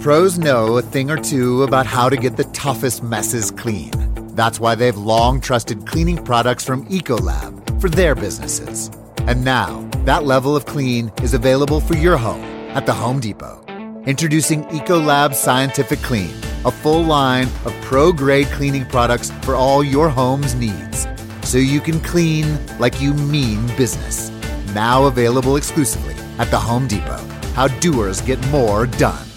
Pros 0.00 0.38
know 0.38 0.76
a 0.76 0.82
thing 0.82 1.10
or 1.10 1.16
two 1.16 1.64
about 1.64 1.84
how 1.84 2.08
to 2.08 2.16
get 2.16 2.36
the 2.36 2.44
toughest 2.44 3.02
messes 3.02 3.50
clean. 3.50 3.90
That's 4.36 4.60
why 4.60 4.76
they've 4.76 4.96
long 4.96 5.40
trusted 5.40 5.88
cleaning 5.88 6.24
products 6.24 6.64
from 6.64 6.86
Ecolab 6.86 7.80
for 7.80 7.88
their 7.88 8.14
businesses. 8.14 8.92
And 9.26 9.44
now, 9.44 9.80
that 10.04 10.22
level 10.22 10.54
of 10.54 10.66
clean 10.66 11.10
is 11.20 11.34
available 11.34 11.80
for 11.80 11.96
your 11.96 12.16
home 12.16 12.44
at 12.76 12.86
the 12.86 12.94
Home 12.94 13.18
Depot. 13.18 13.64
Introducing 14.06 14.62
Ecolab 14.66 15.34
Scientific 15.34 15.98
Clean, 15.98 16.30
a 16.64 16.70
full 16.70 17.02
line 17.02 17.48
of 17.64 17.74
pro 17.82 18.12
grade 18.12 18.46
cleaning 18.46 18.86
products 18.86 19.32
for 19.42 19.56
all 19.56 19.82
your 19.82 20.08
home's 20.08 20.54
needs. 20.54 21.08
So 21.42 21.58
you 21.58 21.80
can 21.80 21.98
clean 22.00 22.56
like 22.78 23.00
you 23.00 23.14
mean 23.14 23.66
business. 23.76 24.30
Now 24.74 25.06
available 25.06 25.56
exclusively 25.56 26.14
at 26.38 26.52
the 26.52 26.58
Home 26.58 26.86
Depot. 26.86 27.24
How 27.54 27.66
doers 27.66 28.20
get 28.20 28.38
more 28.48 28.86
done. 28.86 29.27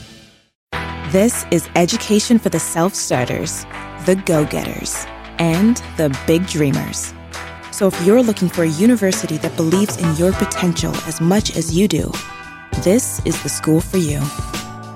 This 1.11 1.45
is 1.51 1.67
education 1.75 2.39
for 2.39 2.47
the 2.47 2.57
self 2.57 2.95
starters, 2.95 3.65
the 4.05 4.15
go 4.25 4.45
getters, 4.45 5.05
and 5.39 5.75
the 5.97 6.17
big 6.25 6.47
dreamers. 6.47 7.13
So 7.73 7.87
if 7.87 8.01
you're 8.05 8.23
looking 8.23 8.47
for 8.47 8.63
a 8.63 8.69
university 8.69 9.37
that 9.39 9.57
believes 9.57 9.97
in 9.97 10.15
your 10.15 10.31
potential 10.31 10.95
as 11.05 11.19
much 11.19 11.57
as 11.57 11.77
you 11.77 11.89
do, 11.89 12.13
this 12.81 13.19
is 13.25 13.43
the 13.43 13.49
school 13.49 13.81
for 13.81 13.97
you. 13.97 14.19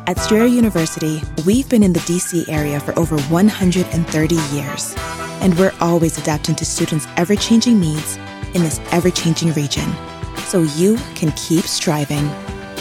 At 0.08 0.18
Strayer 0.18 0.46
University, 0.46 1.22
we've 1.46 1.68
been 1.68 1.84
in 1.84 1.92
the 1.92 2.00
DC 2.00 2.48
area 2.48 2.80
for 2.80 2.98
over 2.98 3.20
130 3.24 4.36
years, 4.56 4.96
and 5.42 5.60
we're 5.60 5.76
always 5.82 6.18
adapting 6.18 6.56
to 6.56 6.64
students' 6.64 7.08
ever 7.18 7.36
changing 7.36 7.78
needs 7.78 8.16
in 8.54 8.64
this 8.64 8.80
ever 8.94 9.10
changing 9.10 9.52
region 9.52 9.92
so 10.46 10.62
you 10.78 10.96
can 11.16 11.34
keep 11.34 11.66
striving. 11.66 12.30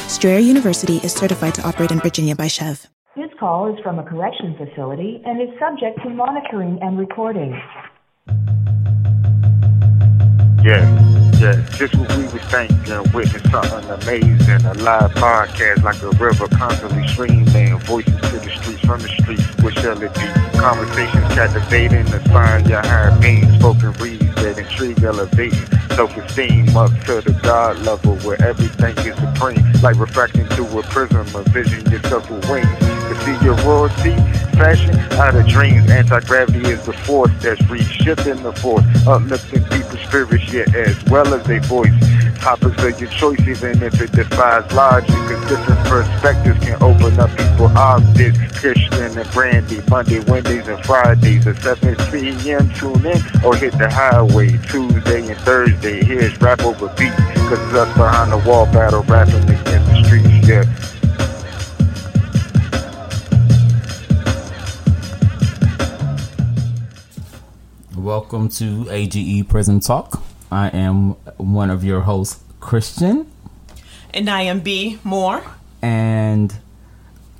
Strayer 0.06 0.39
University 0.39 0.98
is 0.98 1.12
certified 1.12 1.56
to 1.56 1.66
operate 1.66 1.91
in 1.91 1.98
Virginia 1.98 2.37
by 2.37 2.47
SCHEV. 2.47 2.94
This 3.34 3.41
call 3.41 3.74
is 3.74 3.80
from 3.83 3.98
a 3.98 4.05
correction 4.05 4.55
facility 4.56 5.20
and 5.24 5.42
is 5.42 5.48
subject 5.59 6.01
to 6.05 6.09
monitoring 6.09 6.78
and 6.81 6.97
recording. 6.97 7.50
Yeah, 10.62 10.86
yeah, 11.41 11.67
just 11.75 11.97
what 11.97 12.17
we 12.17 12.25
was 12.25 12.42
thinking, 12.47 13.12
witness 13.12 13.42
something 13.50 13.91
amazing. 13.91 14.64
A 14.67 14.75
live 14.75 15.11
podcast 15.14 15.83
like 15.83 16.00
a 16.03 16.11
river 16.11 16.47
constantly 16.47 17.08
streaming, 17.08 17.77
voices 17.81 18.14
to 18.14 18.39
the 18.39 18.50
streets 18.62 18.81
from 18.81 19.00
the 19.00 19.08
streets. 19.08 19.62
What 19.62 19.75
shall 19.75 20.01
it 20.01 20.14
be? 20.14 20.58
Conversations 20.61 21.34
captivating, 21.34 22.06
inspiring 22.06 22.67
your 22.67 22.83
higher 22.83 23.19
being, 23.20 23.51
spoken 23.58 23.92
reads 23.95 24.33
that 24.36 24.58
intrigue, 24.58 25.03
elevating, 25.03 25.67
self-esteem 25.97 26.77
up 26.77 26.91
to 27.06 27.20
the 27.20 27.36
God 27.42 27.80
level 27.80 28.14
where 28.19 28.41
everything 28.41 28.97
is 28.98 29.17
supreme. 29.17 29.73
Like 29.83 29.97
refracting 29.98 30.47
through 30.47 30.78
a 30.78 30.83
prism, 30.84 31.27
a 31.34 31.42
vision 31.51 31.91
yourself 31.91 32.30
with 32.30 32.48
wings. 32.48 32.94
See 33.25 33.44
your 33.44 33.56
royalty, 33.64 34.14
fashion 34.53 34.94
out 35.19 35.34
of 35.34 35.47
dreams. 35.47 35.91
Anti-gravity 35.91 36.69
is 36.69 36.84
the 36.84 36.92
force 36.92 37.30
that's 37.41 37.61
reshifting 37.62 38.42
the 38.42 38.53
force, 38.53 38.84
uplifting 39.06 39.64
people's 39.64 40.00
spirits, 40.00 40.53
yeah, 40.53 40.64
as 40.75 41.03
well 41.05 41.33
as 41.33 41.42
their 41.47 41.61
voice. 41.61 41.92
Topics 42.39 42.83
of 42.84 43.00
your 43.00 43.08
choice, 43.08 43.41
even 43.41 43.83
if 43.83 43.98
it 44.02 44.12
defies 44.12 44.70
logic, 44.72 45.08
cause 45.08 45.48
different 45.48 45.80
perspectives 45.86 46.61
can 46.62 46.83
open 46.83 47.19
up 47.19 47.30
people's 47.30 47.75
optics. 47.75 48.36
Christian 48.61 49.19
and 49.19 49.30
Brandy, 49.30 49.80
Monday, 49.89 50.20
Wednesdays, 50.20 50.69
and 50.69 50.84
Fridays 50.84 51.47
at 51.47 51.56
7 51.62 51.97
p.m. 52.12 52.69
Tune 52.75 53.06
in 53.06 53.22
or 53.42 53.56
hit 53.56 53.72
the 53.78 53.89
highway 53.91 54.58
Tuesday 54.69 55.27
and 55.27 55.41
Thursday. 55.41 56.05
Here's 56.05 56.39
rap 56.42 56.62
over 56.62 56.89
beat, 56.98 57.12
cause 57.48 57.52
it's 57.52 57.75
us 57.75 57.97
behind 57.97 58.33
the 58.33 58.39
wall 58.47 58.67
battle 58.67 59.02
rapping 59.05 59.45
against 59.45 59.67
the 59.67 60.05
streets, 60.05 60.48
yeah. 60.48 60.94
Welcome 68.05 68.50
to 68.50 68.86
AGE 68.91 69.48
Prism 69.48 69.80
Talk. 69.80 70.22
I 70.52 70.69
am 70.69 71.12
one 71.39 71.70
of 71.70 71.83
your 71.83 72.02
hosts, 72.02 72.39
Christian, 72.61 73.27
And 74.12 74.29
I 74.29 74.42
am 74.42 74.61
B 74.61 74.98
Moore. 75.05 75.42
and 75.80 76.55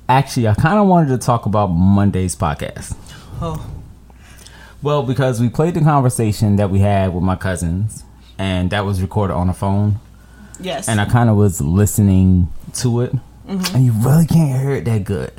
actually, 0.09 0.47
I 0.47 0.55
kind 0.55 0.79
of 0.79 0.87
wanted 0.87 1.09
to 1.09 1.19
talk 1.19 1.45
about 1.45 1.67
Monday's 1.67 2.35
podcast. 2.35 2.95
Oh, 3.41 3.63
Well, 4.81 5.03
because 5.03 5.39
we 5.39 5.49
played 5.49 5.75
the 5.75 5.81
conversation 5.81 6.55
that 6.55 6.71
we 6.71 6.79
had 6.79 7.13
with 7.13 7.23
my 7.23 7.35
cousins, 7.35 8.03
and 8.39 8.71
that 8.71 8.85
was 8.85 9.03
recorded 9.03 9.35
on 9.35 9.49
a 9.49 9.53
phone, 9.53 9.99
yes. 10.59 10.89
and 10.89 10.99
I 10.99 11.05
kind 11.05 11.29
of 11.29 11.35
was 11.37 11.61
listening 11.61 12.51
to 12.77 13.01
it, 13.01 13.13
Mm-hmm. 13.47 13.75
and 13.75 13.85
you 13.85 13.91
really 13.91 14.25
can't 14.25 14.59
hear 14.59 14.71
it 14.71 14.85
that 14.85 15.03
good. 15.03 15.31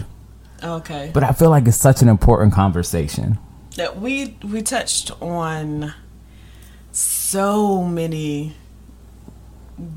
okay. 0.63 1.11
But 1.13 1.25
I 1.25 1.33
feel 1.33 1.51
like 1.51 1.67
it's 1.67 1.77
such 1.77 2.01
an 2.01 2.09
important 2.09 2.53
conversation. 2.55 3.37
That 3.77 3.99
we 4.01 4.37
we 4.45 4.61
touched 4.63 5.11
on 5.23 5.95
so 6.93 7.83
many 7.85 8.55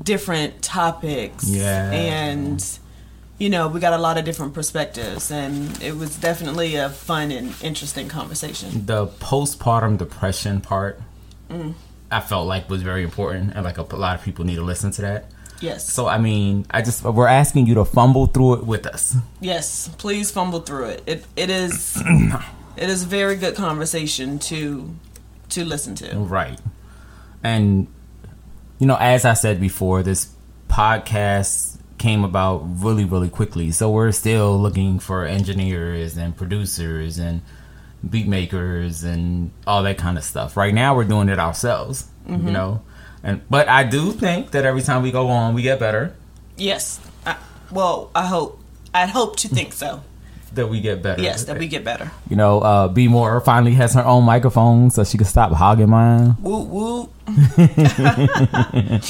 different 0.02 0.62
topics. 0.62 1.48
Yeah. 1.48 1.90
And 1.90 2.78
you 3.38 3.48
know, 3.48 3.68
we 3.68 3.80
got 3.80 3.94
a 3.94 3.98
lot 3.98 4.18
of 4.18 4.24
different 4.26 4.52
perspectives 4.52 5.30
and 5.30 5.82
it 5.82 5.96
was 5.96 6.16
definitely 6.16 6.76
a 6.76 6.90
fun 6.90 7.30
and 7.30 7.54
interesting 7.62 8.06
conversation. 8.08 8.84
the 8.86 9.06
postpartum 9.06 9.96
depression 9.98 10.60
part 10.60 11.00
Mm. 11.50 11.74
i 12.12 12.20
felt 12.20 12.46
like 12.46 12.70
was 12.70 12.82
very 12.82 13.02
important 13.02 13.54
and 13.56 13.64
like 13.64 13.76
a, 13.76 13.82
a 13.82 13.96
lot 13.96 14.16
of 14.16 14.24
people 14.24 14.44
need 14.44 14.54
to 14.54 14.62
listen 14.62 14.92
to 14.92 15.02
that 15.02 15.24
Yes. 15.60 15.92
so 15.92 16.06
i 16.06 16.16
mean 16.16 16.64
i 16.70 16.80
just 16.80 17.02
we're 17.02 17.26
asking 17.26 17.66
you 17.66 17.74
to 17.74 17.84
fumble 17.84 18.26
through 18.26 18.54
it 18.58 18.64
with 18.66 18.86
us 18.86 19.16
yes, 19.40 19.90
please 19.98 20.30
fumble 20.30 20.60
through 20.60 20.84
it. 20.94 21.02
It 21.06 21.24
it 21.34 21.50
is 21.50 22.00
it 22.80 22.88
is 22.88 23.02
a 23.02 23.06
very 23.06 23.36
good 23.36 23.54
conversation 23.54 24.38
to 24.38 24.94
to 25.50 25.64
listen 25.64 25.94
to. 25.96 26.16
right 26.16 26.60
and 27.42 27.86
you 28.78 28.86
know 28.86 28.96
as 28.96 29.24
i 29.24 29.34
said 29.34 29.60
before 29.60 30.02
this 30.02 30.32
podcast 30.68 31.78
came 31.98 32.24
about 32.24 32.62
really 32.82 33.04
really 33.04 33.28
quickly 33.28 33.70
so 33.70 33.90
we're 33.90 34.12
still 34.12 34.58
looking 34.58 34.98
for 34.98 35.24
engineers 35.24 36.16
and 36.16 36.36
producers 36.36 37.18
and 37.18 37.42
beat 38.08 38.26
makers 38.26 39.02
and 39.02 39.50
all 39.66 39.82
that 39.82 39.98
kind 39.98 40.16
of 40.16 40.24
stuff 40.24 40.56
right 40.56 40.72
now 40.72 40.94
we're 40.94 41.04
doing 41.04 41.28
it 41.28 41.38
ourselves 41.38 42.08
you 42.26 42.36
mm-hmm. 42.36 42.52
know 42.52 42.82
and 43.22 43.42
but 43.50 43.68
i 43.68 43.82
do 43.84 44.12
think 44.12 44.52
that 44.52 44.64
every 44.64 44.80
time 44.80 45.02
we 45.02 45.10
go 45.10 45.28
on 45.28 45.54
we 45.54 45.62
get 45.62 45.78
better 45.78 46.14
Yes. 46.60 47.00
I, 47.24 47.36
well, 47.70 48.10
I 48.14 48.26
hope. 48.26 48.60
I 48.92 49.06
hope 49.06 49.36
to 49.36 49.48
think 49.48 49.72
so. 49.72 50.02
That 50.54 50.68
we 50.68 50.80
get 50.80 51.02
better. 51.02 51.22
Yes, 51.22 51.44
that 51.44 51.58
we 51.58 51.68
get 51.68 51.84
better. 51.84 52.10
You 52.28 52.36
know, 52.36 52.60
uh, 52.60 52.88
B 52.88 53.08
More 53.08 53.40
finally 53.40 53.74
has 53.74 53.94
her 53.94 54.04
own 54.04 54.24
microphone, 54.24 54.90
so 54.90 55.04
she 55.04 55.16
can 55.18 55.26
stop 55.26 55.52
hogging 55.52 55.90
mine. 55.90 56.36
Woo 56.40 56.62
woo. 56.64 57.08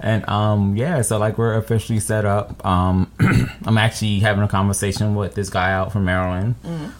And 0.00 0.26
um, 0.28 0.76
yeah, 0.76 1.02
so 1.02 1.18
like 1.18 1.36
we're 1.38 1.54
officially 1.54 2.00
set 2.00 2.24
up. 2.24 2.64
Um, 2.64 3.12
I'm 3.66 3.78
actually 3.78 4.20
having 4.20 4.42
a 4.42 4.48
conversation 4.48 5.14
with 5.14 5.34
this 5.34 5.50
guy 5.50 5.72
out 5.72 5.92
from 5.92 6.04
Maryland, 6.06 6.54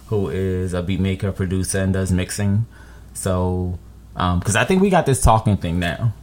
who 0.07 0.29
is 0.29 0.73
a 0.73 0.83
beat 0.83 0.99
maker, 0.99 1.31
producer, 1.31 1.79
and 1.79 1.93
does 1.93 2.11
mixing. 2.11 2.65
So, 3.13 3.79
um, 4.15 4.39
because 4.39 4.55
I 4.55 4.65
think 4.65 4.81
we 4.81 4.89
got 4.89 5.05
this 5.05 5.21
talking 5.21 5.57
thing 5.57 5.79
now, 5.79 6.13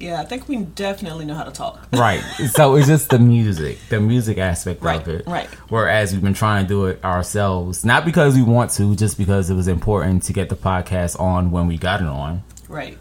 Yeah, 0.00 0.20
I 0.20 0.24
think 0.24 0.48
we 0.48 0.56
definitely 0.58 1.24
know 1.24 1.34
how 1.34 1.42
to 1.44 1.50
talk. 1.50 1.88
right? 1.92 2.20
so 2.52 2.76
it's 2.76 2.86
just 2.86 3.10
the 3.10 3.18
music, 3.18 3.78
the 3.88 3.98
music 4.00 4.38
aspect 4.38 4.80
Right, 4.80 5.00
of 5.00 5.08
it, 5.08 5.26
right. 5.26 5.48
Whereas 5.70 6.12
we've 6.12 6.22
been 6.22 6.34
trying 6.34 6.64
to 6.64 6.68
do 6.68 6.86
it 6.86 7.02
ourselves, 7.04 7.84
not 7.84 8.04
because 8.04 8.36
we 8.36 8.42
want 8.42 8.70
to, 8.72 8.94
just 8.94 9.18
because 9.18 9.50
it 9.50 9.54
was 9.54 9.66
important 9.66 10.22
to 10.24 10.32
get 10.32 10.50
the 10.50 10.56
podcast 10.56 11.18
on 11.18 11.50
when 11.50 11.66
we 11.66 11.78
got 11.78 12.00
it 12.00 12.06
on. 12.06 12.44
Right. 12.68 12.96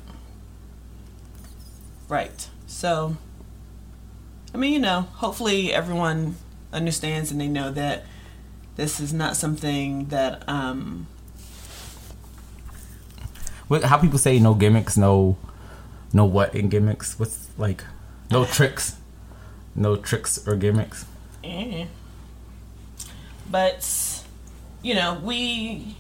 Right. 2.10 2.50
So, 2.66 3.16
I 4.54 4.58
mean, 4.58 4.74
you 4.74 4.80
know, 4.80 5.02
hopefully 5.02 5.72
everyone 5.74 6.36
understands 6.74 7.32
and 7.32 7.40
they 7.40 7.48
know 7.48 7.72
that 7.72 8.06
this 8.76 9.00
is 9.00 9.14
not 9.14 9.36
something 9.36 10.06
that, 10.08 10.48
um, 10.50 11.06
What, 13.68 13.84
how 13.84 13.98
people 13.98 14.18
say 14.18 14.40
no 14.40 14.54
gimmicks, 14.54 14.96
no, 14.98 15.36
no 16.14 16.26
what 16.26 16.54
in 16.56 16.70
gimmicks? 16.70 17.20
What's 17.20 17.50
like, 17.58 17.84
no 18.32 18.46
tricks, 18.46 18.96
no 19.76 19.96
tricks 19.96 20.40
or 20.48 20.56
gimmicks. 20.56 21.06
eh. 21.44 21.86
but, 23.50 24.24
you 24.82 24.94
know, 24.96 25.20
we, 25.24 25.96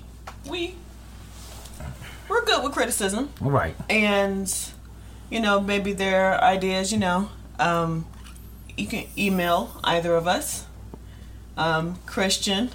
we, 0.50 0.75
we're 2.30 2.44
good 2.45 2.63
with 2.63 2.74
criticism. 2.74 3.30
Right. 3.39 3.75
and 3.89 4.54
you 5.30 5.39
know 5.42 5.59
maybe 5.59 5.92
their 5.94 6.42
ideas 6.42 6.92
you 6.92 6.98
know 6.98 7.30
um, 7.60 8.06
you 8.77 8.88
can 8.88 9.06
email 9.18 9.77
either 9.83 10.15
of 10.15 10.25
us 10.27 10.65
um, 11.57 11.98
christian 12.06 12.69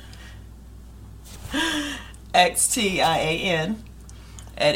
x-t-i-a-n 2.35 3.83
at 4.59 4.75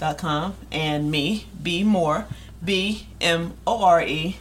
ageprismtalk.com 0.00 0.54
and 0.72 1.10
me 1.10 1.46
b 1.62 1.84
more 1.84 2.26
b 2.64 3.06
m 3.20 3.54
o 3.66 3.84
r 3.84 4.02
e 4.02 4.38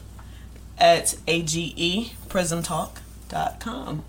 at 0.77 1.15
age 1.27 2.15
prismtalk 2.29 2.99
gmail.com. 3.29 4.03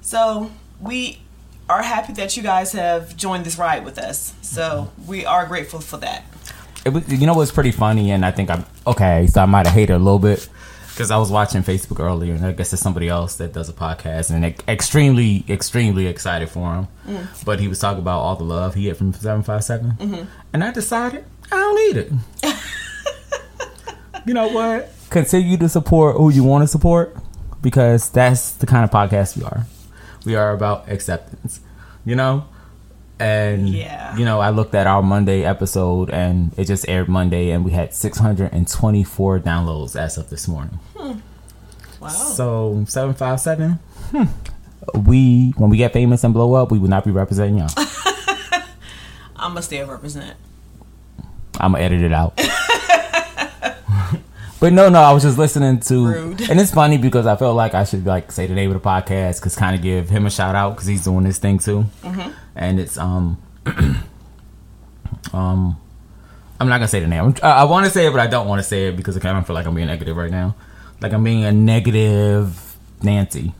So 0.00 0.50
we 0.80 1.20
are 1.68 1.82
happy 1.82 2.12
that 2.14 2.36
you 2.36 2.42
guys 2.42 2.72
have 2.72 3.16
joined 3.16 3.44
this 3.44 3.58
ride 3.58 3.84
with 3.84 3.98
us. 3.98 4.34
So 4.42 4.92
we 5.06 5.26
are 5.26 5.46
grateful 5.46 5.80
for 5.80 5.96
that. 5.98 6.24
It 6.84 6.90
was, 6.90 7.08
you 7.08 7.26
know 7.26 7.34
what's 7.34 7.50
pretty 7.50 7.72
funny, 7.72 8.12
and 8.12 8.24
I 8.24 8.30
think 8.30 8.50
I'm 8.50 8.64
okay. 8.86 9.26
So 9.26 9.42
I 9.42 9.46
might 9.46 9.66
have 9.66 9.74
hated 9.74 9.94
a 9.94 9.98
little 9.98 10.20
bit 10.20 10.48
because 10.96 11.10
I 11.10 11.18
was 11.18 11.30
watching 11.30 11.62
Facebook 11.62 12.00
earlier, 12.00 12.32
and 12.32 12.46
I 12.46 12.52
guess 12.52 12.70
there's 12.70 12.80
somebody 12.80 13.06
else 13.06 13.36
that 13.36 13.52
does 13.52 13.68
a 13.68 13.74
podcast, 13.74 14.30
and 14.30 14.46
ex- 14.46 14.64
extremely, 14.66 15.44
extremely 15.46 16.06
excited 16.06 16.48
for 16.48 16.74
him. 16.74 16.88
Mm. 17.06 17.44
But 17.44 17.60
he 17.60 17.68
was 17.68 17.78
talking 17.78 17.98
about 17.98 18.20
all 18.20 18.34
the 18.34 18.44
love 18.44 18.74
he 18.74 18.84
get 18.84 18.96
from 18.96 19.12
seven 19.12 19.42
five 19.42 19.62
seven, 19.62 19.92
mm-hmm. 19.92 20.24
and 20.54 20.64
I 20.64 20.70
decided 20.70 21.26
I 21.52 21.56
don't 21.56 21.76
need 21.76 21.96
it. 21.98 22.56
you 24.26 24.32
know 24.32 24.48
what? 24.48 24.90
Continue 25.10 25.58
to 25.58 25.68
support 25.68 26.16
who 26.16 26.30
you 26.30 26.42
want 26.42 26.62
to 26.62 26.68
support 26.68 27.14
because 27.60 28.08
that's 28.08 28.52
the 28.52 28.66
kind 28.66 28.82
of 28.82 28.90
podcast 28.90 29.36
we 29.36 29.44
are. 29.44 29.66
We 30.24 30.34
are 30.34 30.54
about 30.54 30.88
acceptance, 30.88 31.60
you 32.06 32.16
know. 32.16 32.46
And 33.18 33.68
Yeah. 33.68 34.14
you 34.16 34.24
know, 34.24 34.40
I 34.40 34.50
looked 34.50 34.74
at 34.74 34.86
our 34.86 35.02
Monday 35.02 35.44
episode, 35.44 36.10
and 36.10 36.52
it 36.58 36.64
just 36.66 36.86
aired 36.88 37.08
Monday, 37.08 37.50
and 37.50 37.64
we 37.64 37.70
had 37.72 37.94
624 37.94 39.40
downloads 39.40 39.96
as 39.96 40.18
of 40.18 40.28
this 40.30 40.46
morning. 40.46 40.78
Wow. 41.98 42.08
So 42.08 42.84
seven 42.86 43.14
five 43.14 43.40
seven. 43.40 43.78
Hmm. 44.10 44.24
We 44.94 45.52
when 45.56 45.70
we 45.70 45.78
get 45.78 45.92
famous 45.94 46.22
and 46.24 46.34
blow 46.34 46.52
up, 46.54 46.70
we 46.70 46.78
will 46.78 46.88
not 46.90 47.04
be 47.04 47.10
representing 47.10 47.58
y'all. 47.58 47.70
I'm 49.36 49.54
to 49.54 49.62
still 49.62 49.86
represent. 49.88 50.36
I'm 51.58 51.72
gonna 51.72 51.84
edit 51.84 52.02
it 52.02 52.12
out. 52.12 52.38
but 54.60 54.72
no, 54.72 54.88
no, 54.88 55.00
I 55.00 55.12
was 55.12 55.22
just 55.22 55.38
listening 55.38 55.80
to, 55.80 56.06
Rude. 56.06 56.50
and 56.50 56.60
it's 56.60 56.70
funny 56.72 56.98
because 56.98 57.26
I 57.26 57.36
felt 57.36 57.56
like 57.56 57.74
I 57.74 57.84
should 57.84 58.06
like 58.06 58.32
say 58.32 58.46
the 58.46 58.54
name 58.54 58.70
of 58.70 58.82
the 58.82 58.88
podcast 58.88 59.40
because 59.40 59.56
kind 59.56 59.76
of 59.76 59.82
give 59.82 60.08
him 60.08 60.26
a 60.26 60.30
shout 60.30 60.54
out 60.54 60.70
because 60.70 60.86
he's 60.86 61.04
doing 61.04 61.24
this 61.24 61.38
thing 61.38 61.58
too, 61.58 61.86
and 62.54 62.80
it's 62.80 62.98
um 62.98 63.38
um. 65.32 65.80
I'm 66.58 66.68
not 66.68 66.78
gonna 66.78 66.88
say 66.88 67.00
the 67.00 67.06
name. 67.06 67.34
I, 67.42 67.50
I 67.50 67.64
want 67.64 67.84
to 67.84 67.90
say 67.92 68.06
it, 68.06 68.12
but 68.12 68.20
I 68.20 68.28
don't 68.28 68.48
want 68.48 68.60
to 68.60 68.62
say 68.62 68.88
it 68.88 68.96
because 68.96 69.14
I 69.14 69.20
kind 69.20 69.36
of 69.36 69.46
feel 69.46 69.52
like 69.52 69.66
I'm 69.66 69.74
being 69.74 69.88
negative 69.88 70.16
right 70.16 70.30
now. 70.30 70.54
Like 71.02 71.12
I'm 71.12 71.22
being 71.22 71.44
a 71.44 71.52
negative 71.52 72.78
Nancy 73.02 73.52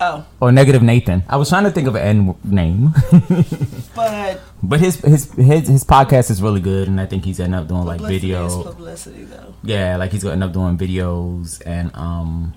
Oh, 0.00 0.26
or 0.40 0.52
negative 0.52 0.82
Nathan. 0.82 1.22
I 1.28 1.36
was 1.36 1.48
trying 1.48 1.64
to 1.64 1.70
think 1.70 1.88
of 1.88 1.94
an 1.94 2.02
N 2.02 2.34
name. 2.44 2.94
but 3.94 4.40
But 4.62 4.80
his 4.80 4.96
his 5.00 5.32
his 5.32 5.68
his 5.68 5.84
podcast 5.84 6.30
is 6.30 6.42
really 6.42 6.60
good, 6.60 6.88
and 6.88 7.00
I 7.00 7.06
think 7.06 7.24
he's 7.24 7.40
ended 7.40 7.60
up 7.60 7.68
doing 7.68 7.84
like 7.84 8.00
video. 8.00 8.62
publicity, 8.62 9.24
though. 9.24 9.54
Yeah, 9.62 9.96
like 9.96 10.12
he's 10.12 10.22
gonna 10.22 10.34
end 10.34 10.44
up 10.44 10.52
doing 10.52 10.76
videos 10.76 11.62
and 11.64 11.94
um, 11.94 12.54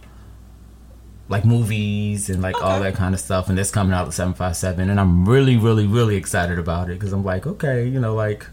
like 1.30 1.46
movies 1.46 2.30
and 2.30 2.42
like 2.42 2.62
all 2.62 2.80
that 2.80 2.96
kind 2.96 3.14
of 3.14 3.22
stuff. 3.22 3.48
And 3.50 3.58
that's 3.58 3.72
coming 3.72 3.94
out 3.94 4.08
at 4.08 4.14
seven 4.14 4.34
five 4.34 4.58
seven, 4.58 4.90
and 4.90 5.00
I'm 5.00 5.28
really, 5.28 5.56
really, 5.56 5.88
really 5.88 6.16
excited 6.18 6.60
about 6.60 6.90
it 6.90 7.00
because 7.00 7.14
I'm 7.14 7.24
like, 7.24 7.48
okay, 7.48 7.88
you 7.88 8.00
know, 8.00 8.16
like 8.16 8.48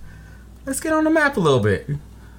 let's 0.65 0.81
get 0.81 0.93
on 0.93 1.05
the 1.05 1.11
map 1.11 1.37
a 1.37 1.41
little 1.41 1.61
bit, 1.61 1.89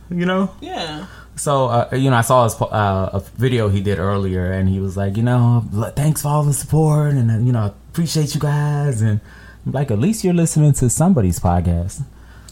you 0.10 0.26
know. 0.26 0.52
Yeah. 0.62 1.08
So 1.38 1.68
uh, 1.68 1.90
you 1.94 2.10
know, 2.10 2.18
I 2.18 2.22
saw 2.22 2.44
his 2.44 2.60
uh, 2.62 3.10
a 3.14 3.20
video 3.38 3.70
he 3.70 3.82
did 3.82 4.00
earlier, 4.00 4.52
and 4.52 4.68
he 4.68 4.80
was 4.80 4.98
like, 4.98 5.18
you 5.18 5.24
know, 5.24 5.64
thanks 5.96 6.24
for 6.24 6.30
all 6.30 6.44
the 6.44 6.54
support, 6.54 7.14
and 7.14 7.30
uh, 7.30 7.38
you 7.38 7.52
know, 7.52 7.74
appreciate 7.90 8.34
you 8.34 8.42
guys, 8.42 9.02
and 9.02 9.22
I'm 9.66 9.72
like, 9.72 9.92
at 9.92 10.00
least 10.00 10.24
you're 10.24 10.34
listening 10.34 10.74
to 10.74 10.90
somebody's 10.90 11.40
podcast. 11.40 12.04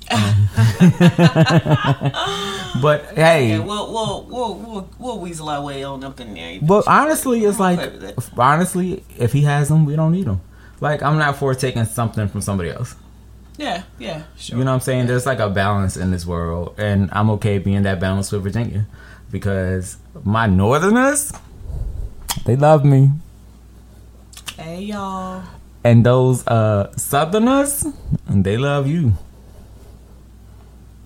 but 2.80 3.06
hey, 3.16 3.50
Yeah, 3.50 3.60
we'll, 3.60 3.92
we'll, 3.92 4.24
we'll, 4.30 4.56
we'll, 4.56 4.90
we'll 5.00 5.20
weasel 5.20 5.50
our 5.50 5.64
way 5.64 5.84
on 5.84 6.04
up 6.04 6.20
in 6.20 6.36
there. 6.36 6.60
but 6.62 6.88
honestly, 6.88 7.44
it's 7.44 7.60
like, 7.60 7.80
okay 7.80 8.14
honestly, 8.38 9.04
if 9.18 9.34
he 9.34 9.42
has 9.42 9.70
them, 9.70 9.86
we 9.86 9.96
don't 9.96 10.12
need 10.12 10.26
them. 10.26 10.42
Like, 10.80 11.02
I'm 11.02 11.18
not 11.18 11.38
for 11.38 11.56
taking 11.56 11.86
something 11.86 12.28
from 12.28 12.42
somebody 12.42 12.70
else. 12.70 12.96
Yeah, 13.58 13.84
yeah, 14.00 14.24
sure. 14.38 14.58
You 14.58 14.64
know 14.66 14.72
what 14.72 14.76
I'm 14.76 14.82
saying? 14.82 15.08
There's 15.08 15.26
like 15.26 15.40
a 15.40 15.50
balance 15.50 15.96
in 15.96 16.12
this 16.12 16.26
world, 16.26 16.76
and 16.78 17.10
I'm 17.14 17.30
okay 17.32 17.58
being 17.58 17.84
that 17.84 18.00
balance 18.02 18.32
with 18.32 18.44
Virginia 18.44 18.86
because 19.32 19.98
my 20.24 20.46
Northerners, 20.48 21.32
they 22.46 22.56
love 22.58 22.84
me, 22.84 23.12
Hey, 24.58 24.82
y'all. 24.82 25.44
and 25.84 26.06
those 26.06 26.46
uh 26.48 26.92
Southerners, 26.98 27.86
they 28.30 28.58
love 28.58 28.88
you. 28.88 29.14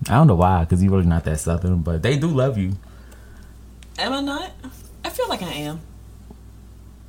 I 0.08 0.14
don't 0.14 0.26
know 0.26 0.34
why, 0.34 0.60
because 0.64 0.82
you're 0.82 0.92
really 0.92 1.06
not 1.06 1.24
that 1.24 1.38
Southern, 1.38 1.78
but 1.82 2.02
they 2.02 2.16
do 2.16 2.26
love 2.28 2.58
you. 2.58 2.72
Am 3.98 4.12
I 4.12 4.20
not? 4.22 4.50
I 5.04 5.10
feel 5.10 5.28
like 5.28 5.42
I 5.42 5.52
am. 5.52 5.80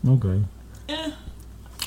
Okay. 0.08 0.44
Yeah. 0.88 1.12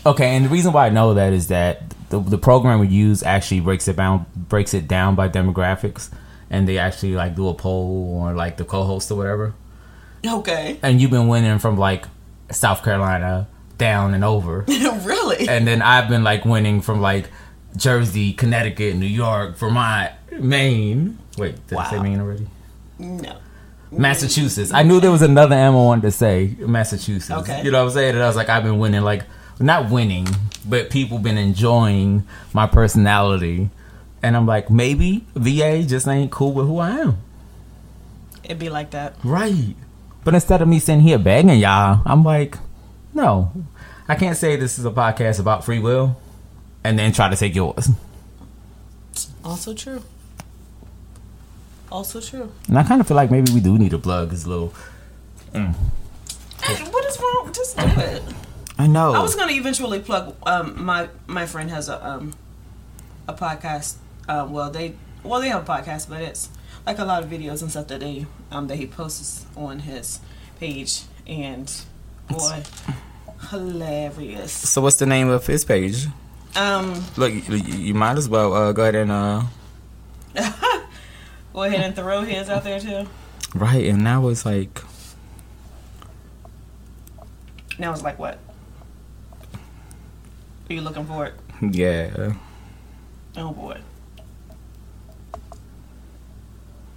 Okay, 0.07 0.35
and 0.37 0.45
the 0.47 0.49
reason 0.49 0.73
why 0.73 0.87
I 0.87 0.91
know 0.91 1.15
that 1.15 1.33
is 1.33 1.49
that 1.49 1.83
the, 2.15 2.31
the 2.31 2.39
program 2.39 2.79
we 2.79 2.87
use 2.87 3.23
actually 3.23 3.61
breaks 3.61 3.89
it 3.89 3.97
down 3.97 4.27
breaks 4.37 4.73
it 4.73 4.87
down 4.87 5.15
by 5.17 5.29
demographics, 5.29 6.11
and 6.49 6.69
they 6.69 6.79
actually 6.79 7.15
like 7.15 7.35
do 7.35 7.49
a 7.49 7.55
poll 7.55 8.21
or 8.21 8.35
like 8.35 8.57
the 8.57 8.65
co-host 8.65 9.11
or 9.11 9.17
whatever. 9.17 9.55
Okay. 10.25 10.79
And 10.83 11.01
you've 11.01 11.11
been 11.11 11.29
winning 11.29 11.59
from 11.59 11.77
like 11.77 12.07
South 12.51 12.85
Carolina 12.85 13.49
down 13.79 14.15
and 14.15 14.25
over, 14.25 14.65
really? 14.69 15.49
and 15.49 15.67
then 15.67 15.83
I've 15.83 16.09
been 16.09 16.23
like 16.23 16.45
winning 16.45 16.81
from 16.81 17.01
like 17.01 17.29
Jersey, 17.77 18.33
Connecticut, 18.33 18.95
New 18.97 19.07
York, 19.07 19.57
Vermont, 19.57 20.13
Maine. 20.39 21.19
Wait, 21.37 21.67
did 21.67 21.79
I 21.79 21.91
say 21.91 22.01
Maine 22.01 22.21
already? 22.21 22.47
no. 22.99 23.37
Massachusetts. 23.91 24.73
I 24.73 24.83
knew 24.83 24.99
there 24.99 25.13
was 25.13 25.23
another 25.23 25.55
M 25.55 25.73
I 25.73 25.77
wanted 25.77 26.03
to 26.03 26.11
say 26.11 26.57
Massachusetts. 26.59 27.31
Okay. 27.31 27.63
You 27.63 27.71
know 27.71 27.79
what 27.79 27.91
I'm 27.91 27.95
saying? 27.95 28.15
And 28.15 28.25
I 28.25 28.27
was 28.27 28.35
like, 28.35 28.49
I've 28.49 28.65
been 28.65 28.81
winning, 28.81 29.03
like 29.03 29.23
not 29.59 29.91
winning, 29.91 30.27
but 30.67 30.91
people 30.91 31.19
been 31.19 31.39
enjoying 31.39 32.27
my 32.53 32.67
personality. 32.67 33.71
And 34.23 34.37
I'm 34.37 34.47
like, 34.47 34.71
maybe 34.71 35.27
VA 35.35 35.83
just 35.83 36.09
ain't 36.09 36.31
cool 36.31 36.53
with 36.53 36.67
who 36.67 36.79
I 36.79 36.91
am. 36.91 37.19
It'd 38.43 38.59
be 38.59 38.71
like 38.71 38.91
that. 38.91 39.17
Right. 39.23 39.77
But 40.25 40.35
instead 40.35 40.63
of 40.63 40.69
me 40.69 40.79
sitting 40.79 41.03
here 41.03 41.19
begging 41.19 41.59
y'all, 41.59 42.01
I'm 42.07 42.25
like, 42.25 42.57
no. 43.13 43.53
I 44.09 44.15
can't 44.15 44.37
say 44.37 44.57
this 44.57 44.79
is 44.79 44.85
a 44.85 44.91
podcast 44.91 45.41
about 45.41 45.65
free 45.65 45.79
will 45.79 46.17
and 46.83 46.99
then 46.99 47.13
try 47.13 47.29
to 47.29 47.37
take 47.37 47.55
yours. 47.55 47.91
Also 49.45 49.75
true. 49.75 50.03
Also 51.93 52.21
true. 52.21 52.51
And 52.69 52.79
I 52.79 52.83
kind 52.83 53.01
of 53.01 53.07
feel 53.07 53.17
like 53.17 53.31
maybe 53.31 53.53
we 53.53 53.61
do 53.61 53.79
need 53.79 53.91
to 53.91 53.99
plug 53.99 54.31
this 54.31 54.47
little. 54.47 54.75
Mm. 55.53 55.75
Hey, 56.63 56.83
what 56.91 57.05
is 57.05 57.21
wrong? 57.21 57.53
Just 57.53 57.79
do 57.79 57.85
it. 57.87 58.23
I 58.79 58.87
know. 58.87 59.13
I 59.15 59.21
was 59.21 59.35
gonna 59.37 59.53
eventually 59.53 60.01
plug. 60.01 60.35
Um, 60.45 60.85
my 60.85 61.09
my 61.27 61.47
friend 61.47 61.71
has 61.71 61.89
a 61.89 62.05
um 62.07 62.33
a 63.29 63.33
podcast. 63.35 63.97
Uh, 64.29 64.47
well, 64.51 64.71
they 64.71 64.95
well 65.23 65.41
they 65.41 65.49
have 65.49 65.69
a 65.69 65.73
podcast, 65.73 66.09
but 66.09 66.21
it's 66.23 66.49
like 66.87 66.99
a 66.99 67.05
lot 67.05 67.23
of 67.23 67.31
videos 67.31 67.63
and 67.63 67.71
stuff 67.71 67.87
that 67.89 68.01
they 68.01 68.27
um 68.51 68.67
that 68.69 68.77
he 68.77 68.87
posts 68.87 69.47
on 69.57 69.81
his 69.81 70.19
page, 70.59 71.03
and 71.27 71.73
boy, 72.29 72.63
hilarious. 73.51 74.53
so, 74.53 74.81
what's 74.83 74.97
the 74.97 75.07
name 75.07 75.29
of 75.29 75.47
his 75.47 75.65
page? 75.65 76.07
Um, 76.57 77.05
Look, 77.17 77.33
you, 77.33 77.57
you 77.57 77.95
might 77.95 78.17
as 78.17 78.29
well 78.29 78.53
uh, 78.55 78.73
go 78.73 78.83
ahead 78.83 78.95
and 78.95 79.11
uh, 79.13 79.43
go 81.53 81.63
ahead 81.65 81.81
and 81.81 81.95
throw 81.97 82.23
his 82.23 82.49
out 82.49 82.63
there 82.65 82.79
too. 82.81 83.07
right. 83.55 83.85
And 83.87 84.05
now 84.05 84.29
it's 84.29 84.47
like, 84.47 84.81
Now 87.79 87.93
it's 87.93 88.03
like 88.03 88.19
what? 88.21 88.39
Are 90.69 90.73
you 90.73 90.81
looking 90.81 91.05
for 91.05 91.27
it? 91.27 91.35
yeah, 91.61 92.33
Oh 93.37 93.53
boy. 93.53 93.81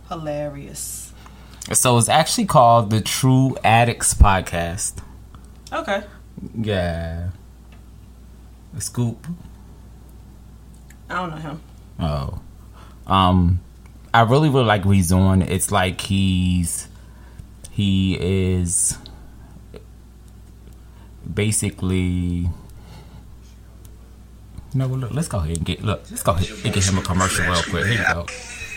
Hilarious. 0.09 1.11
so 1.73 1.97
it's 1.97 2.07
actually 2.07 2.45
called 2.45 2.89
the 2.91 3.01
True 3.01 3.57
Addicts 3.63 4.13
Podcast. 4.13 4.99
Okay. 5.73 6.03
Yeah, 6.57 7.29
Scoop. 8.77 9.27
I 11.09 11.15
don't 11.15 11.29
know 11.31 11.35
him. 11.37 11.61
Oh, 11.99 12.41
um, 13.07 13.59
I 14.13 14.21
really 14.21 14.49
really 14.49 14.65
like 14.65 14.85
what 14.85 14.95
he's 14.95 15.09
doing. 15.09 15.41
It's 15.41 15.71
like 15.71 15.99
he's 16.01 16.87
he 17.71 18.17
is 18.19 18.97
basically. 21.33 22.49
No, 24.77 24.85
look, 24.85 25.11
let's 25.11 25.27
go 25.27 25.39
ahead 25.39 25.57
and 25.57 25.65
get 25.65 25.81
look. 25.81 26.03
Let's 26.11 26.21
go 26.21 26.33
ahead 26.33 26.47
and 26.63 26.71
get 26.71 26.87
him 26.87 26.99
a 26.99 27.01
commercial 27.01 27.43
real 27.45 27.63
quick. 27.63 27.87
Here 27.87 27.97
you 27.97 28.13
go. 28.13 28.27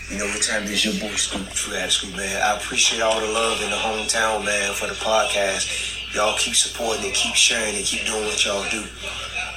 You 0.09 0.17
know 0.17 0.25
what 0.25 0.41
time 0.41 0.63
it 0.63 0.71
is? 0.71 0.83
Your 0.83 0.97
boy 0.97 1.13
Scoop, 1.15 1.47
True 1.49 1.75
Ad 1.75 1.91
Scoop, 1.91 2.17
man. 2.17 2.41
I 2.41 2.57
appreciate 2.57 3.03
all 3.03 3.21
the 3.21 3.27
love 3.27 3.61
in 3.61 3.69
the 3.69 3.75
hometown, 3.75 4.43
man, 4.43 4.73
for 4.73 4.87
the 4.87 4.95
podcast. 4.95 5.69
Y'all 6.15 6.35
keep 6.39 6.55
supporting 6.55 7.05
it, 7.05 7.13
keep 7.13 7.35
sharing 7.35 7.75
it, 7.75 7.85
keep 7.85 8.03
doing 8.07 8.25
what 8.25 8.43
y'all 8.43 8.67
do. 8.71 8.83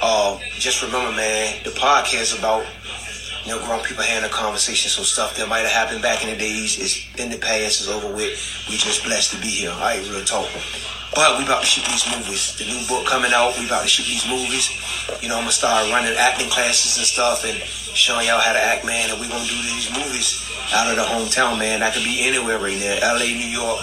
Uh, 0.03 0.37
just 0.53 0.83
remember, 0.83 1.11
man, 1.17 1.63
the 1.63 1.71
podcast 1.71 2.21
is 2.21 2.37
about 2.37 2.63
you 3.43 3.49
know 3.49 3.65
grown 3.65 3.81
people 3.81 4.03
having 4.03 4.29
a 4.29 4.31
conversation. 4.31 4.91
So 4.91 5.01
stuff 5.01 5.35
that 5.37 5.49
might 5.49 5.65
have 5.65 5.71
happened 5.71 6.03
back 6.03 6.23
in 6.23 6.29
the 6.29 6.37
days 6.37 6.77
is 6.77 7.07
in 7.17 7.31
the 7.31 7.39
past, 7.39 7.81
is 7.81 7.89
over 7.89 8.13
with. 8.13 8.37
We 8.69 8.77
just 8.77 9.03
blessed 9.03 9.33
to 9.33 9.41
be 9.41 9.47
here. 9.47 9.71
All 9.71 9.79
right, 9.79 9.99
real 10.11 10.23
talk. 10.23 10.45
But 11.15 11.39
we 11.39 11.45
about 11.47 11.63
to 11.63 11.65
shoot 11.65 11.87
these 11.87 12.03
movies. 12.11 12.59
The 12.59 12.67
new 12.67 12.83
book 12.91 13.07
coming 13.07 13.31
out. 13.31 13.55
We 13.57 13.65
about 13.65 13.83
to 13.83 13.87
shoot 13.87 14.03
these 14.03 14.27
movies. 14.27 14.67
You 15.23 15.29
know, 15.31 15.39
I'm 15.39 15.47
gonna 15.47 15.55
start 15.55 15.87
running 15.89 16.11
acting 16.19 16.49
classes 16.51 16.99
and 16.99 17.07
stuff 17.07 17.45
and 17.47 17.55
showing 17.95 18.27
y'all 18.27 18.43
how 18.43 18.51
to 18.51 18.59
act, 18.59 18.83
man. 18.83 19.09
And 19.09 19.21
we 19.23 19.31
gonna 19.31 19.47
do 19.47 19.55
these 19.55 19.87
movies 19.95 20.43
out 20.75 20.91
of 20.91 20.99
the 20.99 21.07
hometown, 21.07 21.57
man. 21.57 21.81
I 21.83 21.89
could 21.89 22.03
be 22.03 22.27
anywhere 22.27 22.59
right 22.59 22.75
now. 22.75 23.15
LA, 23.15 23.31
New 23.31 23.47
York, 23.47 23.79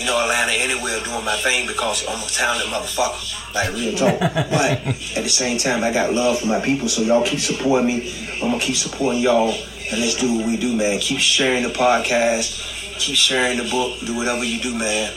you 0.00 0.06
know, 0.08 0.16
Atlanta, 0.24 0.56
anywhere 0.56 0.96
doing 1.04 1.22
my 1.22 1.36
thing 1.44 1.68
because 1.68 2.00
I'm 2.08 2.16
a 2.16 2.26
talented 2.32 2.72
motherfucker. 2.72 3.28
Like 3.52 3.76
real 3.76 3.92
talk. 3.92 4.18
but 4.48 4.80
at 4.80 5.20
the 5.20 5.28
same 5.28 5.58
time, 5.58 5.84
I 5.84 5.92
got 5.92 6.14
love 6.14 6.40
for 6.40 6.46
my 6.46 6.60
people. 6.60 6.88
So 6.88 7.02
y'all 7.02 7.22
keep 7.22 7.40
supporting 7.40 7.88
me. 7.88 8.08
I'm 8.40 8.56
gonna 8.56 8.58
keep 8.58 8.76
supporting 8.76 9.20
y'all. 9.20 9.52
And 9.92 10.00
let's 10.00 10.14
do 10.14 10.32
what 10.38 10.46
we 10.46 10.56
do, 10.56 10.74
man. 10.74 10.98
Keep 10.98 11.20
sharing 11.20 11.62
the 11.62 11.76
podcast. 11.76 12.56
Keep 12.96 13.16
sharing 13.16 13.58
the 13.58 13.68
book. 13.68 14.00
Do 14.06 14.16
whatever 14.16 14.44
you 14.44 14.60
do, 14.60 14.72
man. 14.78 15.12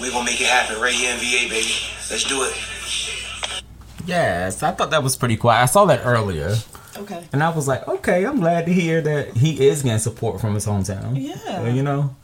We're 0.00 0.10
gonna 0.10 0.24
make 0.24 0.40
it 0.40 0.46
happen 0.46 0.80
right 0.80 0.92
here 0.94 1.12
in 1.12 1.18
VA, 1.18 1.48
baby. 1.48 1.74
Let's 2.10 2.24
do 2.24 2.44
it. 2.44 2.54
Yes, 4.06 4.62
I 4.62 4.70
thought 4.70 4.90
that 4.90 5.02
was 5.02 5.16
pretty 5.16 5.36
cool. 5.36 5.50
I 5.50 5.66
saw 5.66 5.84
that 5.86 6.00
earlier. 6.04 6.56
Okay. 6.96 7.24
And 7.32 7.42
I 7.42 7.50
was 7.50 7.68
like, 7.68 7.86
okay, 7.86 8.24
I'm 8.24 8.40
glad 8.40 8.66
to 8.66 8.72
hear 8.72 9.00
that 9.02 9.36
he 9.36 9.68
is 9.68 9.82
getting 9.82 9.98
support 9.98 10.40
from 10.40 10.54
his 10.54 10.66
hometown. 10.66 11.20
Yeah. 11.20 11.68
You 11.68 11.82
know? 11.82 12.16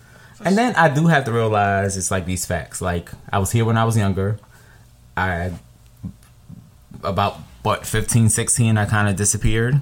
And 0.44 0.58
then 0.58 0.74
I 0.76 0.88
do 0.88 1.06
have 1.06 1.24
to 1.24 1.32
realize 1.32 1.96
it's 1.96 2.10
like 2.10 2.26
these 2.26 2.44
facts. 2.44 2.80
Like, 2.80 3.10
I 3.30 3.38
was 3.38 3.52
here 3.52 3.64
when 3.64 3.76
I 3.76 3.84
was 3.84 3.96
younger. 3.96 4.38
I, 5.16 5.52
about, 7.02 7.36
what, 7.62 7.86
15, 7.86 8.30
16, 8.30 8.76
I 8.76 8.86
kind 8.86 9.08
of 9.08 9.16
disappeared. 9.16 9.80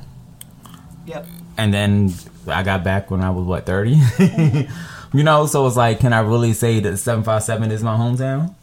Yep. 1.07 1.27
And 1.57 1.73
then 1.73 2.13
I 2.47 2.63
got 2.63 2.85
back 2.85 3.11
when 3.11 3.23
I 3.23 3.31
was, 3.31 3.45
what, 3.45 3.65
30? 3.65 4.01
you 5.12 5.23
know? 5.23 5.47
So 5.47 5.66
it's 5.66 5.76
like, 5.76 6.00
can 6.00 6.12
I 6.12 6.21
really 6.21 6.52
say 6.52 6.81
that 6.81 6.97
757 6.97 7.71
is 7.71 7.83
my 7.83 7.97
hometown? 7.97 8.54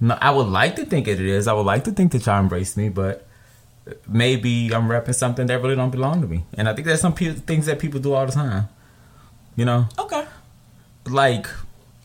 No, 0.00 0.18
I 0.20 0.30
would 0.32 0.48
like 0.48 0.74
to 0.76 0.84
think 0.84 1.06
it 1.06 1.20
is. 1.20 1.46
I 1.46 1.52
would 1.52 1.66
like 1.66 1.84
to 1.84 1.92
think 1.92 2.12
that 2.12 2.26
y'all 2.26 2.40
embrace 2.40 2.76
me, 2.76 2.88
but 2.88 3.26
maybe 4.08 4.72
I'm 4.74 4.88
repping 4.88 5.14
something 5.14 5.46
that 5.46 5.62
really 5.62 5.76
don't 5.76 5.90
belong 5.90 6.20
to 6.22 6.26
me. 6.26 6.44
And 6.54 6.68
I 6.68 6.74
think 6.74 6.86
there's 6.86 7.00
some 7.00 7.14
pe- 7.14 7.34
things 7.34 7.66
that 7.66 7.78
people 7.78 8.00
do 8.00 8.14
all 8.14 8.26
the 8.26 8.32
time. 8.32 8.68
You 9.54 9.64
know, 9.64 9.86
Okay. 9.98 10.24
like 11.06 11.46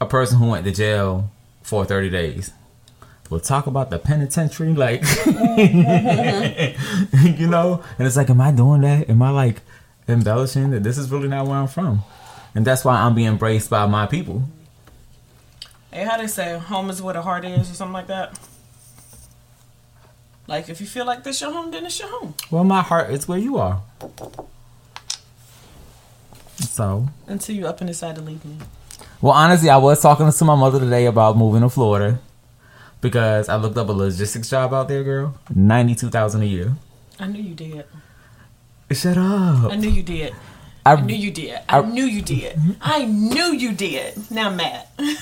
a 0.02 0.06
person 0.06 0.38
who 0.38 0.50
went 0.50 0.66
to 0.66 0.72
jail 0.72 1.32
for 1.64 1.86
30 1.86 2.10
days. 2.10 2.52
We'll 3.30 3.40
talk 3.40 3.68
about 3.68 3.90
the 3.90 4.00
penitentiary, 4.00 4.74
like, 4.74 5.02
you 5.28 5.74
know, 7.48 7.84
and 7.98 8.08
it's 8.08 8.16
like, 8.16 8.30
am 8.30 8.40
I 8.42 8.52
doing 8.52 8.82
that? 8.82 9.10
Am 9.10 9.22
I 9.22 9.30
like 9.32 9.62
embellishing 10.08 10.72
that 10.72 10.84
this 10.84 10.98
is 10.98 11.12
really 11.12 11.28
not 11.28 11.46
where 11.48 11.58
I'm 11.58 11.68
from? 11.68 12.04
And 12.58 12.66
that's 12.66 12.84
why 12.84 12.96
I'm 12.96 13.14
being 13.14 13.28
embraced 13.28 13.70
by 13.70 13.86
my 13.86 14.08
people. 14.08 14.42
Hey, 15.92 16.04
how 16.06 16.18
they 16.18 16.26
say 16.26 16.58
home 16.58 16.90
is 16.90 17.00
where 17.04 17.14
the 17.14 17.22
heart 17.22 17.46
is 17.46 17.70
or 17.70 17.74
something 17.76 17.94
like 17.94 18.08
that? 18.08 18.36
Like 20.48 20.68
if 20.68 20.82
you 20.82 20.88
feel 20.88 21.06
like 21.06 21.24
this 21.24 21.40
your 21.40 21.52
home, 21.52 21.70
then 21.70 21.86
it's 21.86 22.00
your 22.00 22.10
home. 22.10 22.34
Well, 22.50 22.64
my 22.64 22.82
heart 22.82 23.12
is 23.12 23.28
where 23.28 23.38
you 23.38 23.58
are. 23.58 23.84
So, 26.58 27.10
Until 27.28 27.56
you 27.56 27.68
up 27.68 27.80
and 27.80 27.88
decide 27.88 28.16
to 28.16 28.22
leave 28.22 28.44
me. 28.44 28.58
well, 29.22 29.34
honestly, 29.34 29.70
I 29.70 29.78
was 29.78 30.02
talking 30.02 30.32
to 30.32 30.46
my 30.46 30.56
mother 30.56 30.80
today 30.80 31.06
about 31.06 31.38
moving 31.38 31.62
to 31.62 31.70
Florida 31.70 32.18
because 33.02 33.50
I 33.50 33.58
looked 33.58 33.78
up 33.78 33.90
a 33.90 33.92
logistics 33.92 34.50
job 34.50 34.74
out 34.74 34.88
there, 34.88 35.04
girl. 35.04 35.38
Ninety-two 35.54 36.10
thousand 36.10 36.42
a 36.42 36.46
year. 36.46 36.74
I 37.20 37.28
knew 37.28 37.40
you 37.44 37.54
did. 37.54 37.86
Shut 38.92 39.16
up. 39.20 39.72
I 39.72 39.76
knew 39.76 39.90
you 39.92 40.02
did. 40.02 40.34
I, 40.88 40.94
I 40.94 41.02
knew 41.02 41.16
you 41.16 41.32
did. 41.32 41.60
I, 41.70 41.80
I- 41.80 41.86
knew 41.86 42.06
you 42.06 42.22
did. 42.22 42.56
Mm-hmm. 42.56 42.72
I 42.82 43.06
knew 43.06 43.54
you 43.54 43.74
did. 43.74 44.30
Now 44.32 44.50
I'm 44.50 44.56
mad. 44.58 44.88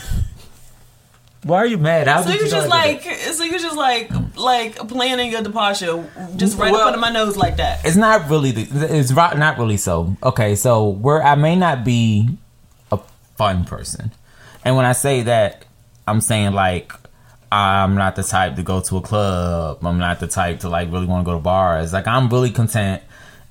why 1.43 1.57
are 1.57 1.65
you 1.67 1.77
mad? 1.77 2.07
How 2.07 2.21
So 2.23 2.29
you 2.29 2.35
you 2.45 2.49
just 2.49 2.67
know 2.67 2.75
like, 2.75 3.03
so 3.03 3.43
you 3.43 3.59
just 3.59 3.77
like, 3.77 4.09
like 4.35 4.75
planning 4.87 5.31
your 5.31 5.43
departure, 5.43 6.03
just 6.35 6.57
right 6.57 6.71
Well- 6.71 6.81
up 6.81 6.87
under 6.87 6.99
my 6.99 7.11
nose 7.11 7.37
like 7.37 7.57
that. 7.57 7.85
It's 7.85 7.95
not 7.95 8.29
really. 8.29 8.51
The, 8.51 8.95
it's 8.97 9.11
ro- 9.11 9.33
not 9.35 9.57
really 9.57 9.77
so. 9.77 10.15
Okay, 10.23 10.55
so 10.55 10.87
where 10.89 11.21
I 11.23 11.35
may 11.35 11.55
not 11.55 11.83
be 11.83 12.29
a 12.91 12.97
fun 13.37 13.63
person, 13.65 14.11
and 14.63 14.75
when 14.75 14.85
I 14.85 14.93
say 14.93 15.21
that, 15.23 15.65
I'm 16.07 16.19
saying 16.21 16.53
like 16.53 16.91
I'm 17.51 17.93
not 17.95 18.15
the 18.15 18.23
type 18.23 18.55
to 18.55 18.63
go 18.63 18.81
to 18.81 18.97
a 18.97 19.01
club. 19.01 19.85
I'm 19.85 19.99
not 19.99 20.19
the 20.19 20.27
type 20.27 20.61
to 20.61 20.69
like 20.69 20.91
really 20.91 21.05
want 21.05 21.25
to 21.25 21.31
go 21.31 21.37
to 21.37 21.41
bars. 21.43 21.93
Like 21.93 22.07
I'm 22.07 22.27
really 22.29 22.51
content 22.51 23.03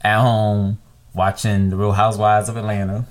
at 0.03 0.21
home 0.21 0.79
watching 1.15 1.71
The 1.71 1.77
Real 1.77 1.93
Housewives 1.93 2.49
of 2.49 2.57
Atlanta, 2.57 3.07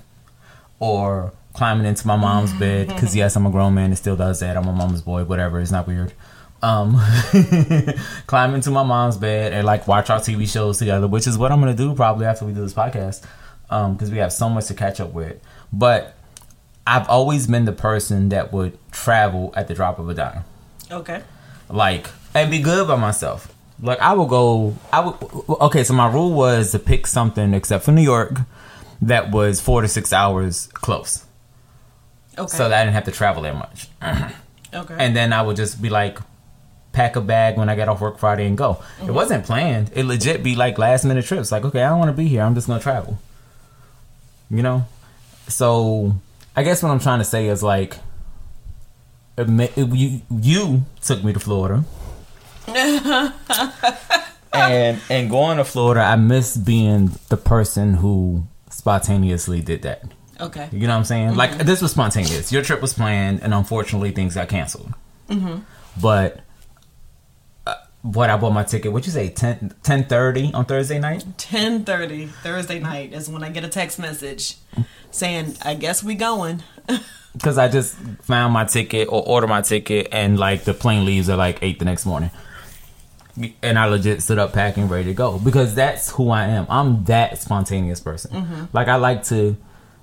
or 0.78 1.32
climbing 1.54 1.86
into 1.86 2.06
my 2.06 2.16
mom's 2.16 2.52
bed 2.54 2.88
because 2.88 3.14
yes, 3.14 3.36
I'm 3.36 3.46
a 3.46 3.50
grown 3.50 3.74
man 3.74 3.90
that 3.90 3.96
still 3.96 4.16
does 4.16 4.40
that. 4.40 4.56
I'm 4.56 4.66
a 4.68 4.72
mama's 4.72 5.02
boy. 5.02 5.24
Whatever. 5.24 5.60
It's 5.60 5.70
not 5.70 5.86
weird. 5.86 6.12
Um, 6.62 6.96
climb 8.26 8.54
into 8.54 8.70
my 8.70 8.82
mom's 8.82 9.16
bed 9.18 9.52
and 9.52 9.66
like 9.66 9.86
watch 9.86 10.08
our 10.10 10.18
TV 10.18 10.50
shows 10.50 10.78
together, 10.78 11.06
which 11.06 11.26
is 11.26 11.36
what 11.36 11.52
I'm 11.52 11.60
gonna 11.60 11.74
do 11.74 11.94
probably 11.94 12.26
after 12.26 12.44
we 12.44 12.52
do 12.52 12.62
this 12.62 12.72
podcast, 12.72 13.24
um, 13.70 13.94
because 13.94 14.10
we 14.10 14.18
have 14.18 14.32
so 14.32 14.48
much 14.48 14.66
to 14.66 14.74
catch 14.74 14.98
up 15.00 15.12
with. 15.12 15.40
But 15.72 16.14
I've 16.86 17.08
always 17.08 17.46
been 17.46 17.64
the 17.66 17.72
person 17.72 18.30
that 18.30 18.52
would 18.52 18.78
travel 18.92 19.52
at 19.56 19.68
the 19.68 19.74
drop 19.74 19.98
of 19.98 20.08
a 20.08 20.14
dime 20.14 20.44
Okay. 20.90 21.22
like 21.70 22.08
and 22.34 22.50
be 22.50 22.58
good 22.60 22.86
by 22.88 22.96
myself. 22.96 23.53
Like 23.84 24.00
I 24.00 24.14
will 24.14 24.26
go. 24.26 24.74
I 24.92 25.00
would. 25.00 25.16
Okay, 25.60 25.84
so 25.84 25.92
my 25.92 26.10
rule 26.10 26.32
was 26.32 26.72
to 26.72 26.78
pick 26.78 27.06
something 27.06 27.52
except 27.52 27.84
for 27.84 27.92
New 27.92 28.02
York 28.02 28.40
that 29.02 29.30
was 29.30 29.60
four 29.60 29.82
to 29.82 29.88
six 29.88 30.10
hours 30.10 30.68
close, 30.68 31.26
Okay. 32.38 32.56
so 32.56 32.70
that 32.70 32.80
I 32.80 32.84
didn't 32.84 32.94
have 32.94 33.04
to 33.04 33.12
travel 33.12 33.42
that 33.42 33.54
much. 33.54 33.88
okay. 34.74 34.96
And 34.98 35.14
then 35.14 35.34
I 35.34 35.42
would 35.42 35.56
just 35.56 35.82
be 35.82 35.90
like, 35.90 36.18
pack 36.92 37.16
a 37.16 37.20
bag 37.20 37.58
when 37.58 37.68
I 37.68 37.74
get 37.74 37.90
off 37.90 38.00
work 38.00 38.18
Friday 38.18 38.46
and 38.46 38.56
go. 38.56 38.70
It 38.70 39.02
mm-hmm. 39.04 39.12
wasn't 39.14 39.44
planned. 39.44 39.90
It 39.94 40.06
legit 40.06 40.42
be 40.42 40.56
like 40.56 40.78
last 40.78 41.04
minute 41.04 41.26
trips. 41.26 41.52
Like, 41.52 41.66
okay, 41.66 41.82
I 41.82 41.90
don't 41.90 41.98
want 41.98 42.08
to 42.08 42.16
be 42.16 42.26
here. 42.26 42.40
I'm 42.40 42.54
just 42.54 42.66
gonna 42.66 42.80
travel. 42.80 43.18
You 44.48 44.62
know. 44.62 44.86
So 45.48 46.14
I 46.56 46.62
guess 46.62 46.82
what 46.82 46.88
I'm 46.88 47.00
trying 47.00 47.18
to 47.18 47.24
say 47.26 47.48
is 47.48 47.62
like, 47.62 47.98
it 49.36 49.50
it- 49.76 49.88
you 49.94 50.22
you 50.30 50.84
took 51.02 51.22
me 51.22 51.34
to 51.34 51.40
Florida. 51.40 51.84
and 54.52 55.00
and 55.10 55.30
going 55.30 55.58
to 55.58 55.64
Florida, 55.64 56.00
I 56.00 56.16
miss 56.16 56.56
being 56.56 57.12
the 57.28 57.36
person 57.36 57.94
who 57.94 58.44
spontaneously 58.70 59.60
did 59.60 59.82
that. 59.82 60.02
okay. 60.40 60.68
You 60.72 60.80
know 60.86 60.88
what 60.88 60.98
I'm 60.98 61.04
saying? 61.04 61.36
Like 61.36 61.58
this 61.58 61.82
was 61.82 61.92
spontaneous. 61.92 62.52
Your 62.52 62.62
trip 62.62 62.80
was 62.80 62.94
planned, 62.94 63.42
and 63.42 63.52
unfortunately, 63.54 64.10
things 64.12 64.34
got 64.34 64.48
canceled. 64.48 64.92
But 66.00 66.40
uh, 67.66 67.74
what 68.02 68.30
I 68.30 68.36
bought 68.36 68.52
my 68.52 68.64
ticket. 68.64 68.92
What 68.92 69.06
you 69.06 69.12
say? 69.12 69.28
10, 69.28 69.76
10.30 69.82 70.52
on 70.54 70.64
Thursday 70.64 70.98
night. 70.98 71.24
Ten 71.38 71.84
thirty 71.84 72.26
Thursday 72.26 72.80
night 72.80 73.12
is 73.12 73.28
when 73.28 73.44
I 73.44 73.50
get 73.50 73.64
a 73.64 73.68
text 73.68 73.98
message 74.00 74.56
saying, 75.10 75.56
"I 75.62 75.74
guess 75.74 76.02
we 76.02 76.14
going." 76.14 76.62
Because 77.34 77.58
I 77.58 77.66
just 77.66 77.96
found 78.22 78.52
my 78.52 78.64
ticket 78.64 79.08
or 79.08 79.20
order 79.26 79.48
my 79.48 79.60
ticket, 79.60 80.06
and 80.12 80.38
like 80.38 80.62
the 80.62 80.72
plane 80.72 81.04
leaves 81.04 81.28
at 81.28 81.36
like 81.36 81.58
eight 81.62 81.80
the 81.80 81.84
next 81.84 82.06
morning. 82.06 82.30
And 83.62 83.78
I 83.78 83.86
legit 83.86 84.22
stood 84.22 84.38
up 84.38 84.52
packing, 84.52 84.88
ready 84.88 85.06
to 85.06 85.14
go 85.14 85.38
because 85.38 85.74
that's 85.74 86.10
who 86.10 86.30
I 86.30 86.44
am. 86.46 86.66
I'm 86.68 87.04
that 87.04 87.38
spontaneous 87.38 87.98
person. 87.98 88.30
Mm-hmm. 88.30 88.64
Like 88.72 88.86
I 88.86 88.94
like 88.96 89.24
to 89.24 89.56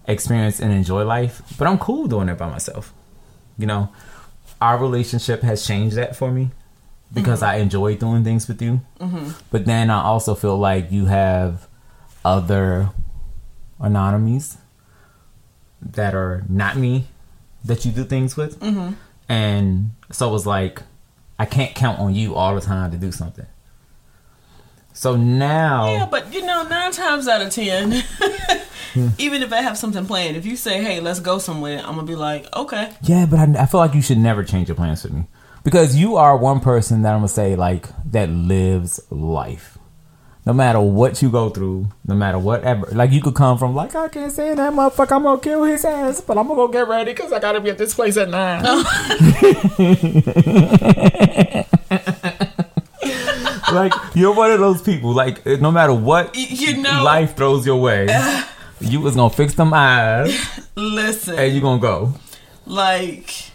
experience 0.05 0.59
and 0.59 0.73
enjoy 0.73 1.05
life, 1.05 1.41
but 1.57 1.67
I'm 1.67 1.77
cool 1.77 2.07
doing 2.07 2.27
it 2.27 2.37
by 2.37 2.49
myself. 2.49 2.93
You 3.57 3.67
know, 3.67 3.89
our 4.59 4.77
relationship 4.77 5.43
has 5.43 5.65
changed 5.65 5.95
that 5.95 6.15
for 6.15 6.29
me 6.31 6.51
because 7.13 7.39
mm-hmm. 7.41 7.51
I 7.51 7.61
enjoy 7.61 7.95
doing 7.95 8.23
things 8.23 8.47
with 8.47 8.61
you. 8.61 8.81
Mm-hmm. 8.99 9.29
But 9.49 9.65
then 9.65 9.89
I 9.89 10.01
also 10.03 10.35
feel 10.35 10.57
like 10.57 10.91
you 10.91 11.05
have 11.05 11.67
other 12.25 12.89
anonymies 13.79 14.57
that 15.81 16.13
are 16.13 16.43
not 16.49 16.75
me 16.75 17.05
that 17.63 17.85
you 17.85 17.91
do 17.91 18.03
things 18.03 18.35
with. 18.35 18.61
And 19.29 19.91
so 20.11 20.27
it 20.27 20.31
was 20.31 20.45
like, 20.45 20.83
I 21.41 21.45
can't 21.45 21.73
count 21.73 21.97
on 21.97 22.13
you 22.13 22.35
all 22.35 22.53
the 22.53 22.61
time 22.61 22.91
to 22.91 22.97
do 22.97 23.11
something. 23.11 23.47
So 24.93 25.15
now, 25.15 25.91
Yeah, 25.91 26.05
but 26.05 26.31
you 26.31 26.45
know, 26.45 26.67
nine 26.67 26.91
times 26.91 27.27
out 27.27 27.41
of 27.41 27.49
ten, 27.49 27.93
even 29.17 29.41
if 29.41 29.51
I 29.51 29.63
have 29.63 29.75
something 29.75 30.05
planned, 30.05 30.37
if 30.37 30.45
you 30.45 30.55
say, 30.55 30.83
"Hey, 30.83 30.99
let's 30.99 31.19
go 31.19 31.39
somewhere," 31.39 31.79
I'm 31.79 31.95
gonna 31.95 32.03
be 32.03 32.13
like, 32.15 32.45
"Okay." 32.55 32.93
yeah, 33.01 33.25
but 33.25 33.39
I, 33.39 33.63
I 33.63 33.65
feel 33.65 33.79
like 33.79 33.95
you 33.95 34.03
should 34.03 34.19
never 34.19 34.43
change 34.43 34.67
your 34.67 34.75
plans 34.75 35.01
with 35.01 35.13
me 35.13 35.23
because 35.63 35.95
you 35.95 36.17
are 36.17 36.37
one 36.37 36.59
person 36.59 37.01
that 37.01 37.13
I'm 37.13 37.21
gonna 37.21 37.29
say 37.29 37.55
like 37.55 37.87
that 38.11 38.29
lives 38.29 38.99
life. 39.09 39.70
No 40.43 40.53
matter 40.53 40.79
what 40.81 41.21
you 41.21 41.29
go 41.29 41.49
through, 41.49 41.87
no 42.07 42.15
matter 42.15 42.39
whatever, 42.39 42.87
like 42.93 43.11
you 43.11 43.21
could 43.21 43.35
come 43.35 43.59
from 43.59 43.75
like 43.75 43.93
I 43.95 44.07
can't 44.07 44.31
say 44.31 44.55
that 44.55 44.73
motherfucker, 44.73 45.11
I'm 45.15 45.23
gonna 45.23 45.39
kill 45.39 45.63
his 45.65 45.85
ass, 45.85 46.19
but 46.21 46.35
I'm 46.37 46.47
gonna 46.47 46.55
go 46.57 46.67
get 46.67 46.87
ready 46.87 47.11
because 47.13 47.31
I 47.31 47.39
gotta 47.39 47.61
be 47.61 47.69
at 47.69 47.77
this 47.77 47.93
place 47.93 48.17
at 48.17 48.27
nine. 48.29 48.63
Oh. 48.65 48.83
like 53.73 53.93
you're 54.15 54.33
one 54.35 54.51
of 54.51 54.59
those 54.59 54.81
people. 54.81 55.11
Like 55.13 55.45
no 55.45 55.71
matter 55.71 55.93
what 55.93 56.35
you 56.35 56.77
know- 56.77 57.03
life 57.03 57.35
throws 57.35 57.65
your 57.65 57.79
way, 57.79 58.07
you 58.79 58.99
was 58.99 59.15
gonna 59.15 59.29
fix 59.33 59.53
them 59.53 59.73
eyes 59.73 60.35
Listen, 60.75 61.37
and 61.37 61.53
you 61.53 61.61
gonna 61.61 61.79
go. 61.81 62.13
like 62.65 63.50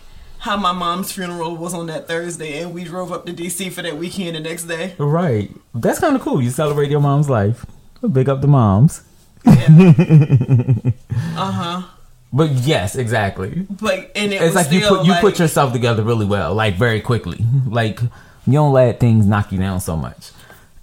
how 0.47 0.57
my 0.57 0.73
mom's 0.73 1.11
funeral 1.13 1.57
was 1.57 1.75
on 1.75 1.87
that 1.89 2.07
Thursday, 2.07 2.63
and 2.63 2.73
we 2.73 2.85
drove 2.85 3.11
up 3.13 3.27
to 3.27 3.33
DC 3.33 3.71
for 3.73 3.83
that 3.83 3.99
weekend 3.99 4.37
the 4.37 4.41
next 4.41 4.65
day. 4.65 4.95
Right. 4.97 5.51
That's 5.75 5.99
kind 5.99 6.15
of 6.15 6.23
cool. 6.23 6.41
You 6.41 6.51
celebrate 6.51 6.89
your 6.89 7.01
mom's 7.01 7.29
life. 7.29 7.67
Big 8.13 8.29
up 8.29 8.41
the 8.41 8.47
moms. 8.47 9.03
Uh 11.37 11.51
huh. 11.53 11.83
But 12.33 12.51
yes, 12.51 12.97
exactly. 12.97 13.67
But 13.71 14.11
and 14.15 14.33
it 14.33 14.41
It's 14.41 14.55
like 14.55 14.71
you 14.73 14.81
put 14.81 15.05
you 15.05 15.13
like, 15.13 15.21
put 15.21 15.39
yourself 15.39 15.73
together 15.73 16.03
really 16.03 16.25
well, 16.27 16.55
like 16.55 16.75
very 16.77 17.01
quickly. 17.01 17.45
Like 17.67 18.01
you 18.01 18.53
don't 18.53 18.73
let 18.73 19.01
things 19.01 19.27
knock 19.27 19.53
you 19.53 19.59
down 19.59 19.81
so 19.81 19.97
much. 19.97 20.31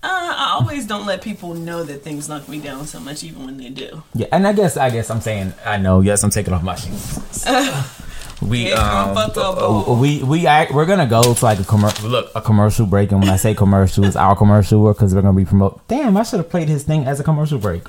Uh, 0.04 0.08
I 0.10 0.58
always 0.60 0.86
don't 0.86 1.06
let 1.06 1.22
people 1.22 1.54
know 1.54 1.84
that 1.84 2.04
things 2.04 2.30
knock 2.30 2.48
me 2.48 2.60
down 2.60 2.86
so 2.86 3.00
much, 3.00 3.24
even 3.24 3.46
when 3.46 3.58
they 3.58 3.70
do. 3.70 4.04
Yeah, 4.14 4.28
and 4.32 4.46
I 4.48 4.54
guess 4.54 4.78
I 4.78 4.90
guess 4.90 5.10
I'm 5.10 5.22
saying 5.22 5.54
I 5.66 5.78
know. 5.78 6.02
Yes, 6.02 6.24
I'm 6.24 6.30
taking 6.30 6.54
off 6.54 6.64
my 6.64 6.76
shoes. 6.76 7.46
we 8.48 8.72
um 8.74 9.18
uh, 9.18 9.96
we 10.00 10.24
we 10.24 10.48
act, 10.48 10.72
we're 10.74 10.86
gonna 10.86 11.08
go 11.08 11.34
to 11.34 11.46
like 11.46 11.60
a 11.60 11.64
commercial. 11.64 12.10
Look, 12.10 12.32
a 12.36 12.42
commercial 12.42 12.86
break, 12.86 13.12
and 13.12 13.20
when 13.22 13.30
I 13.30 13.36
say 13.38 13.54
commercial, 13.54 14.04
it's 14.06 14.16
our 14.16 14.36
commercial 14.36 14.92
because 14.92 15.14
we're 15.16 15.22
gonna 15.22 15.38
be 15.38 15.46
promote. 15.46 15.88
Damn, 15.88 16.18
I 16.18 16.24
should 16.24 16.38
have 16.40 16.50
played 16.50 16.70
his 16.70 16.84
thing 16.84 17.06
as 17.06 17.20
a 17.20 17.24
commercial 17.24 17.58
break, 17.60 17.84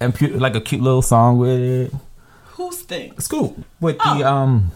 and 0.00 0.14
pu- 0.14 0.38
like 0.38 0.54
a 0.54 0.60
cute 0.60 0.80
little 0.82 1.02
song 1.02 1.38
with 1.38 1.60
it. 1.60 1.92
Who's 2.56 2.82
thing? 2.82 3.18
Scoop 3.18 3.64
with 3.80 3.98
the 3.98 4.04
Oh. 4.22 4.24
um. 4.24 4.70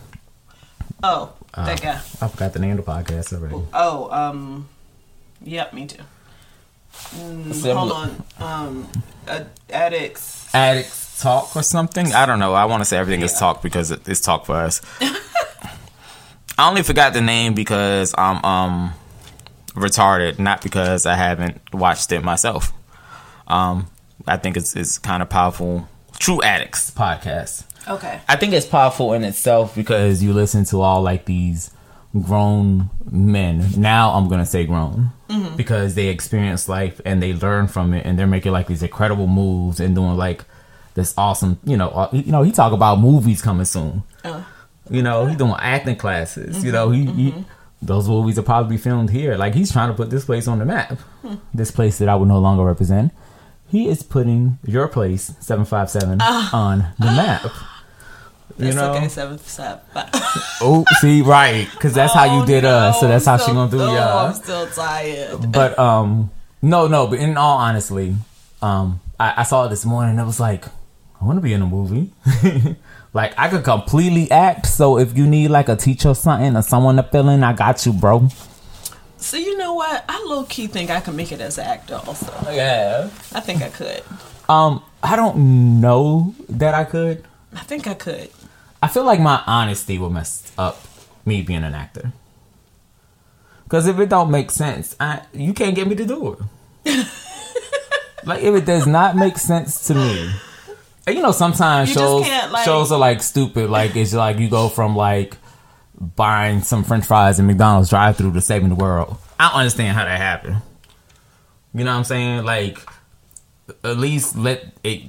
Oh, 1.03 1.33
that 1.55 1.81
guy. 1.81 2.01
I 2.21 2.29
forgot 2.29 2.53
the 2.53 2.59
name 2.59 2.79
of 2.79 2.85
the 2.85 2.91
podcast 2.91 3.33
already. 3.33 3.55
Oh, 3.73 4.11
um, 4.11 4.69
yep, 5.43 5.73
me 5.73 5.87
too. 5.87 6.03
Mm, 7.15 7.75
hold 7.75 7.93
on, 7.93 8.25
um, 8.41 8.89
uh, 9.29 9.45
addicts. 9.71 10.53
Addicts 10.53 11.08
talk 11.21 11.55
or 11.57 11.63
something. 11.63 12.13
I 12.13 12.27
don't 12.27 12.39
know. 12.39 12.55
I 12.55 12.65
want 12.67 12.81
to 12.81 12.85
say 12.85 12.97
everything 12.99 13.23
is 13.23 13.39
talk 13.39 13.63
because 13.63 13.91
it's 13.91 14.21
talk 14.21 14.47
for 14.47 14.57
us. 14.57 14.81
I 15.01 16.69
only 16.69 16.83
forgot 16.83 17.13
the 17.13 17.21
name 17.21 17.55
because 17.55 18.15
I'm 18.19 18.45
um 18.45 18.93
retarded, 19.75 20.39
not 20.39 20.63
because 20.63 21.07
I 21.07 21.15
haven't 21.15 21.61
watched 21.73 22.11
it 22.13 22.23
myself. 22.25 22.73
Um, 23.47 23.87
I 24.27 24.37
think 24.37 24.57
it's 24.57 24.75
it's 24.77 24.99
kind 24.99 25.23
of 25.23 25.29
powerful. 25.29 25.89
True 26.19 26.43
Addicts 26.43 26.91
podcast. 26.91 27.65
Okay. 27.87 28.21
I 28.29 28.37
think 28.37 28.53
it's 28.53 28.67
powerful 28.67 29.13
in 29.13 29.25
itself 29.25 29.75
because 29.75 30.23
you 30.23 30.33
listen 30.33 30.65
to 30.67 30.81
all 30.81 31.01
like 31.01 31.25
these 31.27 31.71
grown 32.23 32.91
men. 33.11 33.65
Now 33.77 34.11
I'm 34.15 34.29
gonna 34.29 34.45
say 34.47 34.65
grown 34.67 35.11
because 35.57 35.95
they 35.95 36.09
experience 36.09 36.69
life 36.69 37.01
and 37.05 37.23
they 37.23 37.33
learn 37.35 37.69
from 37.69 37.95
it, 37.95 38.05
and 38.05 38.19
they're 38.19 38.27
making 38.27 38.53
like 38.53 38.67
these 38.67 38.83
incredible 38.83 39.27
moves 39.27 39.79
and 39.79 39.95
doing 39.95 40.17
like 40.17 40.45
this 40.99 41.15
awesome. 41.17 41.59
You 41.65 41.77
know, 41.77 41.89
uh, 41.89 42.09
you 42.13 42.31
know, 42.31 42.43
he 42.43 42.53
talk 42.53 42.73
about 42.73 43.01
movies 43.01 43.41
coming 43.41 43.65
soon. 43.65 44.03
Uh, 44.25 44.43
You 44.91 45.03
know, 45.03 45.27
he 45.27 45.37
doing 45.37 45.55
acting 45.59 45.97
classes. 45.97 46.65
You 46.65 46.73
know, 46.73 46.91
he, 46.91 47.07
he 47.07 47.35
those 47.81 48.09
movies 48.09 48.37
will 48.37 48.45
probably 48.45 48.77
be 48.77 48.83
filmed 48.83 49.11
here. 49.11 49.37
Like 49.37 49.55
he's 49.55 49.71
trying 49.73 49.89
to 49.91 49.95
put 49.95 50.11
this 50.11 50.25
place 50.25 50.49
on 50.49 50.59
the 50.59 50.65
map. 50.65 50.99
This 51.55 51.71
place 51.71 51.99
that 51.99 52.09
I 52.09 52.15
would 52.17 52.29
no 52.29 52.39
longer 52.39 52.65
represent. 52.65 53.13
He 53.71 53.89
is 53.89 54.03
putting 54.03 54.59
your 54.65 54.89
place 54.89 55.33
seven 55.41 55.65
five 55.65 55.89
seven 55.91 56.21
on 56.21 56.87
the 56.99 57.07
map. 57.07 57.43
You 58.59 58.65
that's 58.65 58.77
know, 58.77 58.95
okay. 58.95 59.09
Seven 59.09 59.39
oh, 60.61 60.85
see, 61.01 61.23
right, 61.23 61.69
because 61.71 61.95
that's 61.95 62.13
how 62.13 62.25
you 62.41 62.45
did 62.45 62.65
us. 62.65 62.99
So 62.99 63.07
that's 63.07 63.25
how 63.25 63.37
she 63.37 63.53
gonna 63.53 63.71
do 63.71 63.81
Oh, 63.81 63.95
ya. 63.95 64.27
I'm 64.27 64.35
still 64.35 64.67
tired. 64.67 65.53
But 65.53 65.79
um, 65.79 66.33
no, 66.61 66.89
no. 66.89 67.07
But 67.07 67.21
in 67.21 67.37
all 67.37 67.59
honestly, 67.59 68.17
um, 68.61 68.99
I, 69.21 69.35
I 69.37 69.43
saw 69.45 69.67
it 69.67 69.69
this 69.69 69.85
morning. 69.87 70.13
and 70.19 70.21
It 70.21 70.25
was 70.27 70.41
like, 70.41 70.65
I 71.21 71.25
want 71.25 71.37
to 71.39 71.41
be 71.41 71.53
in 71.53 71.63
a 71.63 71.67
movie. 71.67 72.13
like 73.13 73.35
I 73.37 73.49
could 73.49 73.65
completely 73.65 74.31
act. 74.31 74.67
So 74.67 74.99
if 74.99 75.17
you 75.17 75.27
need 75.27 75.49
like 75.49 75.69
a 75.69 75.77
teacher 75.77 76.11
or 76.11 76.15
something 76.15 76.57
or 76.57 76.63
someone 76.63 76.97
to 76.97 77.03
fill 77.03 77.29
in, 77.29 77.43
I 77.43 77.53
got 77.53 77.85
you, 77.85 77.93
bro. 77.93 78.29
So 79.17 79.37
you 79.37 79.57
know 79.59 79.75
what? 79.75 80.05
I 80.09 80.25
low 80.29 80.45
key 80.45 80.69
think 80.69 80.91
I 80.91 81.01
can 81.01 81.17
make 81.17 81.33
it 81.33 81.41
as 81.41 81.59
an 81.59 81.67
actor. 81.67 82.01
Also, 82.07 82.33
Yeah. 82.53 83.11
I 83.33 83.41
think 83.41 83.63
I 83.63 83.69
could. 83.69 84.03
Um, 84.49 84.83
I 85.03 85.17
don't 85.17 85.81
know 85.81 86.35
that 86.49 86.75
I 86.75 86.85
could. 86.85 87.25
I 87.55 87.61
think 87.61 87.87
I 87.89 87.95
could. 87.95 88.31
I 88.81 88.87
feel 88.87 89.05
like 89.05 89.19
my 89.21 89.43
honesty 89.47 89.99
will 89.99 90.11
mess 90.11 90.51
up 90.57 90.81
me 91.27 91.43
being 91.43 91.65
an 91.65 91.75
actor. 91.75 92.13
Cause 93.69 93.87
if 93.87 93.99
it 93.99 94.09
don't 94.09 94.31
make 94.31 94.51
sense, 94.51 94.97
I 94.99 95.23
you 95.35 95.53
can't 95.53 95.75
get 95.75 95.87
me 95.89 95.95
to 95.97 96.07
do 96.07 96.39
it. 96.87 97.07
like 98.25 98.43
if 98.43 98.55
it 98.55 98.65
does 98.65 98.87
not 98.87 99.17
make 99.17 99.37
sense 99.37 99.87
to 99.89 99.95
me. 99.95 100.31
And 101.09 101.17
you 101.17 101.23
know, 101.23 101.33
sometimes 101.33 101.89
You 101.91 101.95
shows 101.97 102.29
like- 102.53 102.65
shows 102.65 102.93
are 102.93 102.99
like 102.99 103.23
stupid. 103.23 103.71
Like 103.71 103.97
it's 103.97 104.15
like 104.15 104.39
you 104.39 104.49
go 104.49 104.69
from 104.69 104.95
like 104.97 105.37
buying 106.01 106.63
some 106.63 106.85
French 106.85 107.05
fries 107.07 107.39
in 107.41 107.47
McDonald's 107.47 107.91
drive 107.91 108.17
through 108.17 108.33
to 108.35 108.41
saving 108.41 108.69
the 108.69 108.75
world. 108.77 109.17
I 109.41 109.49
don't 109.51 109.59
understand 109.61 109.97
how 109.97 110.05
that 110.05 110.19
happened. 110.19 110.63
You 111.75 111.85
know 111.85 111.91
what 111.93 111.99
I'm 111.99 112.05
saying? 112.05 112.45
Like 112.45 112.79
at 113.85 113.97
least 113.99 114.37
let 114.37 114.65
it. 114.85 115.03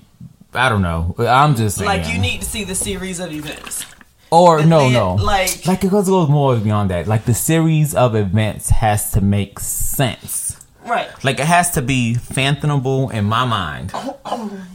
I 0.53 0.67
don't 0.69 0.81
know. 0.81 1.15
I'm 1.19 1.55
just 1.55 1.77
saying. 1.77 1.87
Like 1.87 2.07
you 2.11 2.19
need 2.19 2.39
to 2.41 2.45
see 2.45 2.63
the 2.63 2.75
series 2.75 3.19
of 3.19 3.31
events. 3.31 3.85
Or 4.31 4.59
And 4.59 4.69
no, 4.69 4.81
then, 4.81 4.93
no, 4.93 5.15
like- 5.15 5.65
like 5.65 5.83
it 5.83 5.89
goes 5.89 6.07
goes 6.07 6.29
more 6.29 6.55
beyond 6.55 6.91
that. 6.91 7.07
Like 7.07 7.25
the 7.25 7.33
series 7.33 7.95
of 7.95 8.15
events 8.15 8.69
has 8.69 9.11
to 9.11 9.21
make 9.21 9.59
sense. 9.59 10.48
Right. 10.89 11.07
Like 11.23 11.39
it 11.39 11.45
has 11.45 11.71
to 11.71 11.81
be 11.81 12.15
fathomable 12.15 13.09
in 13.11 13.25
my 13.25 13.45
mind 13.45 13.91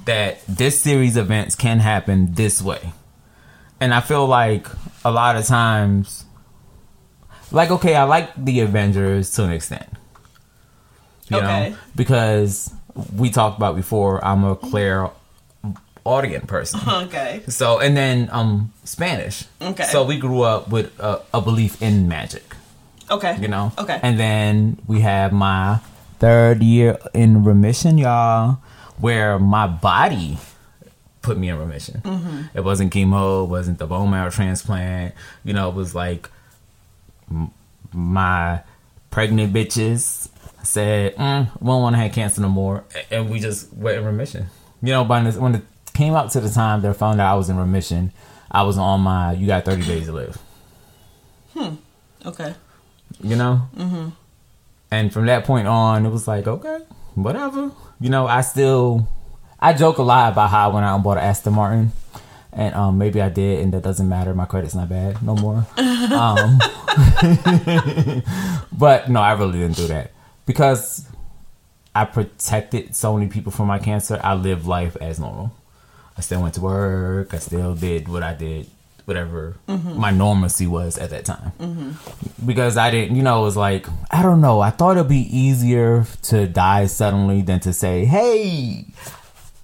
that 0.05 0.47
this 0.47 0.81
series 0.81 1.17
events 1.17 1.55
can 1.57 1.81
happen 1.81 2.35
this 2.35 2.63
way. 2.63 2.93
And 3.81 3.93
I 3.93 4.01
feel 4.01 4.27
like 4.27 4.69
a 5.05 5.11
lot 5.11 5.37
of 5.37 5.45
times, 5.47 6.25
like 7.51 7.71
okay, 7.71 7.95
I 7.97 8.05
like 8.05 8.31
the 8.37 8.61
Avengers 8.61 9.33
to 9.33 9.45
an 9.45 9.51
extent. 9.53 9.89
You 11.29 11.39
Okay. 11.39 11.71
know, 11.71 11.77
because 11.97 12.73
we 13.17 13.31
talked 13.31 13.57
about 13.59 13.75
before, 13.77 14.25
I'm 14.25 14.45
a 14.45 14.55
clear 14.57 15.11
audience 16.05 16.45
person. 16.47 16.81
Okay. 17.09 17.43
So 17.49 17.81
and 17.81 17.97
then 17.97 18.29
um 18.31 18.73
Spanish. 18.85 19.45
Okay. 19.61 19.85
So 19.85 20.05
we 20.05 20.19
grew 20.19 20.43
up 20.43 20.69
with 20.69 20.93
a, 21.01 21.21
a 21.33 21.41
belief 21.41 21.81
in 21.83 22.09
magic, 22.09 22.45
Okay. 23.11 23.37
you 23.41 23.49
know. 23.49 23.73
Okay. 23.79 23.99
And 24.03 24.19
then 24.21 24.79
we 24.87 25.01
have 25.01 25.33
my 25.33 25.81
third 26.19 26.63
year 26.63 26.99
in 27.13 27.45
remission, 27.45 27.99
y'all, 27.99 28.59
where 28.99 29.39
my 29.39 29.67
body 29.67 30.39
put 31.23 31.39
me 31.39 31.49
in 31.49 31.59
remission. 31.59 32.01
Mm-hmm. 32.03 32.57
It 32.57 32.63
wasn't 32.65 32.93
chemo, 32.93 33.45
it 33.45 33.49
wasn't 33.49 33.79
the 33.79 33.87
bone 33.87 34.11
marrow 34.11 34.31
transplant. 34.31 35.15
You 35.45 35.53
know, 35.55 35.69
it 35.71 35.75
was 35.75 35.95
like 35.95 36.29
m- 37.31 37.51
my 37.93 38.61
pregnant 39.11 39.53
bitches 39.53 40.29
said, 40.63 41.17
mm, 41.17 41.51
"We 41.61 41.67
don't 41.67 41.83
want 41.83 41.95
to 41.97 42.01
have 42.03 42.13
cancer 42.13 42.41
no 42.41 42.49
more," 42.49 42.85
and 43.11 43.31
we 43.31 43.41
just 43.41 43.73
went 43.73 43.99
in 43.99 44.05
remission. 44.05 44.47
You 44.83 44.93
know, 44.93 45.05
by 45.05 45.23
this, 45.23 45.37
when 45.37 45.55
it 45.55 45.63
came 45.95 46.15
out 46.15 46.31
to 46.33 46.41
the 46.41 46.51
time 46.51 46.83
they 46.83 46.93
found 46.93 47.21
out 47.21 47.33
I 47.33 47.37
was 47.37 47.49
in 47.49 47.57
remission, 47.57 48.13
I 48.51 48.63
was 48.63 48.77
on 48.79 49.01
my 49.01 49.33
"you 49.33 49.47
got 49.47 49.65
thirty 49.65 49.83
days 49.85 50.07
to 50.07 50.13
live." 50.13 50.39
Hmm. 51.55 51.75
Okay. 52.27 52.55
You 53.23 53.37
know, 53.37 53.69
mm-hmm. 53.77 54.09
And 54.95 55.13
from 55.13 55.27
that 55.27 55.45
point 55.45 55.67
on, 55.67 56.07
it 56.07 56.11
was 56.11 56.29
like, 56.29 56.47
okay, 56.47 56.79
whatever. 57.15 57.73
You 58.01 58.11
know, 58.11 58.27
I 58.27 58.43
still, 58.43 59.09
I 59.59 59.73
joke 59.73 59.99
a 59.99 60.03
lot 60.03 60.33
about 60.33 60.51
how 60.51 60.71
I 60.71 60.75
went 60.75 60.87
out 60.87 60.95
and 60.95 61.05
bought 61.05 61.19
an 61.19 61.25
Aston 61.25 61.55
Martin. 61.55 61.93
And 62.53 62.75
um, 62.77 62.99
maybe 62.99 63.21
I 63.21 63.29
did, 63.31 63.61
and 63.61 63.73
that 63.75 63.83
doesn't 63.83 64.09
matter. 64.09 64.33
My 64.33 64.45
credit's 64.45 64.77
not 64.77 64.89
bad 64.89 65.21
no 65.23 65.35
more. 65.35 65.67
um, 65.77 66.61
but 68.73 69.11
no, 69.11 69.21
I 69.21 69.35
really 69.37 69.59
didn't 69.59 69.77
do 69.77 69.89
that 69.89 70.13
because 70.47 71.09
I 71.95 72.05
protected 72.05 72.95
so 72.95 73.15
many 73.15 73.29
people 73.29 73.51
from 73.51 73.67
my 73.67 73.81
cancer. 73.81 74.21
I 74.23 74.35
lived 74.35 74.67
life 74.67 74.97
as 75.01 75.19
normal. 75.19 75.53
I 76.17 76.21
still 76.21 76.43
went 76.43 76.55
to 76.55 76.61
work. 76.61 77.35
I 77.35 77.39
still 77.39 77.75
did 77.75 78.07
what 78.07 78.23
I 78.23 78.35
did, 78.35 78.69
whatever 79.05 79.57
my 79.67 80.11
normalcy 80.11 80.67
was 80.67 80.97
at 80.99 81.11
that 81.11 81.25
time. 81.25 81.99
Because 82.45 82.77
I 82.77 82.91
didn't, 82.91 83.17
you 83.17 83.23
know, 83.23 83.41
it 83.41 83.45
was 83.45 83.57
like, 83.57 83.87
I 84.11 84.23
don't 84.23 84.41
know. 84.41 84.61
I 84.61 84.71
thought 84.71 84.97
it'd 84.97 85.09
be 85.09 85.37
easier 85.37 86.07
to 86.23 86.47
die 86.47 86.87
suddenly 86.87 87.43
than 87.43 87.61
to 87.61 87.73
say, 87.73 88.05
hey, 88.05 88.87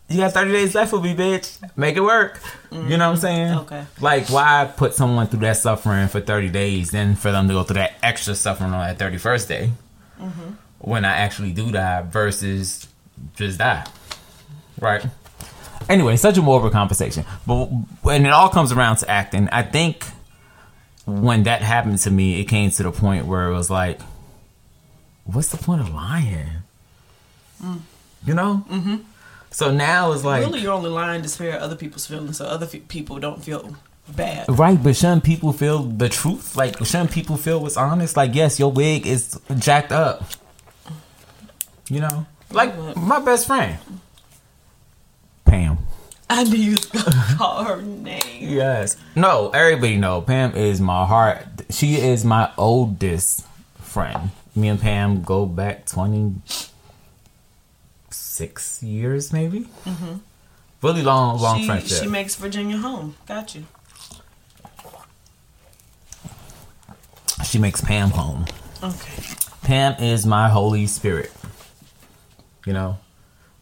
you 0.08 0.16
got 0.18 0.32
30 0.32 0.52
days 0.52 0.74
left 0.74 0.92
with 0.92 1.02
me, 1.02 1.14
bitch. 1.14 1.58
Make 1.76 1.96
it 1.96 2.00
work. 2.00 2.40
You 2.72 2.96
know 2.96 3.08
what 3.08 3.14
I'm 3.14 3.16
saying? 3.16 3.58
Okay. 3.60 3.84
Like, 4.00 4.28
why 4.28 4.70
put 4.76 4.94
someone 4.94 5.28
through 5.28 5.40
that 5.40 5.56
suffering 5.56 6.08
for 6.08 6.20
30 6.20 6.48
days, 6.48 6.90
then 6.90 7.14
for 7.14 7.30
them 7.30 7.46
to 7.48 7.54
go 7.54 7.62
through 7.62 7.74
that 7.74 7.94
extra 8.02 8.34
suffering 8.34 8.72
on 8.72 8.80
that 8.80 8.98
31st 8.98 9.48
day 9.48 9.70
mm-hmm. 10.20 10.50
when 10.78 11.04
I 11.04 11.12
actually 11.12 11.52
do 11.52 11.70
die 11.70 12.02
versus 12.02 12.88
just 13.36 13.58
die? 13.58 13.86
Right. 14.80 15.06
Anyway, 15.88 16.16
such 16.16 16.36
a 16.36 16.42
morbid 16.42 16.72
conversation. 16.72 17.24
But 17.46 17.66
when 18.02 18.26
it 18.26 18.30
all 18.30 18.48
comes 18.48 18.72
around 18.72 18.96
to 18.98 19.10
acting, 19.10 19.48
I 19.50 19.62
think 19.62 20.04
when 21.06 21.44
that 21.44 21.62
happened 21.62 21.98
to 21.98 22.10
me, 22.10 22.40
it 22.40 22.44
came 22.44 22.70
to 22.70 22.82
the 22.82 22.92
point 22.92 23.26
where 23.26 23.48
it 23.48 23.54
was 23.54 23.70
like, 23.70 24.00
what's 25.24 25.48
the 25.48 25.56
point 25.56 25.80
of 25.80 25.92
lying? 25.92 26.48
You 28.24 28.34
know? 28.34 28.64
Mm-hmm. 28.68 28.96
So 29.50 29.72
now 29.72 30.12
it's 30.12 30.24
like, 30.24 30.44
really, 30.44 30.60
you're 30.60 30.72
only 30.72 30.90
lying 30.90 31.22
to 31.22 31.28
spare 31.28 31.58
other 31.58 31.74
people's 31.74 32.06
feelings, 32.06 32.36
so 32.36 32.44
other 32.44 32.66
fe- 32.66 32.80
people 32.80 33.18
don't 33.18 33.42
feel 33.44 33.76
bad. 34.14 34.46
Right, 34.48 34.80
but 34.80 34.94
shouldn't 34.94 35.24
people 35.24 35.52
feel 35.52 35.82
the 35.82 36.08
truth? 36.08 36.54
Like, 36.54 36.76
shouldn't 36.84 37.10
people 37.10 37.36
feel 37.36 37.60
what's 37.60 37.76
honest? 37.76 38.16
Like, 38.16 38.34
yes, 38.34 38.60
your 38.60 38.70
wig 38.70 39.06
is 39.08 39.40
jacked 39.58 39.90
up. 39.90 40.22
You 41.88 42.00
know, 42.00 42.26
like 42.52 42.76
my 42.96 43.18
best 43.18 43.48
friend, 43.48 43.76
Pam. 45.50 45.78
I 46.28 46.44
knew 46.44 46.56
you 46.56 46.70
was 46.72 46.86
gonna 46.86 47.24
call 47.36 47.64
her 47.64 47.82
name. 47.82 48.20
Yes. 48.38 48.96
No, 49.16 49.50
everybody 49.50 49.96
know 49.96 50.20
Pam 50.20 50.54
is 50.54 50.80
my 50.80 51.04
heart. 51.04 51.44
She 51.70 51.96
is 51.96 52.24
my 52.24 52.52
oldest 52.56 53.44
friend. 53.80 54.30
Me 54.54 54.68
and 54.68 54.80
Pam 54.80 55.22
go 55.22 55.46
back 55.46 55.86
twenty 55.86 56.34
six 58.10 58.80
years, 58.82 59.32
maybe. 59.32 59.62
Mm-hmm. 59.84 60.18
Really 60.82 61.02
long, 61.02 61.38
long 61.40 61.58
she, 61.60 61.66
friendship. 61.66 62.02
she 62.02 62.06
makes 62.08 62.36
Virginia 62.36 62.76
home. 62.78 63.16
Got 63.26 63.54
you. 63.54 63.64
she 67.44 67.58
makes 67.58 67.80
Pam 67.80 68.10
home. 68.10 68.46
Okay. 68.82 69.22
Pam 69.62 70.00
is 70.00 70.24
my 70.24 70.48
Holy 70.48 70.86
Spirit. 70.86 71.32
You 72.64 72.72
know, 72.72 72.98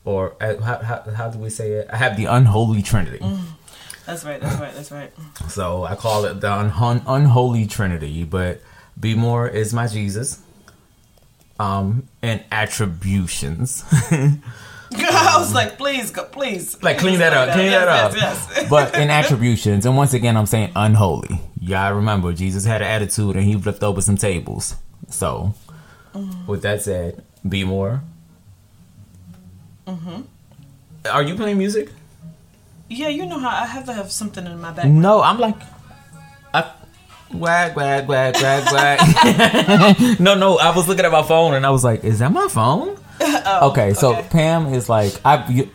or 0.09 0.35
uh, 0.41 0.57
how, 0.63 0.79
how, 0.79 1.03
how 1.15 1.29
do 1.31 1.39
we 1.39 1.51
say 1.51 1.73
it? 1.73 1.89
I 1.93 1.97
have 1.97 2.17
the 2.17 2.25
unholy 2.25 2.81
Trinity. 2.83 3.19
That's 4.07 4.25
right. 4.25 4.41
That's 4.41 4.59
right. 4.59 4.75
That's 4.75 4.91
right. 4.91 5.13
So 5.49 5.85
I 5.85 5.95
call 5.97 6.25
it 6.25 6.41
the 6.41 6.51
un- 6.51 7.03
unholy 7.07 7.67
Trinity. 7.67 8.25
But 8.25 8.63
be 8.99 9.15
more 9.15 9.47
is 9.47 9.75
my 9.75 9.87
Jesus. 9.87 10.41
Um, 11.61 12.09
and 12.23 12.43
attributions. 12.51 13.85
I 13.91 15.35
was 15.39 15.53
like, 15.53 15.77
please, 15.77 16.11
go, 16.11 16.25
please. 16.25 16.83
like 16.83 16.97
clean 16.99 17.19
that 17.19 17.35
up, 17.35 17.53
clean 17.53 17.67
Yes, 17.67 17.85
that 17.85 17.89
up. 17.89 18.13
yes, 18.17 18.53
yes. 18.57 18.71
but 18.71 18.95
in 18.97 19.11
attributions, 19.21 19.85
and 19.85 19.95
once 19.95 20.15
again, 20.15 20.37
I'm 20.39 20.47
saying 20.47 20.73
unholy. 20.75 21.39
Y'all 21.61 21.93
remember 21.93 22.33
Jesus 22.33 22.65
had 22.65 22.81
an 22.81 22.89
attitude, 22.89 23.37
and 23.37 23.45
he 23.45 23.55
flipped 23.61 23.83
over 23.83 24.01
some 24.01 24.17
tables. 24.17 24.77
So, 25.11 25.53
with 26.47 26.63
that 26.63 26.81
said, 26.81 27.23
be 27.47 27.65
more. 27.65 28.03
Mm-hmm. 29.89 30.21
Are 31.11 31.23
you 31.23 31.35
playing 31.35 31.57
music? 31.57 31.89
Yeah, 32.91 33.09
you 33.09 33.25
know 33.25 33.39
how 33.39 33.49
I 33.49 33.65
have 33.65 33.87
to 33.87 33.93
have 33.95 34.13
something 34.13 34.45
in 34.45 34.61
my 34.61 34.71
back. 34.71 34.85
No, 34.85 35.23
I'm 35.23 35.39
like, 35.39 35.57
I, 36.53 36.71
wag, 37.33 37.75
wag, 37.75 38.07
wag, 38.07 38.37
wag, 38.37 38.73
wag. 38.73 40.21
no, 40.21 40.35
no, 40.35 40.59
I 40.59 40.77
was 40.77 40.89
looking 40.89 41.07
at 41.07 41.13
my 41.13 41.23
phone 41.23 41.55
and 41.55 41.65
I 41.65 41.71
was 41.71 41.85
like, 41.85 42.05
is 42.05 42.19
that 42.19 42.33
my 42.33 42.49
phone? 42.49 42.99
okay, 43.63 43.95
so 43.95 44.15
okay. 44.15 44.29
Pam 44.31 44.75
is 44.75 44.91
like, 44.91 45.13
I 45.25 45.47
you, 45.51 45.71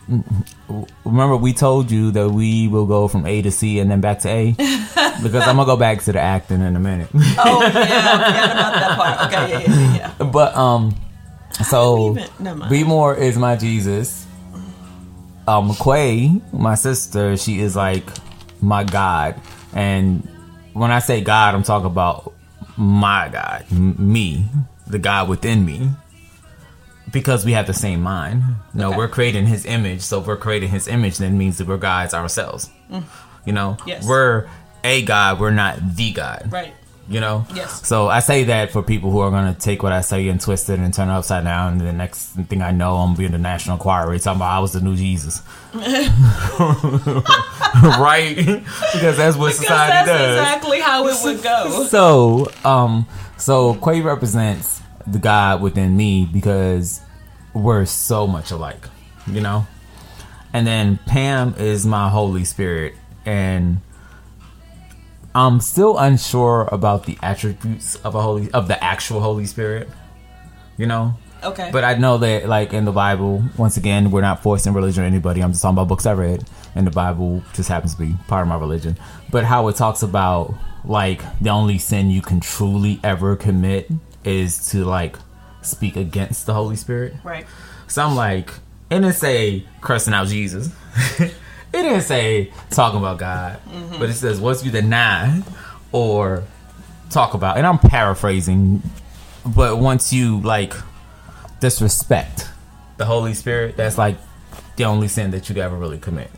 remember 1.04 1.36
we 1.36 1.52
told 1.52 1.90
you 1.90 2.10
that 2.12 2.30
we 2.30 2.68
will 2.68 2.86
go 2.86 3.08
from 3.08 3.26
A 3.26 3.42
to 3.42 3.50
C 3.50 3.80
and 3.80 3.90
then 3.90 4.00
back 4.00 4.20
to 4.20 4.28
A 4.28 4.52
because 5.22 5.46
I'm 5.46 5.56
gonna 5.56 5.66
go 5.66 5.76
back 5.76 6.02
to 6.04 6.12
the 6.12 6.20
acting 6.20 6.62
in 6.62 6.76
a 6.76 6.80
minute. 6.80 7.08
Oh 7.14 7.60
yeah, 7.62 7.68
I 7.68 8.30
forgot 8.30 8.52
about 8.52 8.74
that 8.74 8.96
part. 8.96 9.32
Okay, 9.32 9.52
yeah, 9.52 9.68
yeah. 9.68 10.14
yeah. 10.18 10.24
but 10.26 10.56
um, 10.56 10.94
so 11.68 12.16
even- 12.40 12.68
be 12.68 12.84
more 12.84 13.14
is 13.16 13.36
my 13.38 13.56
Jesus. 13.56 14.26
Um, 15.46 15.74
Quay, 15.74 16.40
my 16.52 16.74
sister, 16.74 17.36
she 17.36 17.60
is 17.60 17.76
like 17.76 18.04
my 18.62 18.82
God, 18.82 19.34
and 19.74 20.26
when 20.72 20.90
I 20.90 21.00
say 21.00 21.20
God, 21.20 21.54
I'm 21.54 21.62
talking 21.62 21.86
about 21.86 22.32
my 22.78 23.28
God, 23.30 23.66
m- 23.70 24.12
me, 24.12 24.46
the 24.86 24.98
God 24.98 25.28
within 25.28 25.64
me, 25.66 25.90
because 27.12 27.44
we 27.44 27.52
have 27.52 27.66
the 27.66 27.74
same 27.74 28.00
mind. 28.00 28.42
No, 28.72 28.88
Okay. 28.88 28.96
we're 28.96 29.08
creating 29.08 29.46
His 29.46 29.66
image, 29.66 30.00
so 30.00 30.20
if 30.20 30.26
we're 30.26 30.36
creating 30.38 30.70
His 30.70 30.88
image, 30.88 31.18
then 31.18 31.34
it 31.34 31.36
means 31.36 31.58
that 31.58 31.68
we're 31.68 31.76
gods 31.76 32.14
ourselves. 32.14 32.70
You 33.44 33.52
know, 33.52 33.76
Mm. 33.80 33.86
Yes. 33.86 34.06
we're 34.06 34.46
a 34.82 35.02
God, 35.02 35.38
we're 35.40 35.50
not 35.50 35.96
the 35.96 36.12
God 36.12 36.48
Right. 36.50 36.72
You 37.06 37.20
know? 37.20 37.46
Yes. 37.54 37.86
so 37.86 38.08
i 38.08 38.20
say 38.20 38.44
that 38.44 38.70
for 38.70 38.82
people 38.82 39.10
who 39.10 39.18
are 39.18 39.30
going 39.30 39.52
to 39.52 39.60
take 39.60 39.82
what 39.82 39.92
i 39.92 40.00
say 40.00 40.26
and 40.28 40.40
twist 40.40 40.70
it 40.70 40.78
and 40.78 40.92
turn 40.94 41.08
it 41.08 41.12
upside 41.12 41.44
down 41.44 41.72
and 41.72 41.80
the 41.82 41.92
next 41.92 42.28
thing 42.48 42.62
i 42.62 42.70
know 42.70 42.96
i'm 42.96 43.14
being 43.14 43.32
the 43.32 43.38
National 43.38 43.76
Enquirer. 43.76 44.18
Talking 44.18 44.38
about 44.38 44.56
i 44.56 44.58
was 44.58 44.72
the 44.72 44.80
new 44.80 44.96
jesus. 44.96 45.42
Right? 47.74 48.36
Because 48.36 49.16
that's 49.16 49.36
what 49.36 49.52
Because 49.52 49.56
society 49.56 49.92
that's 49.92 50.08
does. 50.08 50.38
exactly 50.38 50.80
how 50.80 51.06
it 51.08 51.16
would 51.24 51.42
go. 51.42 51.84
so 51.88 52.50
um 52.64 53.06
so 53.36 53.74
quay 53.74 54.00
represents 54.00 54.80
the 55.06 55.18
god 55.18 55.60
within 55.60 55.96
me 55.96 56.24
because 56.32 57.00
we're 57.52 57.84
so 57.84 58.26
much 58.26 58.50
alike 58.50 58.88
you 59.26 59.40
know? 59.40 59.66
And 60.52 60.66
then 60.66 60.98
pam 61.06 61.54
is 61.58 61.84
my 61.84 62.08
holy 62.08 62.44
spirit 62.44 62.94
and 63.26 63.80
i'm 65.34 65.60
still 65.60 65.98
unsure 65.98 66.68
about 66.70 67.06
the 67.06 67.18
attributes 67.22 67.96
of 67.96 68.14
a 68.14 68.22
holy 68.22 68.50
of 68.52 68.68
the 68.68 68.82
actual 68.82 69.20
holy 69.20 69.46
spirit 69.46 69.88
you 70.76 70.86
know 70.86 71.14
Okay. 71.42 71.68
but 71.70 71.84
I 71.84 71.92
know 71.92 72.16
that, 72.16 72.48
like 72.48 72.72
in 72.72 72.86
the 72.86 72.90
Bible, 72.90 73.44
once 73.58 73.76
again, 73.76 74.10
we're 74.10 74.22
not 74.22 74.42
forcing 74.42 74.72
religion 74.72 75.04
on 75.04 75.08
anybody. 75.12 75.42
I'm 75.42 75.50
just 75.50 75.60
talking 75.60 75.74
about 75.74 75.88
books 75.88 76.06
I 76.06 76.14
read, 76.14 76.42
and 76.74 76.86
the 76.86 76.90
Bible 76.90 77.42
just 77.52 77.68
happens 77.68 77.94
to 77.96 78.00
be 78.00 78.14
part 78.28 78.40
of 78.40 78.48
my 78.48 78.56
religion. 78.56 78.96
But 79.30 79.44
how 79.44 79.68
it 79.68 79.76
talks 79.76 80.02
about 80.02 80.54
like 80.86 81.20
the 81.42 81.50
only 81.50 81.76
sin 81.76 82.08
you 82.10 82.22
can 82.22 82.40
truly 82.40 82.98
ever 83.04 83.36
commit 83.36 83.90
is 84.24 84.70
to 84.70 84.86
like 84.86 85.16
speak 85.60 85.96
against 85.96 86.46
the 86.46 86.54
Holy 86.54 86.76
Spirit. 86.76 87.12
right. 87.24 87.44
So 87.88 88.02
I'm 88.02 88.16
like, 88.16 88.48
it 88.88 89.00
didn't 89.00 89.12
say 89.12 89.66
cursing 89.82 90.14
out 90.14 90.28
Jesus. 90.28 90.70
it 91.74 91.82
didn't 91.82 92.02
say 92.02 92.52
talking 92.70 92.98
about 92.98 93.18
God, 93.18 93.60
mm-hmm. 93.68 93.98
but 93.98 94.08
it 94.08 94.14
says 94.14 94.40
once 94.40 94.64
you 94.64 94.70
deny 94.70 95.42
or 95.92 96.44
talk 97.10 97.34
about, 97.34 97.56
and 97.56 97.66
I'm 97.66 97.78
paraphrasing, 97.78 98.82
but 99.44 99.78
once 99.78 100.12
you 100.12 100.40
like 100.40 100.72
disrespect 101.60 102.48
the 102.96 103.04
Holy 103.04 103.34
Spirit, 103.34 103.76
that's 103.76 103.98
like 103.98 104.16
the 104.76 104.84
only 104.84 105.08
sin 105.08 105.30
that 105.32 105.48
you 105.48 105.54
could 105.54 105.62
ever 105.62 105.76
really 105.76 105.98
commit. 105.98 106.30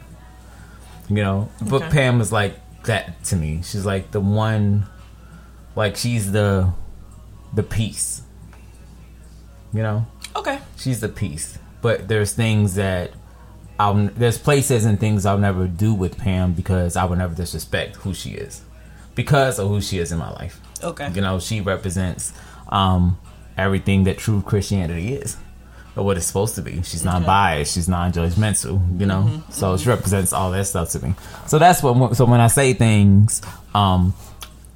You 1.08 1.16
know, 1.16 1.48
but 1.68 1.90
Pam 1.90 2.20
is 2.20 2.32
like 2.32 2.54
that 2.84 3.22
to 3.24 3.36
me. 3.36 3.60
She's 3.62 3.86
like 3.86 4.10
the 4.10 4.20
one, 4.20 4.86
like 5.76 5.96
she's 5.96 6.32
the 6.32 6.72
the 7.54 7.62
peace. 7.62 8.22
You 9.72 9.82
know, 9.82 10.06
Okay. 10.34 10.58
she's 10.76 11.00
the 11.00 11.08
peace. 11.08 11.58
But 11.82 12.08
there's 12.08 12.32
things 12.32 12.74
that 12.76 13.12
I'll 13.78 13.94
there's 13.94 14.38
places 14.38 14.84
and 14.84 14.98
things 14.98 15.26
I'll 15.26 15.38
never 15.38 15.66
do 15.66 15.92
with 15.94 16.18
Pam 16.18 16.52
because 16.52 16.96
I 16.96 17.04
would 17.04 17.18
never 17.18 17.34
disrespect 17.34 17.96
who 17.96 18.14
she 18.14 18.30
is 18.30 18.62
because 19.14 19.58
of 19.58 19.68
who 19.68 19.80
she 19.80 19.98
is 19.98 20.12
in 20.12 20.18
my 20.18 20.30
life. 20.30 20.60
Okay. 20.82 21.10
You 21.12 21.20
know, 21.20 21.38
she 21.38 21.60
represents 21.60 22.32
um, 22.68 23.18
everything 23.56 24.04
that 24.04 24.18
true 24.18 24.42
Christianity 24.42 25.14
is. 25.14 25.36
Or 25.96 26.04
what 26.04 26.18
it's 26.18 26.26
supposed 26.26 26.56
to 26.56 26.60
be. 26.62 26.82
She's 26.82 27.06
not 27.06 27.24
biased. 27.24 27.72
She's 27.74 27.88
non-judgmental. 27.88 29.00
You 29.00 29.06
know, 29.06 29.22
Mm-hmm, 29.22 29.50
so 29.50 29.78
she 29.78 29.88
represents 29.88 30.30
all 30.34 30.50
that 30.50 30.66
stuff 30.66 30.90
to 30.90 31.00
me. 31.00 31.14
So 31.46 31.58
that's 31.58 31.82
what. 31.82 32.14
So 32.14 32.26
when 32.26 32.38
I 32.38 32.48
say 32.48 32.74
things, 32.74 33.40
um, 33.74 34.12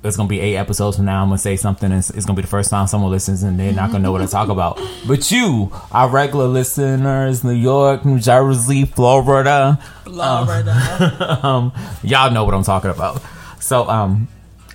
it's 0.02 0.16
gonna 0.16 0.28
be 0.28 0.40
eight 0.40 0.56
episodes 0.56 0.96
from 0.96 1.06
now. 1.06 1.22
I'm 1.22 1.28
gonna 1.28 1.38
say 1.38 1.56
something, 1.56 1.92
and 1.92 1.98
it's, 1.98 2.24
gonna 2.24 2.36
be 2.36 2.42
the 2.42 2.48
first 2.48 2.70
time 2.70 2.86
someone 2.86 3.10
listens, 3.10 3.42
and 3.42 3.60
they're 3.60 3.72
not 3.72 3.90
gonna 3.90 4.02
know 4.02 4.12
what 4.12 4.22
I 4.22 4.26
talk 4.26 4.48
about. 4.48 4.80
But 5.06 5.30
you, 5.30 5.72
our 5.90 6.08
regular 6.08 6.46
listeners, 6.46 7.42
New 7.42 7.52
York, 7.52 8.04
New 8.04 8.18
Jersey, 8.18 8.84
Florida, 8.84 9.78
Florida. 10.04 11.40
um, 11.42 11.72
y'all 12.02 12.30
know 12.30 12.44
what 12.44 12.54
I'm 12.54 12.62
talking 12.62 12.90
about. 12.90 13.22
So, 13.60 13.88
um, 13.88 14.28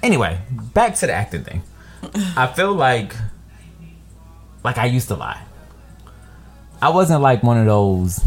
anyway, 0.03 0.39
back 0.73 0.95
to 0.95 1.07
the 1.07 1.13
acting 1.13 1.43
thing. 1.43 1.63
I 2.35 2.47
feel 2.47 2.73
like, 2.73 3.15
like 4.63 4.77
I 4.77 4.85
used 4.85 5.07
to 5.09 5.15
lie. 5.15 5.41
I 6.81 6.89
wasn't 6.89 7.21
like 7.21 7.43
one 7.43 7.57
of 7.57 7.65
those. 7.65 8.23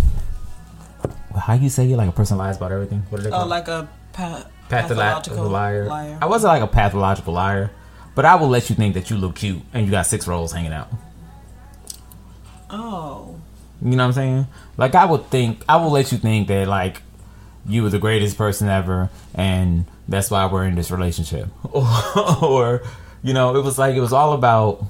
How 1.38 1.54
you 1.54 1.68
say 1.68 1.86
you 1.86 1.96
like 1.96 2.08
a 2.08 2.12
person 2.12 2.38
lies 2.38 2.56
about 2.56 2.72
everything? 2.72 3.04
What 3.10 3.20
are 3.20 3.24
they 3.24 3.30
oh, 3.30 3.38
called? 3.38 3.48
like 3.48 3.68
a 3.68 3.88
pa- 4.12 4.46
pathological 4.68 5.48
liar. 5.48 5.86
liar. 5.86 6.18
I 6.20 6.26
wasn't 6.26 6.52
like 6.52 6.62
a 6.62 6.66
pathological 6.66 7.34
liar, 7.34 7.70
but 8.14 8.24
I 8.24 8.34
will 8.36 8.48
let 8.48 8.68
you 8.70 8.76
think 8.76 8.94
that 8.94 9.10
you 9.10 9.16
look 9.16 9.36
cute 9.36 9.62
and 9.72 9.84
you 9.84 9.90
got 9.90 10.06
six 10.06 10.26
rolls 10.26 10.52
hanging 10.52 10.72
out. 10.72 10.88
Oh. 12.70 13.40
You 13.80 13.90
know 13.90 13.96
what 13.96 14.08
I'm 14.08 14.12
saying? 14.12 14.46
Like 14.76 14.94
I 14.94 15.04
would 15.04 15.26
think 15.30 15.64
I 15.68 15.76
will 15.76 15.90
let 15.90 16.12
you 16.12 16.18
think 16.18 16.48
that 16.48 16.68
like 16.68 17.02
you 17.66 17.82
were 17.82 17.90
the 17.90 17.98
greatest 17.98 18.36
person 18.36 18.68
ever 18.68 19.10
and 19.34 19.84
that's 20.08 20.30
why 20.30 20.46
we're 20.46 20.64
in 20.64 20.74
this 20.74 20.90
relationship. 20.90 21.48
Or, 22.42 22.82
you 23.22 23.34
know, 23.34 23.56
it 23.56 23.62
was 23.62 23.78
like 23.78 23.94
it 23.94 24.00
was 24.00 24.12
all 24.12 24.32
about 24.32 24.84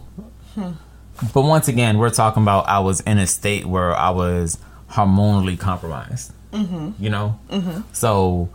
But 1.34 1.42
once 1.42 1.68
again, 1.68 1.98
we're 1.98 2.10
talking 2.10 2.42
about 2.42 2.68
I 2.68 2.78
was 2.78 3.00
in 3.00 3.18
a 3.18 3.26
state 3.26 3.66
where 3.66 3.94
I 3.94 4.10
was 4.10 4.58
hormonally 4.90 5.58
compromised. 5.58 6.32
Mm-hmm. 6.52 7.02
You 7.02 7.10
know? 7.10 7.38
Mm-hmm. 7.50 7.80
So 7.92 8.48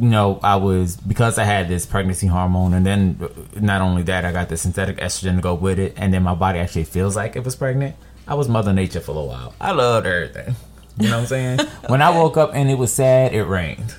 you 0.00 0.08
know, 0.08 0.40
I 0.42 0.56
was 0.56 0.96
because 0.96 1.38
I 1.38 1.44
had 1.44 1.68
this 1.68 1.86
pregnancy 1.86 2.26
hormone, 2.26 2.72
and 2.74 2.86
then 2.86 3.18
uh, 3.20 3.28
not 3.60 3.82
only 3.82 4.02
that, 4.04 4.24
I 4.24 4.32
got 4.32 4.48
the 4.48 4.56
synthetic 4.56 4.96
estrogen 4.96 5.36
to 5.36 5.42
go 5.42 5.54
with 5.54 5.78
it, 5.78 5.94
and 5.96 6.12
then 6.12 6.22
my 6.22 6.34
body 6.34 6.58
actually 6.58 6.84
feels 6.84 7.16
like 7.16 7.36
it 7.36 7.44
was 7.44 7.54
pregnant. 7.54 7.96
I 8.26 8.34
was 8.34 8.48
Mother 8.48 8.72
Nature 8.72 9.00
for 9.00 9.16
a 9.16 9.24
while. 9.24 9.54
I 9.60 9.72
loved 9.72 10.06
everything. 10.06 10.54
You 10.98 11.08
know 11.08 11.16
what 11.16 11.22
I'm 11.22 11.26
saying? 11.26 11.58
When 11.88 12.02
I 12.02 12.10
woke 12.10 12.36
up 12.36 12.50
and 12.54 12.70
it 12.70 12.76
was 12.76 12.92
sad, 12.92 13.32
it 13.32 13.44
rained. 13.44 13.94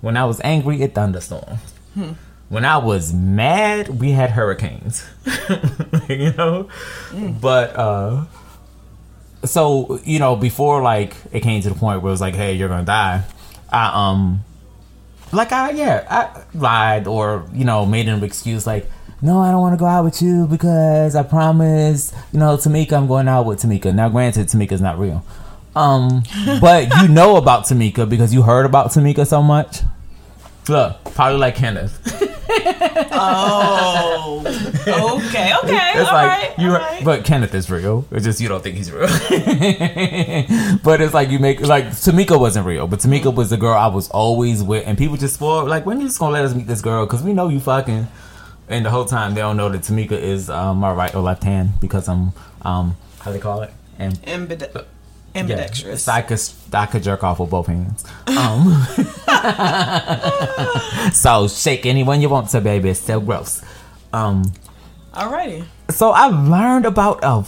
When 0.00 0.16
I 0.16 0.24
was 0.24 0.40
angry, 0.44 0.82
it 0.82 0.94
thunderstormed. 0.94 1.58
When 2.48 2.64
I 2.64 2.78
was 2.78 3.12
mad, 3.12 4.00
we 4.00 4.12
had 4.12 4.30
hurricanes. 4.30 5.06
you 6.08 6.32
know? 6.32 6.68
But 7.40 7.76
uh 7.76 8.24
so, 9.44 10.00
you 10.04 10.18
know, 10.18 10.36
before 10.36 10.82
like 10.82 11.16
it 11.32 11.40
came 11.40 11.62
to 11.62 11.68
the 11.68 11.74
point 11.74 12.02
where 12.02 12.10
it 12.10 12.12
was 12.12 12.20
like, 12.20 12.34
hey, 12.34 12.54
you're 12.54 12.68
gonna 12.68 12.84
die, 12.84 13.24
I 13.70 14.10
um 14.10 14.44
like 15.32 15.52
I 15.52 15.70
yeah, 15.70 16.06
I 16.08 16.42
lied 16.56 17.06
or, 17.06 17.46
you 17.52 17.64
know, 17.64 17.86
made 17.86 18.08
an 18.08 18.22
excuse 18.22 18.66
like 18.66 18.90
no, 19.20 19.40
I 19.40 19.50
don't 19.50 19.60
want 19.60 19.72
to 19.74 19.78
go 19.78 19.86
out 19.86 20.04
with 20.04 20.22
you 20.22 20.46
because 20.46 21.16
I 21.16 21.24
promised, 21.24 22.14
you 22.32 22.38
know, 22.38 22.56
Tamika, 22.56 22.92
I'm 22.92 23.08
going 23.08 23.26
out 23.26 23.46
with 23.46 23.60
Tamika. 23.60 23.92
Now, 23.92 24.08
granted, 24.08 24.46
Tamika's 24.46 24.80
not 24.80 24.96
real. 24.98 25.24
Um, 25.74 26.22
but 26.60 26.88
you 27.02 27.08
know 27.08 27.36
about 27.36 27.64
Tamika 27.64 28.08
because 28.08 28.32
you 28.32 28.42
heard 28.42 28.64
about 28.64 28.90
Tamika 28.90 29.26
so 29.26 29.42
much. 29.42 29.80
Look, 30.68 31.02
probably 31.14 31.38
like 31.38 31.56
Kenneth. 31.56 32.17
Oh, 32.50 34.42
okay, 34.46 35.52
okay, 35.64 35.92
It's 35.94 36.08
all 36.08 36.14
like 36.14 36.28
right, 36.28 36.54
you, 36.58 36.68
all 36.68 36.74
right. 36.78 37.04
but 37.04 37.24
Kenneth 37.24 37.54
is 37.54 37.70
real. 37.70 38.06
It's 38.10 38.24
just 38.24 38.40
you 38.40 38.48
don't 38.48 38.62
think 38.62 38.76
he's 38.76 38.90
real. 38.90 39.06
but 40.82 41.00
it's 41.00 41.14
like 41.14 41.30
you 41.30 41.38
make 41.38 41.60
like 41.60 41.86
Tamika 41.86 42.38
wasn't 42.38 42.66
real, 42.66 42.86
but 42.86 43.00
Tamika 43.00 43.34
was 43.34 43.50
the 43.50 43.56
girl 43.56 43.74
I 43.74 43.88
was 43.88 44.08
always 44.10 44.62
with, 44.62 44.86
and 44.86 44.96
people 44.96 45.16
just 45.16 45.34
spoiled. 45.34 45.68
Like 45.68 45.84
when 45.86 46.00
you 46.00 46.06
just 46.06 46.18
gonna 46.18 46.32
let 46.32 46.44
us 46.44 46.54
meet 46.54 46.66
this 46.66 46.80
girl 46.80 47.06
because 47.06 47.22
we 47.22 47.32
know 47.32 47.48
you 47.48 47.60
fucking, 47.60 48.06
and 48.68 48.84
the 48.86 48.90
whole 48.90 49.04
time 49.04 49.34
they 49.34 49.40
don't 49.40 49.56
know 49.56 49.68
that 49.68 49.82
Tamika 49.82 50.12
is 50.12 50.48
um, 50.50 50.78
my 50.78 50.92
right 50.92 51.14
or 51.14 51.22
left 51.22 51.44
hand 51.44 51.70
because 51.80 52.08
I'm 52.08 52.32
um 52.62 52.96
how 53.20 53.32
they 53.32 53.38
call 53.40 53.62
it 53.62 53.72
and 53.98 54.18
Ambide- 55.34 55.48
yeah, 55.48 55.54
ambidextrous. 55.54 56.02
so 56.04 56.12
I 56.12 56.22
could 56.22 56.40
I 56.72 56.86
could 56.86 57.02
jerk 57.02 57.22
off 57.24 57.38
with 57.40 57.50
both 57.50 57.66
hands. 57.66 58.04
Um, 58.26 58.86
so 61.12 61.48
shake 61.48 61.86
anyone 61.86 62.20
you 62.20 62.28
want 62.28 62.48
to, 62.50 62.60
baby. 62.60 62.90
It's 62.90 63.00
still 63.00 63.20
gross. 63.20 63.62
Um, 64.12 64.44
Alrighty. 65.14 65.64
so 65.90 66.10
I 66.10 66.26
learned 66.26 66.86
about 66.86 67.20
a 67.22 67.44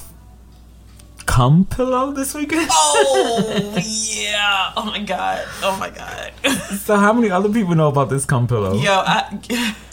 cum 1.27 1.65
pillow 1.65 2.13
this 2.13 2.35
weekend. 2.35 2.69
Oh 2.71 3.73
yeah. 3.83 4.73
Oh 4.77 4.85
my 4.85 4.99
god. 5.03 5.47
Oh 5.63 5.77
my 5.79 5.91
god. 5.91 6.33
So 6.81 6.97
how 6.97 7.13
many 7.13 7.31
other 7.31 7.49
people 7.49 7.75
know 7.75 7.89
about 7.89 8.11
this 8.11 8.25
cum 8.25 8.47
pillow? 8.47 8.75
Yo, 8.75 8.93
I. 8.93 9.75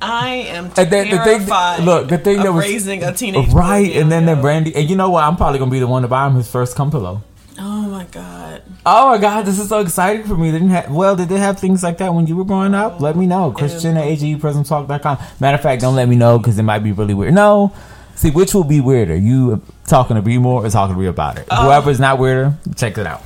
I 0.00 0.28
am 0.48 0.66
And 0.76 0.90
then 0.90 1.10
the 1.10 1.18
thing- 1.18 1.84
look, 1.84 2.08
the 2.08 2.18
thing 2.18 2.42
that 2.42 2.52
was- 2.52 2.64
raising 2.64 3.02
a 3.02 3.12
teenage 3.12 3.52
Right, 3.52 3.94
and 3.96 4.10
then 4.10 4.26
the 4.26 4.36
brandy, 4.36 4.74
and 4.74 4.88
you 4.90 4.96
know 4.96 5.10
what? 5.10 5.24
I'm 5.24 5.36
probably 5.36 5.58
gonna 5.58 5.70
be 5.70 5.78
the 5.80 5.86
one 5.86 6.02
to 6.02 6.08
buy 6.08 6.26
him 6.26 6.34
his 6.34 6.48
first 6.48 6.76
cum 6.76 6.90
pillow. 6.90 7.22
Oh 7.58 7.82
my 7.88 8.04
god. 8.12 8.62
Oh 8.84 9.08
my 9.10 9.18
god, 9.18 9.46
this 9.46 9.58
is 9.58 9.68
so 9.70 9.80
exciting 9.80 10.24
for 10.26 10.36
me. 10.36 10.50
They 10.50 10.58
didn't 10.58 10.72
have 10.74 10.90
well, 10.90 11.16
did 11.16 11.28
they 11.30 11.38
have 11.38 11.58
things 11.58 11.82
like 11.82 11.98
that 11.98 12.12
when 12.14 12.26
you 12.26 12.36
were 12.36 12.44
growing 12.44 12.74
up? 12.74 12.96
Oh, 12.98 13.02
let 13.02 13.16
me 13.16 13.26
know. 13.26 13.50
Christian 13.50 13.96
at 13.96 14.04
AGEPrismTalk.com. 14.04 15.18
Matter 15.40 15.54
of 15.54 15.62
fact, 15.62 15.80
don't 15.80 15.96
let 15.96 16.08
me 16.08 16.16
know 16.16 16.38
because 16.38 16.58
it 16.58 16.62
might 16.64 16.80
be 16.80 16.92
really 16.92 17.14
weird. 17.14 17.32
No. 17.34 17.72
See, 18.14 18.30
which 18.30 18.54
will 18.54 18.64
be 18.64 18.80
weirder? 18.80 19.16
You 19.16 19.60
talking 19.86 20.16
to 20.16 20.22
B 20.22 20.38
more 20.38 20.64
or 20.64 20.70
talking 20.70 20.94
to 20.94 21.00
me 21.00 21.06
about 21.06 21.38
it? 21.38 21.46
Uh, 21.50 21.64
Whoever's 21.64 22.00
not 22.00 22.18
weirder, 22.18 22.54
check 22.74 22.96
it 22.98 23.06
out. 23.06 23.22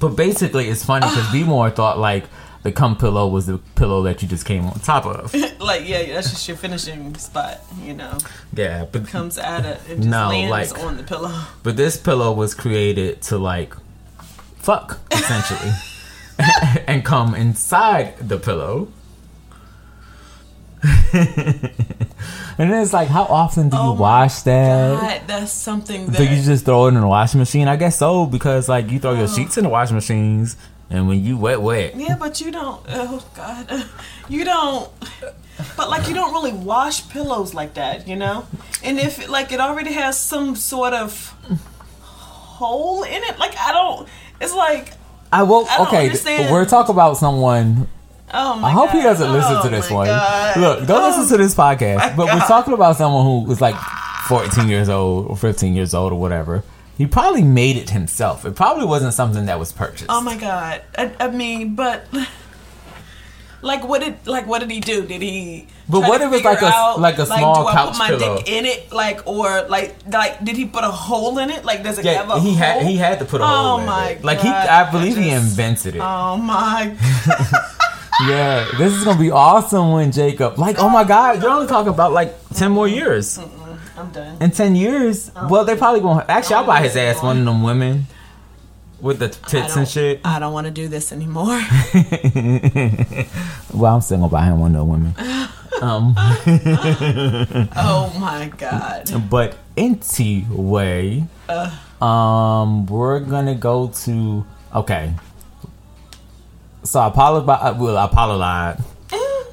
But 0.00 0.10
basically, 0.10 0.68
it's 0.68 0.84
funny 0.84 1.06
because 1.08 1.28
uh. 1.28 1.32
B 1.32 1.42
more 1.44 1.70
thought 1.70 1.98
like 1.98 2.24
the 2.68 2.72
cum 2.72 2.96
pillow 2.96 3.26
was 3.26 3.46
the 3.46 3.56
pillow 3.76 4.02
that 4.02 4.20
you 4.20 4.28
just 4.28 4.44
came 4.44 4.66
on 4.66 4.78
top 4.80 5.06
of. 5.06 5.34
Like 5.58 5.88
yeah, 5.88 6.04
that's 6.14 6.30
just 6.30 6.46
your 6.46 6.56
finishing 6.56 7.14
spot. 7.16 7.60
You 7.82 7.94
know, 7.94 8.16
Yeah, 8.54 8.84
but 8.90 9.02
it 9.02 9.08
comes 9.08 9.38
at 9.38 9.64
it 9.66 9.80
and 9.88 9.98
just 9.98 10.08
No, 10.08 10.28
lands 10.28 10.72
like- 10.72 10.84
on 10.84 10.96
the 10.96 11.02
pillow. 11.02 11.34
But 11.62 11.76
this 11.76 11.96
pillow 11.96 12.32
was 12.32 12.54
created 12.54 13.22
to 13.22 13.38
like 13.38 13.74
fuck 14.56 14.98
essentially, 15.12 15.72
and 16.86 17.04
come 17.04 17.34
inside 17.34 18.16
the 18.18 18.38
pillow. 18.38 18.88
and 21.02 22.70
then 22.70 22.82
it's 22.82 22.92
like, 22.92 23.08
how 23.08 23.24
often 23.24 23.68
do 23.68 23.76
you 23.76 23.82
Oh 23.82 23.92
wash 23.94 24.42
that? 24.42 25.00
God, 25.00 25.22
that's 25.26 25.50
something 25.52 26.06
that 26.06 26.16
Do 26.18 26.24
you 26.24 26.40
just 26.42 26.64
throw 26.64 26.84
it 26.86 26.88
in 26.94 27.00
the 27.00 27.06
washing 27.06 27.40
machine? 27.40 27.66
I 27.66 27.74
guess 27.76 27.98
so 27.98 28.26
because 28.26 28.68
like 28.68 28.90
you 28.90 29.00
throw 29.00 29.14
your 29.14 29.24
oh. 29.24 29.34
sheets 29.34 29.58
in 29.58 29.64
the 29.64 29.70
washing 29.70 29.96
machines, 29.96 30.56
and 30.90 31.08
when 31.08 31.24
you 31.24 31.36
wet 31.36 31.60
wet, 31.60 31.96
Yeah, 31.96 32.16
but 32.16 32.40
you 32.40 32.50
don't. 32.50 32.82
Oh 32.88 33.24
God, 33.34 33.84
you 34.28 34.44
don't. 34.44 34.90
But 35.76 35.90
like, 35.90 36.08
you 36.08 36.14
don't 36.14 36.32
really 36.32 36.52
wash 36.52 37.08
pillows 37.08 37.52
like 37.52 37.74
that, 37.74 38.06
you 38.06 38.16
know. 38.16 38.46
And 38.82 38.98
if 38.98 39.28
like 39.28 39.52
it 39.52 39.60
already 39.60 39.92
has 39.92 40.18
some 40.18 40.54
sort 40.56 40.94
of 40.94 41.34
hole 42.00 43.02
in 43.02 43.22
it, 43.24 43.38
like 43.38 43.56
I 43.58 43.72
don't. 43.72 44.08
It's 44.40 44.54
like, 44.54 44.92
I 45.32 45.42
will. 45.42 45.66
I 45.68 45.78
don't 45.78 45.86
okay, 45.88 46.04
understand. 46.06 46.52
we're 46.52 46.64
talking 46.64 46.94
about 46.94 47.16
someone 47.16 47.88
oh 48.32 48.56
my. 48.56 48.68
I 48.68 48.70
hope 48.72 48.90
he 48.90 48.98
God. 48.98 49.04
doesn't 49.04 49.32
listen 49.32 49.56
Oh 49.56 49.62
to 49.62 49.68
this 49.68 49.90
one. 49.90 50.06
God. 50.06 50.56
Look, 50.60 50.86
don't 50.86 51.02
Oh 51.02 51.08
listen 51.18 51.36
to 51.36 51.42
this 51.42 51.54
podcast. 51.54 51.96
Oh, 51.96 52.10
my 52.10 52.16
But 52.16 52.26
we're 52.26 52.46
talking 52.46 52.74
about 52.74 52.96
someone 52.96 53.24
who 53.24 53.44
was 53.44 53.60
like 53.60 53.76
14 54.28 54.68
years 54.68 54.88
old 54.88 55.26
or 55.26 55.36
15 55.36 55.74
years 55.74 55.94
old 55.94 56.12
or 56.12 56.20
whatever. 56.20 56.62
He 56.98 57.06
probably 57.06 57.42
made 57.42 57.76
it 57.76 57.90
himself. 57.90 58.44
It 58.44 58.56
probably 58.56 58.84
wasn't 58.84 59.14
something 59.14 59.46
that 59.46 59.58
was 59.58 59.70
purchased. 59.70 60.06
Oh 60.08 60.20
my 60.20 60.36
god! 60.36 60.82
I, 60.98 61.12
I 61.20 61.30
mean, 61.30 61.76
but 61.76 62.08
like, 63.62 63.86
what 63.86 64.02
did 64.02 64.26
like 64.26 64.48
what 64.48 64.58
did 64.58 64.70
he 64.72 64.80
do? 64.80 65.06
Did 65.06 65.22
he? 65.22 65.68
But 65.88 66.00
what 66.00 66.20
if 66.20 66.32
it's 66.32 66.44
like 66.44 66.60
a- 66.60 66.66
out, 66.66 67.00
like 67.00 67.18
a 67.18 67.26
small 67.26 67.62
do 67.62 67.68
I 67.68 67.86
put 67.86 67.98
my 67.98 68.08
pillow? 68.08 68.38
dick 68.38 68.48
in 68.48 68.66
it, 68.66 68.92
like, 68.92 69.26
or 69.26 69.62
like, 69.68 69.96
like, 70.10 70.44
did 70.44 70.56
he 70.56 70.66
put 70.66 70.84
a 70.84 70.90
hole 70.90 71.38
in 71.38 71.50
it? 71.50 71.64
Like, 71.64 71.82
does 71.82 71.98
it 71.98 72.04
have 72.04 72.28
yeah, 72.28 72.36
a 72.36 72.40
he 72.40 72.54
had 72.54 72.82
hole? 72.82 72.90
he 72.90 72.96
had 72.96 73.20
to 73.20 73.24
put 73.24 73.40
a 73.40 73.44
Oh 73.44 73.46
hole 73.46 73.78
in 73.78 73.82
it. 73.82 73.84
Oh 73.84 73.86
my 73.86 74.08
it. 74.10 74.24
Like 74.24 74.40
he, 74.40 74.48
I 74.48 74.90
believe 74.90 75.16
I 75.16 75.20
he 75.20 75.30
invented 75.30 75.94
it. 75.94 76.02
Oh 76.02 76.36
my! 76.36 76.96
yeah, 78.28 78.68
this 78.76 78.92
is 78.92 79.04
gonna 79.04 79.20
be 79.20 79.30
awesome 79.30 79.92
when 79.92 80.12
Jacob. 80.12 80.58
Like, 80.58 80.78
oh 80.78 80.88
my 80.88 81.04
God, 81.04 81.40
you're 81.40 81.50
only 81.50 81.68
talking 81.68 81.92
about 81.92 82.12
like 82.12 82.34
10 82.54 82.72
more 82.72 82.88
years. 82.88 83.38
Mm-hmm. 83.38 83.57
I'm 83.98 84.10
done. 84.10 84.36
In 84.40 84.50
10 84.50 84.76
years, 84.76 85.30
well, 85.48 85.64
they 85.64 85.76
probably 85.76 86.00
gonna 86.00 86.24
actually. 86.28 86.56
I'll 86.56 86.64
buy 86.66 86.82
his 86.82 86.96
ass 86.96 87.22
one 87.22 87.38
of 87.38 87.44
them 87.44 87.62
women 87.62 88.06
with 89.00 89.18
the 89.18 89.28
tits 89.28 89.76
and 89.76 89.88
shit. 89.88 90.20
I 90.24 90.38
don't 90.38 90.52
want 90.52 90.66
to 90.66 90.70
do 90.70 90.88
this 90.88 91.12
anymore. 91.12 91.60
Well, 93.78 93.94
I'm 93.94 94.00
still 94.00 94.18
gonna 94.18 94.28
buy 94.28 94.46
him 94.46 94.58
one 94.60 94.74
of 94.74 94.78
the 94.78 94.84
women. 94.84 95.14
Um, 95.80 96.14
oh 97.76 98.16
my 98.18 98.50
god! 98.56 99.08
but 99.30 99.56
anyway, 99.76 101.24
um, 102.00 102.86
we're 102.86 103.20
gonna 103.20 103.54
go 103.54 103.88
to 103.88 104.44
okay. 104.74 105.14
So 106.82 106.98
I 106.98 107.06
apologize. 107.08 107.76
Well, 107.78 107.96
I 107.98 108.06
apologize. 108.06 108.82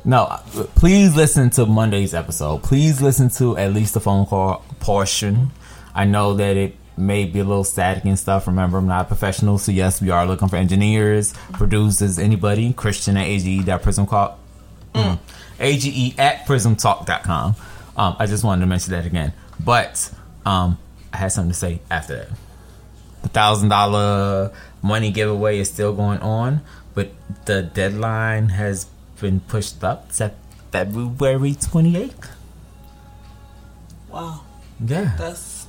No, 0.08 0.40
please 0.76 1.16
listen 1.16 1.50
to 1.52 1.66
Monday's 1.66 2.14
episode. 2.14 2.62
Please 2.62 3.02
listen 3.02 3.30
to 3.32 3.58
at 3.58 3.74
least 3.74 3.96
the 3.96 4.00
phone 4.00 4.28
call 4.28 4.64
portion. 4.80 5.50
I 5.96 6.06
know 6.06 6.36
that 6.36 6.56
it 6.56 6.76
may 6.96 7.26
be 7.26 7.40
a 7.40 7.44
little 7.44 7.64
static 7.64 8.06
and 8.06 8.18
stuff. 8.18 8.46
Remember, 8.46 8.78
I'm 8.78 8.86
not 8.86 9.06
a 9.06 9.08
professional, 9.08 9.58
so 9.58 9.72
yes, 9.72 10.02
we 10.02 10.12
are 10.12 10.28
looking 10.28 10.48
for 10.48 10.58
engineers, 10.58 11.34
producers, 11.54 12.20
anybody. 12.20 12.74
Christian 12.74 13.18
at 13.18 13.26
age.prism 13.26 14.06
call. 14.06 14.38
Mm. 14.94 15.18
AGE 15.60 16.20
at 16.20 16.46
prismtalk.com. 16.46 17.56
Um, 17.98 18.16
I 18.20 18.28
just 18.28 18.44
wanted 18.44 18.62
to 18.62 18.68
mention 18.68 18.92
that 18.92 19.08
again. 19.08 19.34
But 19.60 20.14
um, 20.46 20.78
I 21.12 21.18
had 21.18 21.32
something 21.32 21.52
to 21.52 21.58
say 21.58 21.80
after 21.90 22.16
that. 22.16 22.30
The 23.24 23.30
thousand 23.30 23.70
dollar 23.70 24.52
money 24.84 25.10
giveaway 25.10 25.58
is 25.60 25.70
still 25.70 25.94
going 25.96 26.20
on, 26.20 26.62
but 26.94 27.10
the 27.46 27.64
deadline 27.64 28.50
has 28.50 28.86
been 29.20 29.40
pushed 29.42 29.84
up 29.84 30.12
to 30.14 30.34
February 30.72 31.54
28th. 31.54 32.28
Wow, 34.12 34.42
Yeah. 34.86 35.16
that's 35.18 35.68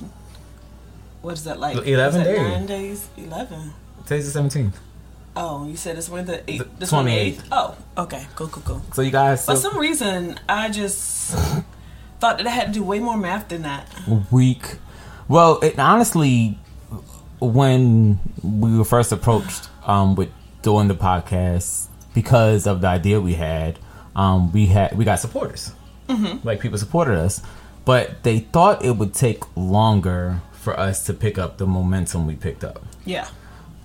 what 1.21 1.33
is 1.33 1.43
that 1.45 1.59
like? 1.59 1.75
11 1.85 2.23
days. 2.23 2.37
Nine 2.39 2.65
days. 2.65 3.07
Eleven. 3.17 3.73
Today's 4.05 4.31
the 4.31 4.39
17th. 4.39 4.73
Oh, 5.35 5.67
you 5.67 5.75
said 5.75 5.97
it's 5.97 6.09
when 6.09 6.25
the 6.25 6.41
eight, 6.49 6.59
The 6.59 6.63
this 6.79 6.91
28th. 6.91 7.35
28th. 7.37 7.43
Oh, 7.51 7.75
okay, 7.97 8.25
cool, 8.35 8.47
cool, 8.47 8.63
cool. 8.65 8.81
So 8.93 9.01
you 9.01 9.11
guys 9.11 9.45
For 9.45 9.55
still 9.55 9.71
some 9.71 9.79
reason, 9.79 10.39
I 10.49 10.69
just 10.69 11.31
thought 12.19 12.37
that 12.37 12.47
I 12.47 12.49
had 12.49 12.67
to 12.67 12.73
do 12.73 12.83
way 12.83 12.99
more 12.99 13.17
math 13.17 13.49
than 13.49 13.63
that. 13.63 13.87
week. 14.31 14.77
Well, 15.27 15.59
it, 15.59 15.77
honestly, 15.77 16.57
when 17.39 18.19
we 18.41 18.77
were 18.77 18.85
first 18.85 19.11
approached 19.11 19.69
um, 19.85 20.15
with 20.15 20.29
doing 20.61 20.87
the 20.87 20.95
podcast, 20.95 21.87
because 22.17 22.65
of 22.65 22.81
the 22.81 22.87
idea 22.87 23.21
we 23.21 23.35
had, 23.35 23.77
um, 24.15 24.51
we 24.51 24.65
had 24.65 24.97
we 24.97 25.05
got 25.05 25.19
supporters. 25.19 25.71
Like 26.43 26.59
people 26.59 26.79
supported 26.79 27.15
us, 27.15 27.43
but 27.85 28.23
they 28.23 28.39
thought 28.39 28.83
it 28.83 28.97
would 28.97 29.13
take 29.13 29.43
longer 29.55 30.41
for 30.51 30.73
us 30.79 31.05
to 31.05 31.13
pick 31.13 31.37
up 31.37 31.59
the 31.59 31.67
momentum 31.67 32.25
we 32.25 32.35
picked 32.35 32.63
up. 32.63 32.83
Yeah. 33.05 33.27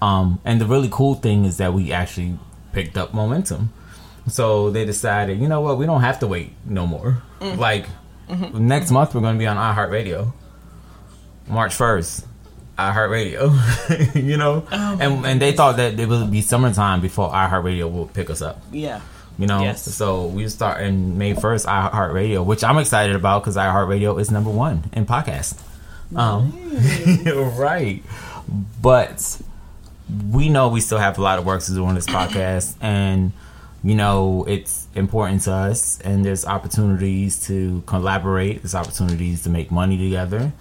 Um, 0.00 0.40
and 0.46 0.58
the 0.62 0.64
really 0.64 0.88
cool 0.90 1.14
thing 1.14 1.44
is 1.44 1.58
that 1.58 1.74
we 1.74 1.92
actually 1.92 2.38
picked 2.72 2.96
up 2.96 3.12
momentum. 3.12 3.70
So 4.28 4.70
they 4.70 4.86
decided, 4.86 5.38
you 5.38 5.46
know 5.46 5.60
what, 5.60 5.76
we 5.76 5.84
don't 5.84 6.00
have 6.00 6.18
to 6.20 6.26
wait 6.26 6.52
no 6.64 6.86
more. 6.86 7.22
Like 7.58 7.84
next 8.54 8.90
month, 8.90 9.14
we're 9.14 9.20
going 9.20 9.34
to 9.34 9.38
be 9.38 9.46
on 9.46 9.58
iHeartRadio, 9.58 10.32
March 11.48 11.74
first. 11.74 12.26
iHeartRadio, 12.78 14.14
you 14.28 14.36
know, 14.36 14.66
Oh, 14.72 14.98
and 15.00 15.26
and 15.26 15.40
they 15.40 15.52
thought 15.52 15.76
that 15.76 15.98
it 15.98 16.08
would 16.08 16.30
be 16.30 16.40
summertime 16.40 17.00
before 17.00 17.30
iHeartRadio 17.30 17.90
would 17.90 18.12
pick 18.14 18.30
us 18.30 18.42
up. 18.42 18.60
Yeah. 18.72 19.00
You 19.38 19.46
know, 19.46 19.62
Yes. 19.62 19.82
so 19.94 20.26
we 20.26 20.46
start 20.48 20.82
in 20.82 21.16
May 21.18 21.34
first 21.34 21.66
iHeartRadio, 21.66 22.44
which 22.44 22.62
I'm 22.62 22.78
excited 22.78 23.16
about 23.16 23.42
because 23.42 23.56
iHeartRadio 23.56 24.20
is 24.20 24.30
number 24.30 24.50
one 24.50 24.84
in 24.92 25.06
podcast. 25.06 25.58
Um, 26.14 26.52
right, 27.58 28.02
but 28.82 29.40
we 30.30 30.48
know 30.50 30.68
we 30.68 30.80
still 30.80 30.98
have 30.98 31.16
a 31.16 31.22
lot 31.22 31.38
of 31.38 31.46
work 31.46 31.62
to 31.62 31.72
do 31.72 31.84
on 31.86 31.94
this 31.94 32.06
podcast, 32.06 32.74
and 32.82 33.32
you 33.82 33.94
know 33.94 34.44
it's 34.46 34.86
important 34.94 35.42
to 35.42 35.52
us, 35.52 35.98
and 36.02 36.24
there's 36.24 36.44
opportunities 36.44 37.46
to 37.46 37.82
collaborate, 37.86 38.62
there's 38.62 38.74
opportunities 38.74 39.42
to 39.44 39.50
make 39.50 39.70
money 39.70 39.96
together. 39.96 40.52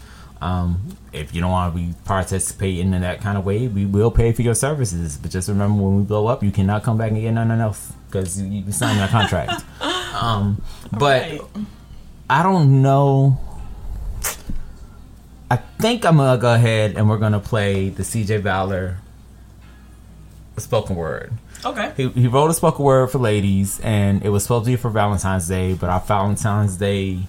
Um, 0.41 0.97
if 1.13 1.35
you 1.35 1.41
don't 1.41 1.51
want 1.51 1.73
to 1.75 1.79
be 1.79 1.93
participating 2.03 2.93
in 2.93 3.01
that 3.01 3.21
kind 3.21 3.37
of 3.37 3.45
way, 3.45 3.67
we 3.67 3.85
will 3.85 4.09
pay 4.09 4.31
for 4.31 4.41
your 4.41 4.55
services. 4.55 5.17
But 5.17 5.29
just 5.31 5.47
remember, 5.49 5.81
when 5.83 5.97
we 5.97 6.03
blow 6.03 6.25
up, 6.27 6.41
you 6.43 6.51
cannot 6.51 6.83
come 6.83 6.97
back 6.97 7.11
and 7.11 7.21
get 7.21 7.31
nothing 7.31 7.59
else 7.61 7.93
because 8.07 8.41
you, 8.41 8.47
you 8.47 8.71
signed 8.71 8.99
that 8.99 9.11
contract. 9.11 9.63
um, 10.15 10.61
but 10.91 10.99
Right. 11.29 11.41
I 12.29 12.43
don't 12.43 12.81
know. 12.81 13.37
I 15.51 15.57
think 15.57 16.05
I'm 16.05 16.17
gonna 16.17 16.39
go 16.41 16.53
ahead 16.53 16.95
and 16.95 17.09
we're 17.09 17.17
gonna 17.17 17.41
play 17.41 17.89
the 17.89 18.03
CJ 18.03 18.41
Valor 18.41 18.97
spoken 20.57 20.95
word. 20.95 21.33
Okay. 21.65 21.91
He, 21.97 22.07
he 22.09 22.27
wrote 22.27 22.49
a 22.49 22.53
spoken 22.53 22.83
word 22.85 23.11
for 23.11 23.19
ladies, 23.19 23.79
and 23.81 24.23
it 24.23 24.29
was 24.29 24.43
supposed 24.43 24.65
to 24.65 24.71
be 24.71 24.75
for 24.77 24.89
Valentine's 24.89 25.47
Day, 25.47 25.73
but 25.73 25.89
our 25.89 25.99
Valentine's 25.99 26.77
Day 26.77 27.19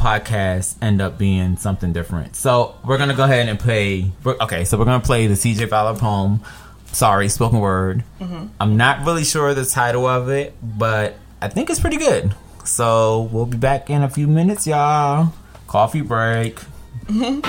podcast 0.00 0.76
end 0.82 1.00
up 1.00 1.18
being 1.18 1.56
something 1.56 1.92
different. 1.92 2.34
So 2.34 2.74
we're 2.84 2.98
gonna 2.98 3.14
go 3.14 3.24
ahead 3.24 3.48
and 3.48 3.58
play. 3.58 4.10
Okay, 4.24 4.64
so 4.64 4.78
we're 4.78 4.86
gonna 4.86 5.00
play 5.00 5.26
the 5.26 5.34
CJ 5.34 5.68
Valor 5.68 5.98
poem. 5.98 6.40
Sorry, 6.86 7.28
spoken 7.28 7.60
word. 7.60 8.02
Mm-hmm. 8.18 8.46
I'm 8.58 8.76
not 8.76 9.04
really 9.04 9.24
sure 9.24 9.54
the 9.54 9.64
title 9.64 10.06
of 10.06 10.28
it, 10.28 10.54
but 10.62 11.16
I 11.40 11.48
think 11.48 11.70
it's 11.70 11.78
pretty 11.78 11.98
good. 11.98 12.34
So 12.64 13.28
we'll 13.32 13.46
be 13.46 13.56
back 13.58 13.90
in 13.90 14.02
a 14.02 14.08
few 14.08 14.26
minutes, 14.26 14.66
y'all. 14.66 15.32
Coffee 15.66 16.00
break. 16.00 16.58
This 17.08 17.44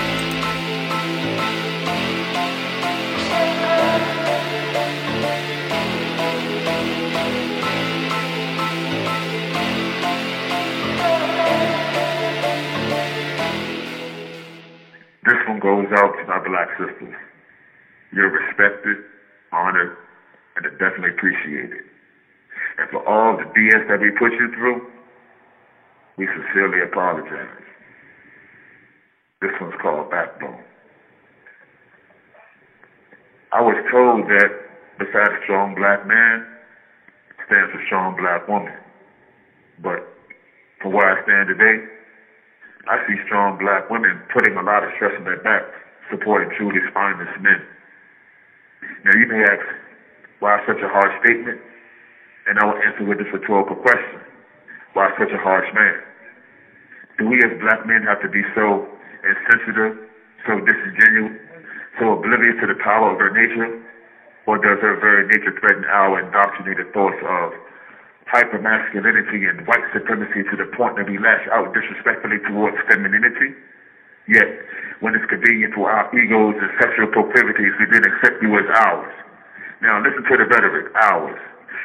goes 15.61 15.87
out 15.95 16.13
to 16.17 16.23
my 16.27 16.39
black 16.41 16.69
sisters. 16.77 17.15
You're 18.11 18.29
respected, 18.29 18.97
honored, 19.53 19.95
and 20.57 20.65
definitely 20.77 21.11
appreciated. 21.11 21.85
And 22.77 22.89
for 22.89 23.07
all 23.07 23.37
the 23.37 23.45
BS 23.45 23.87
that 23.87 24.01
we 24.01 24.11
put 24.11 24.33
you 24.33 24.51
through, 24.53 24.81
we 26.17 26.27
sincerely 26.27 26.81
apologize. 26.81 27.47
This 29.41 29.51
one's 29.59 29.73
called 29.81 30.09
Backbone. 30.11 30.63
I 33.53 33.61
was 33.61 33.75
told 33.91 34.27
that 34.29 34.49
beside 34.97 35.33
a 35.33 35.43
strong 35.43 35.75
black 35.75 36.07
man 36.07 36.45
stands 37.45 37.73
a 37.73 37.85
strong 37.85 38.15
black 38.15 38.47
woman. 38.47 38.73
But 39.81 40.07
from 40.81 40.93
where 40.93 41.17
I 41.17 41.23
stand 41.23 41.49
today, 41.49 41.83
I 42.89 42.97
see 43.05 43.13
strong 43.29 43.61
black 43.61 43.89
women 43.89 44.17
putting 44.33 44.57
a 44.57 44.63
lot 44.63 44.81
of 44.81 44.89
stress 44.97 45.13
on 45.17 45.23
their 45.23 45.41
back, 45.45 45.61
supporting 46.09 46.49
truly 46.57 46.81
finest 46.93 47.37
men. 47.41 47.61
Now 49.05 49.13
you 49.13 49.27
may 49.29 49.43
ask, 49.45 49.65
why 50.41 50.57
such 50.65 50.81
a 50.81 50.89
harsh 50.89 51.13
statement? 51.21 51.61
And 52.49 52.57
I 52.57 52.65
will 52.65 52.81
answer 52.81 53.05
with 53.05 53.21
this 53.21 53.29
rhetorical 53.29 53.77
question. 53.77 54.25
Why 54.93 55.13
such 55.13 55.29
a 55.29 55.37
harsh 55.37 55.69
man? 55.77 56.01
Do 57.21 57.29
we 57.29 57.37
as 57.45 57.53
black 57.61 57.85
men 57.85 58.01
have 58.09 58.17
to 58.25 58.29
be 58.29 58.41
so 58.57 58.89
insensitive, 59.21 60.01
so 60.49 60.57
disingenuous, 60.65 61.37
so 62.01 62.17
oblivious 62.17 62.57
to 62.65 62.67
the 62.67 62.81
power 62.81 63.13
of 63.13 63.21
our 63.21 63.29
nature? 63.29 63.77
Or 64.49 64.57
does 64.57 64.81
our 64.81 64.97
very 64.97 65.29
nature 65.29 65.53
threaten 65.61 65.85
our 65.85 66.17
indoctrinated 66.17 66.89
thoughts 66.97 67.21
of 67.21 67.53
hypermasculinity 68.31 69.43
and 69.51 69.67
white 69.67 69.83
supremacy 69.91 70.47
to 70.47 70.55
the 70.55 70.71
point 70.73 70.95
that 70.95 71.05
we 71.05 71.19
lash 71.19 71.43
out 71.51 71.75
disrespectfully 71.75 72.39
towards 72.47 72.79
femininity? 72.87 73.51
Yet, 74.31 74.47
when 75.03 75.13
it's 75.13 75.27
convenient 75.27 75.75
for 75.75 75.91
our 75.91 76.07
egos 76.15 76.55
and 76.55 76.71
sexual 76.79 77.11
proclivities, 77.11 77.75
we 77.75 77.85
then 77.91 78.07
accept 78.07 78.39
you 78.39 78.55
as 78.55 78.67
ours. 78.87 79.11
Now, 79.83 79.99
listen 79.99 80.23
to 80.23 80.35
the 80.39 80.47
rhetoric, 80.47 80.93
ours. 80.95 81.39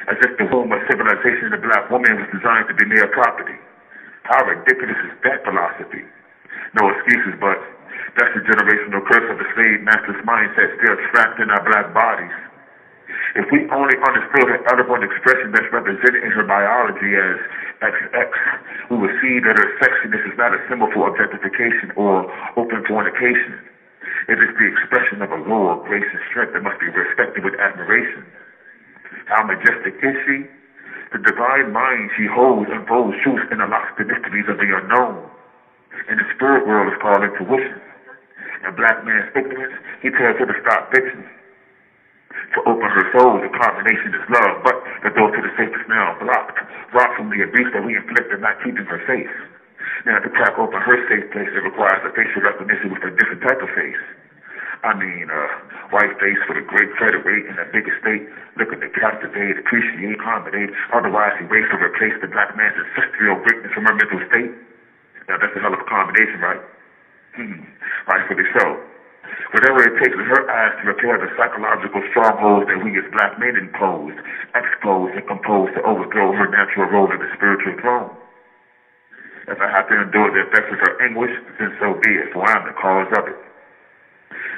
As 0.07 0.21
if 0.23 0.39
the 0.39 0.47
womb 0.47 0.71
of 0.71 0.79
civilization 0.87 1.51
of 1.51 1.59
the 1.59 1.67
black 1.67 1.91
woman 1.91 2.23
was 2.23 2.31
designed 2.31 2.71
to 2.71 2.77
be 2.79 2.87
mere 2.87 3.11
property. 3.11 3.59
How 4.31 4.47
ridiculous 4.47 4.99
is 5.03 5.19
that 5.27 5.43
philosophy? 5.43 6.07
No 6.79 6.93
excuses, 6.95 7.35
but 7.43 7.59
that's 8.15 8.31
the 8.39 8.45
generational 8.47 9.03
curse 9.03 9.27
of 9.33 9.39
the 9.43 9.49
slave 9.57 9.83
master's 9.83 10.21
mindset 10.23 10.77
still 10.79 10.95
trapped 11.11 11.41
in 11.41 11.51
our 11.51 11.65
black 11.67 11.91
bodies. 11.91 12.37
If 13.37 13.53
we 13.53 13.69
only 13.69 13.97
understood 14.01 14.49
her 14.49 14.61
eloquent 14.73 15.05
expression 15.05 15.53
that's 15.53 15.69
represented 15.69 16.25
in 16.25 16.33
her 16.33 16.45
biology 16.49 17.13
as 17.13 17.37
XX, 17.85 18.33
we 18.89 18.97
would 18.97 19.13
see 19.21 19.45
that 19.45 19.61
her 19.61 19.69
sexiness 19.77 20.25
is 20.25 20.37
not 20.41 20.57
a 20.57 20.61
symbol 20.73 20.89
for 20.97 21.13
objectification 21.13 21.93
or 22.01 22.25
open 22.57 22.81
fornication. 22.89 23.61
It 24.33 24.41
is 24.41 24.51
the 24.57 24.67
expression 24.73 25.21
of 25.21 25.31
a 25.37 25.41
lower 25.45 25.85
grace 25.85 26.09
and 26.09 26.23
strength 26.33 26.57
that 26.57 26.65
must 26.65 26.81
be 26.81 26.89
respected 26.89 27.45
with 27.45 27.61
admiration. 27.61 28.25
How 29.29 29.45
majestic 29.45 30.01
is 30.01 30.17
she? 30.25 30.49
The 31.13 31.21
divine 31.21 31.77
mind 31.77 32.11
she 32.17 32.25
holds 32.25 32.73
unfolds 32.73 33.21
truth 33.21 33.45
and 33.53 33.61
unlocks 33.61 33.93
the 34.01 34.09
mysteries 34.09 34.49
of 34.49 34.57
the 34.57 34.73
unknown. 34.73 35.29
And 36.09 36.19
the 36.19 36.27
spirit 36.35 36.67
world 36.67 36.89
is 36.89 36.99
called 37.05 37.21
intuition. 37.21 37.85
And 38.65 38.73
black 38.75 39.05
man's 39.05 39.29
ignorance, 39.37 39.77
he 40.01 40.09
tells 40.09 40.41
her 40.41 40.49
to 40.49 40.57
stop 40.65 40.89
bitching 40.91 41.36
to 42.55 42.59
open 42.68 42.88
her 42.88 43.07
soul. 43.16 43.40
The 43.40 43.53
combination 43.53 44.14
is 44.14 44.25
love, 44.31 44.62
but 44.64 44.77
the 45.05 45.12
door 45.12 45.31
to 45.31 45.40
the 45.40 45.53
safe 45.59 45.72
is 45.72 45.87
now 45.88 46.16
blocked. 46.20 46.59
Blocked 46.92 47.16
from 47.16 47.31
the 47.31 47.42
abuse 47.42 47.68
that 47.72 47.85
we 47.85 47.96
inflict 47.96 48.33
and 48.33 48.42
not 48.42 48.61
keeping 48.62 48.87
her 48.87 49.01
safe. 49.05 49.33
Now, 50.05 50.22
to 50.22 50.31
crack 50.31 50.55
open 50.59 50.79
her 50.79 50.99
safe 51.11 51.27
place, 51.35 51.51
it 51.51 51.62
requires 51.66 52.03
a 52.07 52.12
facial 52.14 52.42
recognition 52.42 52.94
with 52.94 53.03
a 53.03 53.12
different 53.16 53.42
type 53.42 53.59
of 53.59 53.70
face. 53.75 54.03
I 54.85 54.94
mean, 54.94 55.27
uh, 55.27 55.49
white 55.90 56.14
face 56.20 56.38
with 56.46 56.62
a 56.62 56.66
great 56.66 56.92
credit 56.94 57.25
rate 57.27 57.46
and 57.49 57.59
a 57.59 57.66
big 57.75 57.88
estate, 57.88 58.29
looking 58.55 58.79
to 58.81 58.90
captivate, 58.94 59.59
appreciate, 59.59 60.14
accommodate, 60.14 60.70
otherwise 60.94 61.35
erase 61.42 61.66
or 61.75 61.81
replace 61.83 62.14
the 62.22 62.29
black 62.29 62.55
man's 62.55 62.77
ancestral 62.77 63.42
greatness 63.42 63.72
from 63.75 63.88
her 63.88 63.96
mental 63.99 64.20
state. 64.31 64.53
Now, 65.27 65.42
that's 65.42 65.55
a 65.57 65.61
hell 65.61 65.75
of 65.75 65.81
a 65.81 65.88
combination, 65.90 66.38
right? 66.38 66.62
Hmm, 67.35 67.66
rightfully 68.07 68.46
so. 68.55 68.79
Whatever 69.53 69.83
it 69.87 69.97
takes 70.03 70.15
in 70.15 70.27
her 70.27 70.45
eyes 70.51 70.75
to 70.81 70.85
repair 70.91 71.19
the 71.19 71.31
psychological 71.39 72.03
strongholds 72.11 72.67
that 72.69 72.83
we 72.83 72.97
as 72.99 73.07
black 73.12 73.39
men 73.39 73.57
imposed, 73.57 74.19
exposed, 74.55 75.15
and 75.15 75.27
composed 75.27 75.75
to 75.75 75.83
overthrow 75.83 76.33
her 76.33 76.49
natural 76.51 76.91
role 76.91 77.11
in 77.11 77.19
the 77.19 77.31
spiritual 77.35 77.75
throne. 77.81 78.11
If 79.47 79.62
I 79.62 79.71
have 79.71 79.87
to 79.89 79.97
endure 80.03 80.35
the 80.35 80.43
effects 80.51 80.75
of 80.75 80.83
her 80.83 80.95
anguish, 81.07 81.31
then 81.59 81.71
so 81.79 81.95
be 82.03 82.11
it, 82.19 82.35
for 82.35 82.43
I 82.43 82.59
am 82.59 82.67
the 82.67 82.75
cause 82.75 83.11
of 83.15 83.31
it. 83.31 83.39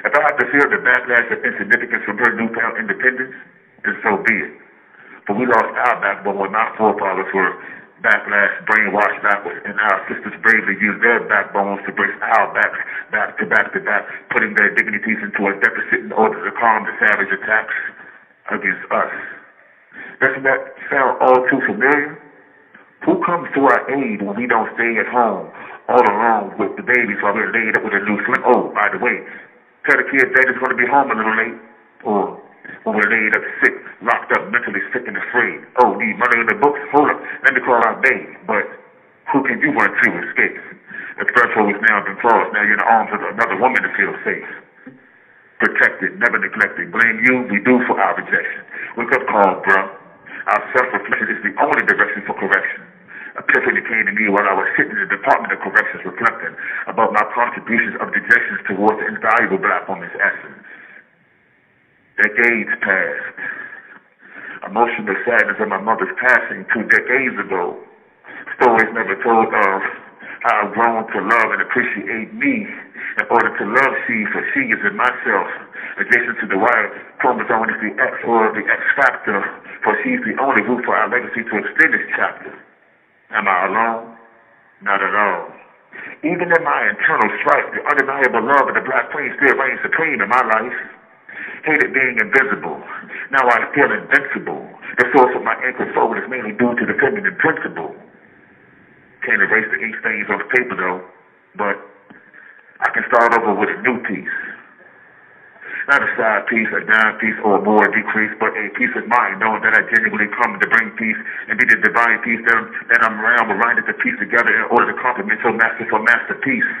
If 0.05 0.13
I 0.17 0.21
have 0.25 0.37
to 0.41 0.47
feel 0.49 0.65
the 0.65 0.81
backlash 0.81 1.29
of 1.29 1.45
insignificance 1.45 2.03
from 2.05 2.17
her 2.17 2.33
newfound 2.33 2.81
independence, 2.81 3.35
then 3.85 3.95
so 4.01 4.17
be 4.25 4.35
it. 4.49 4.53
For 5.27 5.37
we 5.37 5.45
lost 5.45 5.69
our 5.77 6.01
backbone 6.01 6.41
when 6.41 6.55
our 6.55 6.73
forefathers 6.73 7.29
were 7.33 7.53
backlash, 8.01 8.53
brainwashed 8.65 9.21
backwards, 9.23 9.61
and 9.65 9.79
our 9.79 9.99
sisters 10.07 10.33
bravely 10.41 10.75
use 10.79 10.97
their 11.01 11.23
backbones 11.27 11.83
to 11.85 11.91
brace 11.91 12.15
our 12.21 12.53
backs 12.53 12.79
back 13.11 13.37
to 13.39 13.45
back 13.45 13.73
to 13.73 13.79
back, 13.79 14.03
putting 14.31 14.55
their 14.55 14.73
dignities 14.75 15.19
into 15.21 15.47
a 15.47 15.53
deficit 15.59 16.05
in 16.05 16.11
order 16.11 16.39
to 16.43 16.51
calm 16.57 16.85
the 16.85 16.93
savage 16.99 17.31
attacks 17.31 17.77
against 18.51 18.85
us. 18.91 19.13
Doesn't 20.19 20.43
that 20.43 20.75
sound 20.91 21.19
all 21.21 21.43
too 21.47 21.61
familiar? 21.67 22.19
Who 23.05 23.23
comes 23.23 23.47
to 23.55 23.61
our 23.63 23.87
aid 23.87 24.21
when 24.21 24.35
we 24.35 24.47
don't 24.47 24.67
stay 24.75 24.99
at 24.99 25.07
home 25.07 25.47
all 25.87 26.03
alone 26.03 26.53
with 26.59 26.75
the 26.75 26.83
babies 26.83 27.17
while 27.23 27.33
we're 27.33 27.51
laid 27.51 27.75
up 27.77 27.83
with 27.83 27.95
a 27.95 28.03
new 28.03 28.19
sling? 28.27 28.43
Oh, 28.43 28.69
by 28.75 28.91
the 28.91 28.99
way, 28.99 29.23
tell 29.87 29.97
the 29.97 30.03
kids 30.11 30.27
they're 30.35 30.51
just 30.51 30.59
going 30.59 30.75
to 30.75 30.79
be 30.79 30.85
home 30.85 31.09
a 31.09 31.15
little 31.15 31.37
late. 31.39 31.57
Or 32.03 32.39
when 32.83 32.95
we're 32.95 33.11
laid 33.11 33.35
up 33.35 33.43
sick, 33.63 33.75
locked 34.01 34.31
up, 34.37 34.47
mentally 34.51 34.79
sick 34.93 35.03
and 35.07 35.17
afraid. 35.17 35.59
Oh, 35.83 35.95
need 35.99 36.15
money 36.15 36.37
in 36.43 36.47
the 36.47 36.57
books? 36.59 36.79
Hold 36.95 37.11
up, 37.11 37.19
let 37.43 37.53
me 37.53 37.61
call 37.61 37.81
out 37.83 37.99
babe. 38.01 38.35
But 38.47 38.65
who 39.31 39.43
can 39.43 39.59
you 39.59 39.75
run 39.75 39.91
to 39.91 40.07
escape? 40.23 40.57
The 41.19 41.27
threshold 41.35 41.75
has 41.75 41.81
now 41.83 41.99
been 42.07 42.15
crossed. 42.23 42.55
Now 42.55 42.63
you're 42.63 42.79
in 42.79 42.83
the 42.83 42.87
arms 42.87 43.11
of 43.11 43.19
another 43.19 43.59
woman 43.59 43.83
to 43.83 43.91
feel 43.99 44.15
safe. 44.23 44.47
Protected, 45.59 46.15
never 46.15 46.39
neglected. 46.39 46.87
Blame 46.95 47.19
you, 47.27 47.43
we 47.51 47.59
do 47.59 47.83
for 47.83 47.99
our 47.99 48.15
rejection. 48.15 48.63
Wake 48.95 49.11
up 49.11 49.27
call, 49.27 49.59
bruh. 49.67 49.91
Our 50.47 50.61
self-reflection 50.71 51.27
is 51.35 51.39
the 51.43 51.53
only 51.59 51.83
direction 51.83 52.23
for 52.23 52.33
correction. 52.39 52.87
epiphany 53.35 53.83
came 53.83 54.05
to 54.07 54.13
me 54.15 54.31
while 54.31 54.47
I 54.47 54.55
was 54.55 54.67
sitting 54.79 54.95
in 54.95 55.03
the 55.03 55.11
Department 55.11 55.51
of 55.55 55.59
Corrections 55.59 56.03
reflecting 56.07 56.55
about 56.87 57.11
my 57.11 57.23
contributions 57.35 57.99
of 57.99 58.11
dejections 58.15 58.63
towards 58.67 58.99
the 58.99 59.07
invaluable 59.11 59.59
black 59.59 59.87
woman's 59.87 60.15
essence. 60.15 60.59
Decades 62.19 62.75
passed. 62.83 63.39
Emotional 64.67 65.15
sadness 65.23 65.55
of 65.55 65.71
my 65.71 65.79
mother's 65.79 66.11
passing 66.19 66.67
two 66.67 66.83
decades 66.91 67.39
ago. 67.39 67.79
Stories 68.59 68.91
never 68.91 69.15
told 69.23 69.47
of 69.47 69.79
how 70.43 70.67
I've 70.67 70.75
grown 70.75 71.07
to 71.07 71.19
love 71.23 71.49
and 71.55 71.63
appreciate 71.63 72.35
me 72.35 72.67
in 72.67 73.25
order 73.31 73.55
to 73.55 73.63
love 73.71 73.93
she, 74.03 74.27
for 74.35 74.43
she 74.51 74.67
is 74.67 74.83
in 74.83 74.99
myself. 74.99 75.47
Adjacent 75.95 76.43
to 76.43 76.47
the 76.51 76.59
Y 76.59 76.79
chromosome 77.23 77.71
is 77.71 77.79
the 77.87 77.95
X 77.95 78.11
or 78.27 78.51
the 78.51 78.67
X 78.67 78.81
factor, 78.99 79.39
for 79.87 79.95
she's 80.03 80.19
the 80.27 80.35
only 80.43 80.59
root 80.67 80.83
for 80.83 80.99
our 80.99 81.07
legacy 81.07 81.47
to 81.47 81.55
extend 81.55 81.95
this 81.95 82.03
chapter. 82.19 82.51
Am 83.31 83.47
I 83.47 83.71
alone? 83.71 84.11
Not 84.83 84.99
at 84.99 85.15
all. 85.15 85.55
Even 86.27 86.51
in 86.51 86.61
my 86.67 86.83
internal 86.83 87.31
strife, 87.39 87.71
the 87.71 87.83
undeniable 87.87 88.43
love 88.43 88.67
of 88.67 88.75
the 88.75 88.83
Black 88.83 89.07
Queen 89.15 89.31
still 89.39 89.55
reigns 89.55 89.79
supreme 89.87 90.19
in 90.19 90.27
my 90.27 90.43
life. 90.43 90.98
Hated 91.65 91.93
being 91.93 92.17
invisible. 92.19 92.79
Now 93.31 93.43
I 93.45 93.67
feel 93.75 93.91
invincible. 93.91 94.63
The 94.97 95.05
source 95.15 95.33
of 95.35 95.43
my 95.43 95.55
ankle 95.65 95.87
fold 95.93 96.17
is 96.17 96.25
mainly 96.29 96.55
due 96.55 96.73
to 96.73 96.85
the 96.87 96.95
feminine 96.97 97.35
principle. 97.37 97.93
Can't 99.25 99.41
erase 99.43 99.67
the 99.69 99.79
ink 99.83 99.95
stains 99.99 100.27
off 100.31 100.41
paper 100.55 100.75
though, 100.79 101.03
but 101.59 101.75
I 102.79 102.89
can 102.95 103.03
start 103.11 103.35
over 103.35 103.53
with 103.59 103.69
a 103.69 103.79
new 103.83 103.99
piece. 104.07 104.37
Not 105.91 106.05
a 106.05 106.09
side 106.15 106.45
piece, 106.45 106.69
a 106.69 106.85
down 106.85 107.17
piece, 107.17 107.35
or 107.43 107.57
a 107.57 107.63
more 107.65 107.81
decrease, 107.89 108.29
but 108.39 108.53
a 108.53 108.69
peace 108.77 108.93
of 108.95 109.09
mind, 109.09 109.41
knowing 109.41 109.65
that 109.65 109.73
I 109.73 109.81
genuinely 109.89 110.29
come 110.37 110.55
to 110.59 110.67
bring 110.69 110.93
peace 110.95 111.17
and 111.49 111.57
be 111.57 111.65
the 111.65 111.81
divine 111.81 112.21
peace 112.21 112.39
that 112.45 112.55
I'm, 112.55 112.67
that 112.93 113.01
I'm 113.01 113.17
around, 113.17 113.49
reminded 113.49 113.89
to 113.89 113.95
piece 113.97 114.13
together 114.21 114.53
in 114.53 114.69
order 114.69 114.93
to 114.93 114.97
compliment 115.01 115.41
your 115.41 115.57
masterful 115.57 115.99
masterpiece 116.05 116.71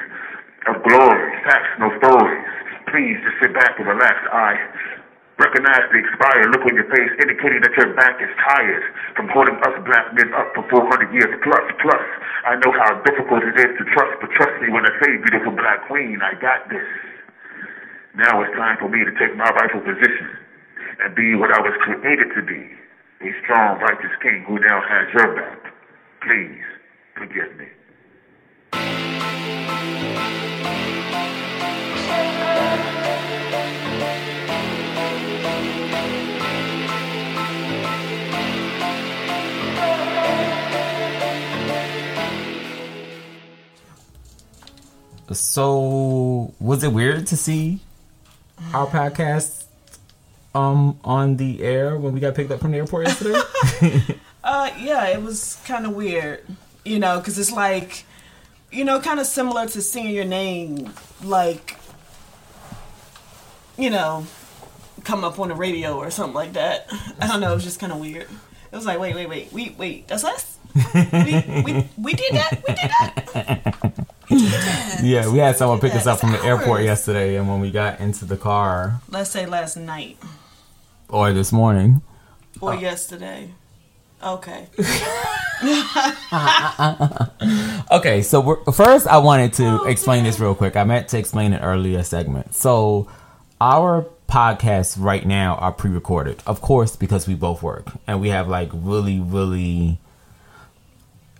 of 0.69 0.83
glory, 0.85 1.31
facts, 1.41 1.73
no 1.81 1.89
stories. 1.97 2.08
Sit 3.39 3.55
back 3.55 3.79
and 3.79 3.87
relax. 3.87 4.19
I 4.35 4.59
recognize 5.39 5.87
the 5.95 5.99
expired 6.03 6.51
look 6.51 6.67
on 6.67 6.75
your 6.75 6.91
face, 6.91 7.11
indicating 7.23 7.63
that 7.63 7.71
your 7.79 7.95
back 7.95 8.19
is 8.19 8.27
tired 8.43 8.83
from 9.15 9.31
holding 9.31 9.55
us 9.63 9.75
black 9.87 10.11
men 10.11 10.35
up 10.35 10.51
for 10.51 10.67
400 10.67 11.07
years 11.15 11.31
plus. 11.39 11.63
Plus, 11.79 12.03
I 12.43 12.59
know 12.59 12.75
how 12.75 12.99
difficult 13.07 13.47
it 13.47 13.55
is 13.55 13.71
to 13.79 13.83
trust, 13.95 14.19
but 14.19 14.29
trust 14.35 14.59
me 14.59 14.67
when 14.75 14.83
I 14.83 14.91
say, 14.99 15.15
beautiful 15.23 15.55
black 15.55 15.87
queen, 15.87 16.19
I 16.19 16.35
got 16.35 16.67
this. 16.67 16.83
Now 18.19 18.43
it's 18.43 18.51
time 18.59 18.75
for 18.83 18.91
me 18.91 19.07
to 19.07 19.13
take 19.15 19.31
my 19.39 19.47
rightful 19.47 19.87
position 19.87 20.35
and 20.99 21.15
be 21.15 21.35
what 21.39 21.55
I 21.55 21.63
was 21.63 21.71
created 21.79 22.35
to 22.35 22.41
be, 22.43 22.75
a 23.23 23.31
strong, 23.47 23.79
righteous 23.79 24.11
king 24.21 24.43
who 24.43 24.59
now 24.59 24.83
has 24.83 25.07
your 25.15 25.31
back. 25.31 25.71
Please 26.27 26.67
forgive 27.15 27.55
me. 27.55 27.71
So, 45.31 46.53
was 46.59 46.83
it 46.83 46.91
weird 46.91 47.27
to 47.27 47.37
see 47.37 47.79
our 48.73 48.87
podcast 48.87 49.65
um 50.55 50.99
on 51.03 51.37
the 51.37 51.61
air 51.61 51.95
when 51.97 52.13
we 52.13 52.19
got 52.19 52.35
picked 52.35 52.51
up 52.51 52.59
from 52.59 52.71
the 52.71 52.77
airport 52.77 53.07
yesterday? 53.07 53.39
Uh, 54.41 54.71
yeah, 54.79 55.07
it 55.07 55.21
was 55.21 55.59
kind 55.65 55.85
of 55.85 55.93
weird, 55.93 56.43
you 56.85 56.97
know, 56.97 57.19
because 57.19 57.37
it's 57.37 57.51
like, 57.51 58.05
you 58.71 58.85
know, 58.85 58.99
kind 58.99 59.19
of 59.19 59.25
similar 59.25 59.67
to 59.67 59.81
seeing 59.81 60.15
your 60.15 60.25
name, 60.25 60.91
like, 61.23 61.77
you 63.77 63.89
know, 63.89 64.25
come 65.03 65.23
up 65.23 65.39
on 65.39 65.49
the 65.49 65.53
radio 65.55 65.97
or 65.97 66.09
something 66.09 66.33
like 66.33 66.53
that. 66.53 66.87
I 67.19 67.27
don't 67.27 67.41
know. 67.41 67.51
It 67.51 67.55
was 67.55 67.63
just 67.63 67.79
kind 67.79 67.91
of 67.91 67.99
weird. 67.99 68.27
It 68.71 68.75
was 68.75 68.85
like, 68.85 68.99
wait, 68.99 69.13
wait, 69.13 69.27
wait, 69.27 69.51
wait, 69.51 69.77
wait, 69.77 70.07
that's 70.07 70.23
us. 70.23 70.57
we, 70.95 71.63
we, 71.63 71.89
we 71.97 72.13
did 72.13 72.33
that. 72.33 72.63
We 72.67 72.73
did 72.75 72.91
that. 72.99 74.05
yeah, 75.01 75.27
we 75.29 75.39
had 75.39 75.57
someone 75.57 75.79
pick 75.79 75.93
us 75.95 76.07
up 76.07 76.19
from 76.19 76.31
the 76.31 76.43
airport 76.43 76.83
yesterday, 76.83 77.35
and 77.35 77.49
when 77.49 77.59
we 77.59 77.71
got 77.71 77.99
into 77.99 78.25
the 78.25 78.37
car, 78.37 79.01
Let's 79.09 79.31
say 79.31 79.45
last 79.45 79.77
night 79.77 80.17
or 81.07 81.33
this 81.33 81.51
morning, 81.51 82.01
or 82.61 82.73
oh. 82.73 82.79
yesterday. 82.79 83.51
Okay. 84.23 84.67
Okay, 87.91 88.21
so 88.21 88.57
first 88.71 89.07
I 89.07 89.17
wanted 89.17 89.53
to 89.53 89.79
Oh, 89.81 89.85
explain 89.85 90.23
this 90.23 90.39
real 90.39 90.53
quick. 90.53 90.75
I 90.75 90.83
meant 90.83 91.07
to 91.09 91.17
explain 91.17 91.53
it 91.53 91.59
earlier 91.63 92.03
segment. 92.03 92.53
So 92.53 93.07
our 93.59 94.05
podcasts 94.27 94.95
right 94.99 95.25
now 95.25 95.55
are 95.55 95.71
pre-recorded, 95.71 96.43
of 96.45 96.61
course, 96.61 96.95
because 96.95 97.27
we 97.27 97.33
both 97.33 97.63
work 97.63 97.87
and 98.05 98.21
we 98.21 98.29
have 98.29 98.47
like 98.47 98.69
really, 98.73 99.19
really 99.19 99.97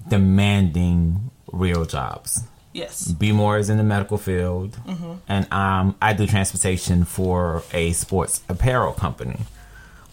demanding 0.08 1.30
real 1.52 1.86
jobs. 1.86 2.44
Yes. 2.72 3.08
B 3.08 3.32
More 3.32 3.58
is 3.58 3.70
in 3.70 3.78
the 3.78 3.84
medical 3.84 4.18
field, 4.18 4.78
and 5.28 5.52
um, 5.52 5.96
I 6.02 6.14
do 6.14 6.28
transportation 6.28 7.04
for 7.04 7.64
a 7.74 7.94
sports 7.94 8.42
apparel 8.48 8.94
company. 8.94 9.40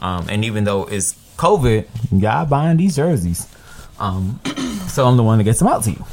Um, 0.00 0.26
and 0.28 0.44
even 0.44 0.64
though 0.64 0.84
it's 0.84 1.12
COVID, 1.36 1.86
y'all 2.12 2.46
buying 2.46 2.78
these 2.78 2.96
jerseys. 2.96 3.46
Um, 3.98 4.40
so 4.88 5.06
I'm 5.06 5.16
the 5.16 5.22
one 5.22 5.38
that 5.38 5.44
gets 5.44 5.58
them 5.58 5.68
out 5.68 5.84
to 5.84 5.90
you. 5.90 6.04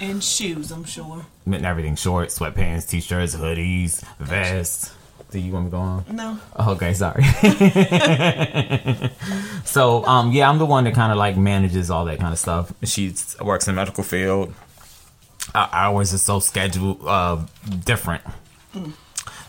And 0.00 0.22
shoes, 0.22 0.70
I'm 0.70 0.84
sure. 0.84 1.26
And 1.46 1.66
everything 1.66 1.96
short, 1.96 2.30
sweatpants, 2.30 2.88
t-shirts, 2.88 3.36
hoodies, 3.36 4.04
vests. 4.18 4.94
Do 5.30 5.38
you 5.40 5.52
want 5.52 5.66
me 5.66 5.70
to 5.70 5.76
go 5.76 5.82
on? 5.82 6.04
No. 6.12 6.38
Okay, 6.60 6.94
sorry. 6.94 7.24
so, 9.64 10.04
um, 10.04 10.30
yeah, 10.30 10.48
I'm 10.48 10.58
the 10.58 10.66
one 10.66 10.84
that 10.84 10.94
kind 10.94 11.10
of 11.10 11.18
like 11.18 11.36
manages 11.36 11.90
all 11.90 12.04
that 12.04 12.20
kind 12.20 12.32
of 12.32 12.38
stuff. 12.38 12.72
She 12.84 13.12
works 13.40 13.66
in 13.66 13.74
the 13.74 13.80
medical 13.80 14.04
field. 14.04 14.54
Our 15.54 15.68
hours 15.72 16.14
are 16.14 16.18
so 16.18 16.40
scheduled, 16.40 17.00
uh, 17.06 17.44
different. 17.84 18.22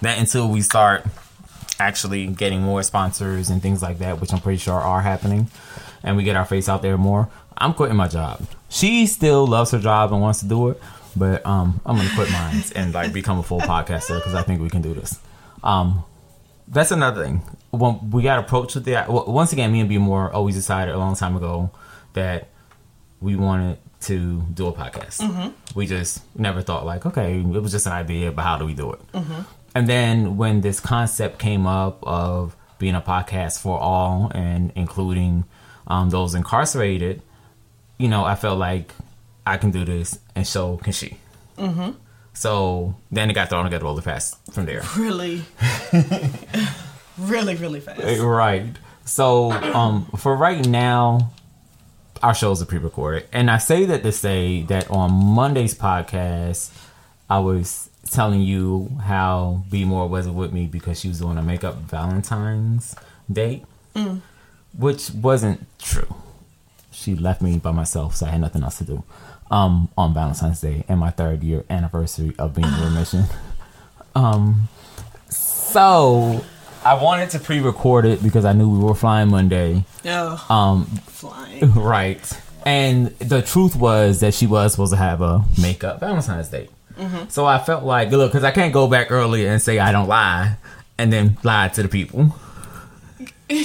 That 0.02 0.20
until 0.20 0.50
we 0.50 0.62
start 0.62 1.06
actually 1.80 2.28
getting 2.28 2.62
more 2.62 2.84
sponsors 2.84 3.50
and 3.50 3.62
things 3.62 3.82
like 3.82 4.00
that, 4.00 4.22
which 4.22 4.34
I'm 4.34 4.40
pretty 4.40 4.60
sure 4.60 4.74
are 4.74 5.02
happening, 5.02 5.50
and 6.04 6.18
we 6.18 6.24
get 6.24 6.36
our 6.36 6.46
face 6.46 6.70
out 6.70 6.82
there 6.82 6.98
more, 6.98 7.30
I'm 7.58 7.74
quitting 7.74 7.96
my 7.96 8.08
job. 8.08 8.46
She 8.70 9.08
still 9.08 9.48
loves 9.48 9.72
her 9.72 9.80
job 9.80 10.12
and 10.12 10.22
wants 10.22 10.40
to 10.40 10.48
do 10.48 10.70
it, 10.70 10.82
but 11.16 11.46
um, 11.46 11.80
I'm 11.86 11.98
gonna 11.98 12.10
quit 12.14 12.32
mine 12.32 12.64
and 12.76 12.94
like 12.94 13.14
become 13.14 13.40
a 13.40 13.44
full 13.44 13.62
podcaster 13.62 14.18
because 14.18 14.36
I 14.36 14.44
think 14.44 14.62
we 14.62 14.70
can 14.70 14.82
do 14.82 14.94
this. 14.94 15.20
Um, 15.64 16.04
that's 16.68 16.92
another 16.92 17.24
thing. 17.24 17.42
When 17.72 18.12
we 18.12 18.24
got 18.24 18.40
approached 18.40 18.76
with 18.76 18.86
that, 18.86 19.10
well, 19.10 19.26
once 19.28 19.54
again, 19.54 19.72
me 19.72 19.80
and 19.80 19.90
B 19.90 19.98
More 19.98 20.32
always 20.32 20.56
decided 20.56 20.94
a 20.94 20.98
long 20.98 21.16
time 21.16 21.36
ago 21.36 21.72
that 22.14 22.50
we 23.22 23.36
wanted 23.36 23.78
to 24.06 24.42
do 24.54 24.68
a 24.68 24.74
podcast. 24.74 25.54
We 25.76 25.88
just 25.88 26.22
never 26.38 26.62
thought 26.62 26.86
like, 26.86 27.06
okay, 27.06 27.40
it 27.40 27.62
was 27.62 27.72
just 27.72 27.86
an 27.86 27.94
idea, 27.94 28.32
but 28.32 28.44
how 28.44 28.58
do 28.58 28.66
we 28.66 28.74
do 28.74 28.94
it? 28.94 29.02
And 29.76 29.90
then 29.90 30.38
when 30.38 30.62
this 30.62 30.80
concept 30.80 31.38
came 31.38 31.68
up 31.68 32.02
of 32.04 32.56
being 32.80 32.96
a 32.96 33.02
podcast 33.02 33.62
for 33.62 33.78
all 33.78 34.32
and 34.34 34.72
including 34.76 35.44
um, 35.88 36.10
those 36.10 36.34
incarcerated, 36.34 37.22
you 37.98 38.08
know, 38.08 38.24
I 38.24 38.36
felt 38.36 38.58
like 38.58 38.94
I 39.46 39.58
can 39.58 39.72
do 39.72 39.86
this, 39.86 40.18
and 40.36 40.46
so 40.48 40.78
can 40.78 40.94
she. 40.94 41.18
Mm-hmm. 41.58 41.92
So 42.34 42.96
then 43.12 43.30
it 43.30 43.34
got 43.34 43.50
thrown 43.50 43.64
together 43.64 43.86
really 43.86 44.02
fast 44.02 44.38
from 44.52 44.66
there. 44.66 44.82
Really. 44.98 45.44
really, 47.18 47.56
really 47.56 47.80
fast. 47.80 48.20
Right. 48.20 48.66
So, 49.06 49.52
um, 49.52 50.06
for 50.18 50.36
right 50.36 50.66
now, 50.66 51.32
our 52.26 52.34
shows 52.34 52.60
are 52.60 52.66
pre-recorded, 52.66 53.28
and 53.32 53.52
I 53.52 53.60
say 53.60 53.86
that 53.86 54.02
to 54.02 54.12
say 54.12 54.64
that 54.64 54.90
on 54.90 55.12
Monday's 55.14 55.76
podcast, 55.76 56.72
I 57.30 57.38
was 57.38 57.88
telling 58.10 58.42
you 58.42 58.98
how 59.04 59.64
B 59.70 59.86
More 59.86 60.08
wasn't 60.08 60.34
with 60.34 60.52
me 60.52 60.66
because 60.66 61.00
she 61.00 61.08
was 61.08 61.20
doing 61.20 61.38
a 61.38 61.44
makeup 61.44 61.76
Valentine's 61.76 62.96
date, 63.32 63.64
which 64.76 65.12
wasn't 65.12 65.68
true. 65.78 66.16
She 66.90 67.14
left 67.14 67.44
me 67.44 67.60
by 67.60 67.72
myself, 67.72 68.16
so 68.16 68.26
I 68.26 68.30
had 68.30 68.42
nothing 68.42 68.64
else 68.64 68.80
to 68.80 68.86
do. 68.86 69.04
Um, 69.52 69.90
on 69.96 70.16
Valentine's 70.16 70.62
Day 70.62 70.84
and 70.88 71.00
my 71.00 71.12
third 71.12 71.44
year 71.44 71.64
anniversary 71.70 72.34
of 72.40 72.56
being 72.56 72.68
in 72.68 72.84
remission. 72.84 73.26
Um, 74.18 74.70
so 75.30 76.42
I 76.86 76.94
wanted 77.02 77.32
to 77.32 77.40
pre-record 77.40 78.06
it 78.06 78.22
because 78.22 78.46
I 78.46 78.54
knew 78.54 78.70
we 78.70 78.78
were 78.80 78.94
flying 78.96 79.30
Monday. 79.30 79.84
No. 80.04 80.38
Um, 80.50 80.86
Flying. 81.08 81.72
right. 81.76 82.42
And 82.66 83.08
the 83.20 83.42
truth 83.42 83.76
was 83.76 84.20
that 84.22 84.34
she 84.34 84.48
was 84.48 84.72
supposed 84.74 84.94
to 84.94 84.98
have 84.98 85.22
a 85.22 85.44
makeup 85.62 86.00
Valentine's 86.00 86.50
date. 86.50 86.70
So 87.28 87.46
I 87.46 87.60
felt 87.60 87.84
like, 87.84 88.10
look, 88.12 88.32
because 88.32 88.46
I 88.46 88.52
can't 88.52 88.72
go 88.72 88.88
back 88.88 89.12
earlier 89.12 89.50
and 89.52 89.62
say 89.62 89.80
I 89.80 89.92
don't 89.92 90.08
lie, 90.08 90.56
and 90.98 91.12
then 91.12 91.38
lie 91.44 91.68
to 91.70 91.84
the 91.84 91.90
people. 91.90 92.36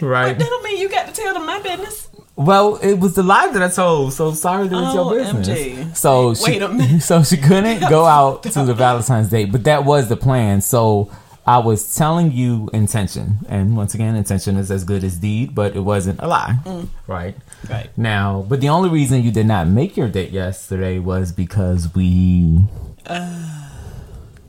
Right. 0.00 0.28
But 0.28 0.38
that 0.38 0.48
don't 0.48 0.62
mean 0.64 0.78
you 0.78 0.88
got 0.88 1.06
to 1.08 1.12
tell 1.12 1.34
them 1.34 1.44
my 1.46 1.60
business. 1.60 2.08
Well, 2.36 2.76
it 2.76 2.94
was 2.94 3.14
the 3.16 3.24
lie 3.24 3.50
that 3.50 3.60
I 3.62 3.68
told. 3.68 4.12
So 4.12 4.32
sorry 4.32 4.68
that 4.68 4.76
it's 4.76 4.94
Oh, 4.94 5.12
your 5.12 5.24
business. 5.24 5.48
MJ. 5.48 5.96
So 5.96 6.28
Wait 6.28 6.38
she, 6.38 6.58
a 6.58 6.68
minute. 6.68 7.02
So 7.02 7.24
she 7.24 7.36
couldn't 7.36 7.80
go 7.90 8.04
out 8.04 8.44
to 8.44 8.64
the 8.64 8.74
Valentine's 8.74 9.28
date, 9.28 9.50
but 9.50 9.64
that 9.64 9.84
was 9.84 10.08
the 10.08 10.16
plan. 10.16 10.60
So 10.60 11.10
I 11.48 11.56
was 11.56 11.96
telling 11.96 12.30
you 12.32 12.68
intention, 12.74 13.38
and 13.48 13.74
once 13.74 13.94
again, 13.94 14.14
intention 14.14 14.58
is 14.58 14.70
as 14.70 14.84
good 14.84 15.02
as 15.02 15.16
deed, 15.16 15.54
but 15.54 15.74
it 15.74 15.80
wasn't 15.80 16.20
a 16.20 16.26
lie, 16.26 16.58
right? 17.06 17.34
Mm. 17.34 17.70
Right. 17.70 17.90
Now, 17.96 18.44
but 18.46 18.60
the 18.60 18.68
only 18.68 18.90
reason 18.90 19.22
you 19.22 19.32
did 19.32 19.46
not 19.46 19.66
make 19.66 19.96
your 19.96 20.08
date 20.08 20.30
yesterday 20.30 20.98
was 20.98 21.32
because 21.32 21.94
we. 21.94 22.66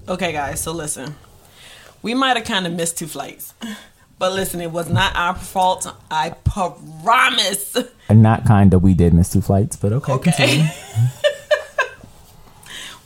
Okay, 0.09 0.33
guys. 0.33 0.59
So 0.59 0.73
listen, 0.73 1.15
we 2.01 2.13
might 2.13 2.35
have 2.35 2.45
kind 2.45 2.67
of 2.67 2.73
missed 2.73 2.97
two 2.97 3.07
flights, 3.07 3.53
but 4.17 4.33
listen, 4.33 4.59
it 4.59 4.71
was 4.71 4.89
not 4.89 5.15
our 5.15 5.35
fault. 5.35 5.87
I 6.11 6.31
promise. 6.31 7.77
And 8.09 8.21
not 8.21 8.45
kind 8.45 8.73
of, 8.73 8.83
we 8.83 8.93
did 8.93 9.13
miss 9.13 9.31
two 9.31 9.39
flights, 9.39 9.77
but 9.77 9.93
okay. 9.93 10.11
Okay. 10.11 10.69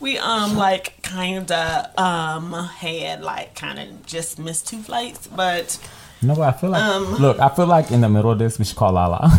we 0.04 0.18
um 0.18 0.58
like 0.58 1.02
kind 1.02 1.50
of 1.50 1.98
um 1.98 2.52
had 2.52 3.22
like 3.22 3.56
kind 3.56 3.80
of 3.80 4.06
just 4.06 4.38
missed 4.38 4.68
two 4.68 4.82
flights, 4.82 5.28
but 5.28 5.80
No, 6.22 6.36
but 6.36 6.54
I 6.54 6.58
feel 6.60 6.72
like 6.72 6.84
Um, 6.84 7.16
look, 7.16 7.40
I 7.40 7.48
feel 7.48 7.68
like 7.68 7.90
in 7.90 8.02
the 8.02 8.10
middle 8.10 8.32
of 8.32 8.38
this 8.38 8.60
we 8.60 8.66
should 8.66 8.76
call 8.76 8.92
Lala. 8.92 9.20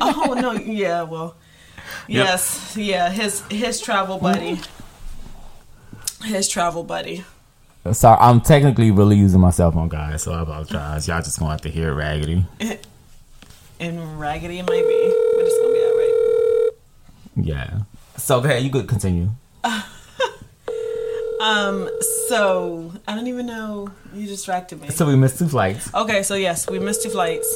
oh 0.00 0.34
no, 0.40 0.52
yeah, 0.52 1.02
well, 1.02 1.36
yes, 2.08 2.74
yeah, 2.76 3.10
his 3.10 3.42
his 3.50 3.78
travel 3.78 4.18
buddy, 4.18 4.58
his 6.24 6.48
travel 6.48 6.82
buddy. 6.82 7.22
Sorry, 7.92 8.16
I'm 8.18 8.40
technically 8.40 8.90
really 8.90 9.16
using 9.16 9.40
my 9.40 9.50
cell 9.50 9.70
phone, 9.70 9.90
guys, 9.90 10.22
so 10.22 10.32
I 10.32 10.40
apologize. 10.40 11.06
Y'all 11.06 11.20
just 11.20 11.38
gonna 11.38 11.50
have 11.50 11.60
to 11.60 11.68
hear 11.68 11.90
it 11.90 11.94
raggedy. 11.94 12.46
And 13.78 14.18
raggedy 14.18 14.60
it 14.60 14.66
might 14.66 14.86
be, 14.88 15.02
but 15.36 15.44
it's 15.44 15.58
gonna 15.60 15.74
be 15.74 15.80
alright. 15.84 16.72
Yeah. 17.36 17.80
So 18.16 18.40
go 18.40 18.48
ahead, 18.48 18.62
you 18.62 18.70
could 18.70 18.88
continue. 18.88 19.28
Um, 21.40 21.90
so 22.28 22.92
I 23.06 23.14
don't 23.14 23.26
even 23.26 23.44
know. 23.44 23.90
You 24.14 24.26
distracted 24.26 24.80
me. 24.80 24.88
So 24.88 25.06
we 25.06 25.14
missed 25.14 25.38
two 25.38 25.48
flights. 25.48 25.92
Okay, 25.92 26.22
so 26.22 26.36
yes, 26.36 26.70
we 26.70 26.78
missed 26.78 27.02
two 27.02 27.10
flights. 27.10 27.54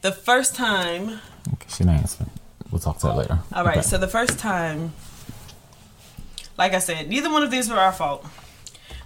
The 0.00 0.12
first 0.12 0.54
time 0.54 1.20
Okay, 1.52 1.66
she 1.68 1.78
didn't 1.84 1.98
answer. 1.98 2.24
We'll 2.70 2.78
talk 2.78 2.98
to 3.00 3.08
her 3.08 3.12
later. 3.14 3.38
All 3.52 3.64
right. 3.64 3.78
Okay. 3.78 3.82
So 3.82 3.98
the 3.98 4.08
first 4.08 4.38
time, 4.38 4.94
like 6.56 6.72
I 6.72 6.78
said, 6.78 7.08
neither 7.08 7.30
one 7.30 7.42
of 7.42 7.50
these 7.50 7.68
were 7.68 7.76
our 7.76 7.92
fault. 7.92 8.24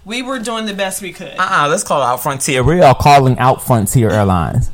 We 0.05 0.21
were 0.21 0.39
doing 0.39 0.65
the 0.65 0.73
best 0.73 1.01
we 1.01 1.11
could. 1.11 1.37
uh-uh, 1.37 1.67
let's 1.69 1.83
call 1.83 2.01
out 2.01 2.23
Frontier. 2.23 2.63
We 2.63 2.81
are 2.81 2.95
calling 2.95 3.37
out 3.39 3.61
Frontier 3.61 4.09
Airlines. 4.09 4.71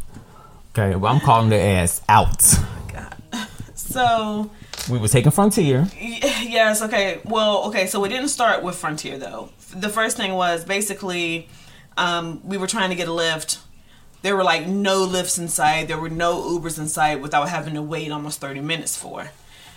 Okay, 0.78 0.96
well 0.96 1.12
I'm 1.14 1.22
calling 1.22 1.50
their 1.50 1.82
ass 1.82 2.02
out. 2.08 2.44
Oh 3.34 3.48
So 3.76 4.52
We 4.90 5.00
were 5.00 5.08
taking 5.08 5.32
Frontier. 5.32 5.88
yes, 6.00 6.82
okay. 6.82 7.20
Well, 7.26 7.66
okay. 7.66 7.88
So 7.88 8.00
we 8.00 8.10
didn't 8.10 8.30
start 8.30 8.64
with 8.64 8.76
Frontier 8.76 9.18
though. 9.18 9.50
The 9.76 9.90
first 9.90 10.18
thing 10.18 10.34
was 10.34 10.64
basically 10.64 11.50
um, 11.98 12.42
we 12.44 12.58
were 12.58 12.68
trying 12.68 12.90
to 12.90 12.96
get 12.96 13.08
a 13.08 13.12
Lyft. 13.12 13.60
There 14.22 14.36
were 14.36 14.44
like 14.44 14.68
no 14.68 15.08
Lyfts 15.08 15.40
inside. 15.40 15.88
There 15.88 15.98
were 15.98 16.10
no 16.10 16.42
Ubers 16.42 16.78
inside 16.78 17.22
without 17.22 17.50
having 17.50 17.74
to 17.76 17.82
wait 17.82 18.12
almost 18.12 18.40
thirty 18.40 18.62
minutes 18.62 18.96
for. 18.98 19.32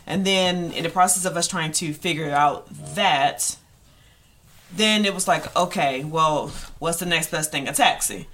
And 0.06 0.26
then 0.26 0.72
in 0.72 0.84
the 0.84 0.90
process 0.90 1.24
of 1.24 1.36
us 1.36 1.46
trying 1.46 1.72
to 1.72 1.92
figure 1.92 2.30
out 2.30 2.66
that, 2.94 3.56
then 4.74 5.04
it 5.04 5.14
was 5.14 5.28
like, 5.28 5.54
okay, 5.54 6.02
well, 6.02 6.48
what's 6.78 6.98
the 6.98 7.06
next 7.06 7.30
best 7.30 7.50
thing? 7.50 7.68
A 7.68 7.72
taxi. 7.72 8.26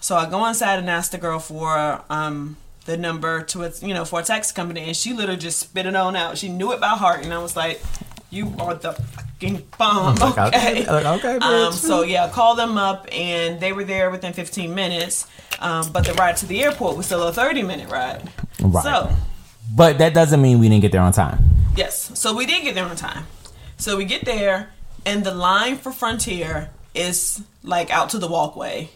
So 0.00 0.16
I 0.16 0.28
go 0.28 0.44
inside 0.46 0.80
and 0.80 0.90
ask 0.90 1.12
the 1.12 1.18
girl 1.18 1.38
for 1.38 2.02
um, 2.10 2.56
the 2.84 2.96
number 2.96 3.42
to 3.42 3.72
you 3.82 3.94
know, 3.94 4.04
for 4.04 4.20
a 4.20 4.22
taxi 4.22 4.54
company, 4.54 4.82
and 4.82 4.96
she 4.96 5.12
literally 5.12 5.40
just 5.40 5.58
spit 5.58 5.86
it 5.86 5.94
on 5.96 6.16
out. 6.16 6.38
She 6.38 6.48
knew 6.48 6.72
it 6.72 6.80
by 6.80 6.88
heart, 6.88 7.24
and 7.24 7.32
I 7.32 7.38
was 7.38 7.56
like, 7.56 7.82
"You 8.30 8.54
are 8.58 8.74
the 8.74 8.92
fucking 8.92 9.66
bomb." 9.78 10.16
Like, 10.16 10.38
Okay. 10.54 10.86
okay, 10.86 11.08
okay, 11.08 11.36
Um, 11.38 11.72
so 11.72 12.02
yeah, 12.02 12.28
call 12.30 12.54
them 12.54 12.76
up, 12.76 13.06
and 13.12 13.58
they 13.60 13.72
were 13.72 13.84
there 13.84 14.10
within 14.10 14.32
15 14.32 14.74
minutes. 14.74 15.26
Um, 15.60 15.90
but 15.92 16.04
the 16.04 16.14
ride 16.14 16.36
to 16.38 16.46
the 16.46 16.62
airport 16.62 16.96
was 16.96 17.06
still 17.06 17.22
a 17.28 17.32
30 17.32 17.62
minute 17.62 17.88
ride. 17.90 18.28
Right. 18.60 18.82
So 18.82 19.10
But 19.74 19.98
that 19.98 20.12
doesn't 20.12 20.42
mean 20.42 20.58
we 20.58 20.68
didn't 20.68 20.82
get 20.82 20.92
there 20.92 21.00
on 21.00 21.12
time. 21.12 21.38
Yes. 21.76 22.10
So 22.18 22.34
we 22.34 22.44
did 22.44 22.62
get 22.64 22.74
there 22.74 22.84
on 22.84 22.96
time. 22.96 23.26
So 23.76 23.96
we 23.96 24.04
get 24.04 24.24
there, 24.24 24.70
and 25.06 25.24
the 25.24 25.32
line 25.34 25.76
for 25.78 25.90
Frontier 25.92 26.70
is 26.94 27.42
like 27.62 27.90
out 27.90 28.10
to 28.10 28.18
the 28.18 28.28
walkway. 28.28 28.90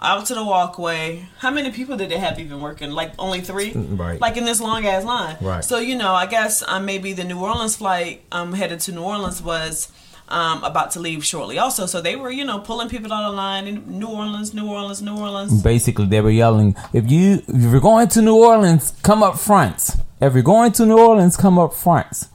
Out 0.00 0.26
to 0.26 0.34
the 0.34 0.44
walkway. 0.44 1.26
How 1.38 1.50
many 1.50 1.70
people 1.70 1.96
did 1.96 2.10
they 2.10 2.18
have 2.18 2.38
even 2.38 2.60
working? 2.60 2.90
Like 2.90 3.12
only 3.18 3.40
three? 3.40 3.72
right. 3.72 4.20
Like 4.20 4.36
in 4.36 4.44
this 4.44 4.60
long 4.60 4.84
ass 4.86 5.04
line. 5.04 5.36
Right. 5.40 5.64
So, 5.64 5.78
you 5.78 5.96
know, 5.96 6.12
I 6.14 6.26
guess 6.26 6.62
um, 6.66 6.84
maybe 6.84 7.12
the 7.12 7.24
New 7.24 7.38
Orleans 7.38 7.76
flight 7.76 8.22
um, 8.32 8.52
headed 8.52 8.80
to 8.80 8.92
New 8.92 9.02
Orleans 9.02 9.40
was 9.40 9.90
um, 10.28 10.64
about 10.64 10.90
to 10.92 11.00
leave 11.00 11.24
shortly 11.24 11.58
also. 11.58 11.86
So 11.86 12.00
they 12.00 12.16
were, 12.16 12.30
you 12.30 12.44
know, 12.44 12.58
pulling 12.58 12.88
people 12.88 13.12
out 13.12 13.28
of 13.28 13.34
line 13.34 13.66
in 13.66 13.98
New 13.98 14.08
Orleans, 14.08 14.52
New 14.54 14.66
Orleans, 14.66 15.00
New 15.02 15.16
Orleans. 15.16 15.62
Basically, 15.62 16.06
they 16.06 16.20
were 16.20 16.30
yelling, 16.30 16.74
"If 16.92 17.10
you 17.10 17.42
if 17.46 17.62
you're 17.62 17.80
going 17.80 18.08
to 18.08 18.22
New 18.22 18.36
Orleans, 18.36 18.92
come 19.02 19.22
up 19.22 19.38
front. 19.38 19.90
If 20.20 20.34
you're 20.34 20.42
going 20.42 20.72
to 20.72 20.86
New 20.86 20.98
Orleans, 20.98 21.36
come 21.36 21.58
up 21.58 21.74
front." 21.74 22.28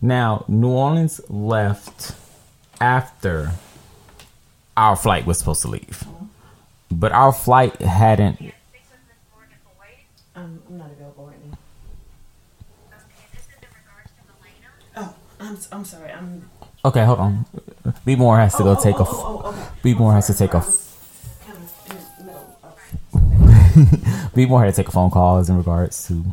Now, 0.00 0.44
New 0.48 0.70
Orleans 0.70 1.20
left 1.28 2.14
after 2.80 3.52
our 4.76 4.96
flight 4.96 5.26
was 5.26 5.38
supposed 5.38 5.62
to 5.62 5.68
leave, 5.68 6.04
but 6.94 7.12
our 7.12 7.32
flight 7.32 7.80
hadn't. 7.80 8.40
Um, 10.34 10.62
I'm 10.68 10.78
not 10.78 10.90
available 10.90 11.26
right 11.26 11.36
now. 11.50 11.58
Oh, 14.96 15.14
I'm, 15.40 15.58
I'm 15.72 15.84
sorry. 15.84 16.10
I'm 16.10 16.48
Okay, 16.84 17.04
hold 17.04 17.20
on. 17.20 17.46
B 18.04 18.16
More 18.16 18.38
has 18.38 18.56
to 18.56 18.64
go 18.64 18.74
take 18.74 18.96
a. 18.98 19.04
B 19.82 19.94
More 19.94 20.12
has 20.14 20.26
to 20.26 20.34
take 20.34 20.52
a. 20.54 20.60
kind 20.60 21.58
of 21.58 21.72
in 21.90 22.26
the 22.26 22.32
middle 23.94 24.30
B 24.34 24.46
More 24.46 24.64
had 24.64 24.74
to 24.74 24.76
take 24.76 24.88
a 24.88 24.90
phone 24.90 25.10
call 25.10 25.38
as 25.38 25.48
in 25.48 25.56
regards 25.56 26.08
to 26.08 26.24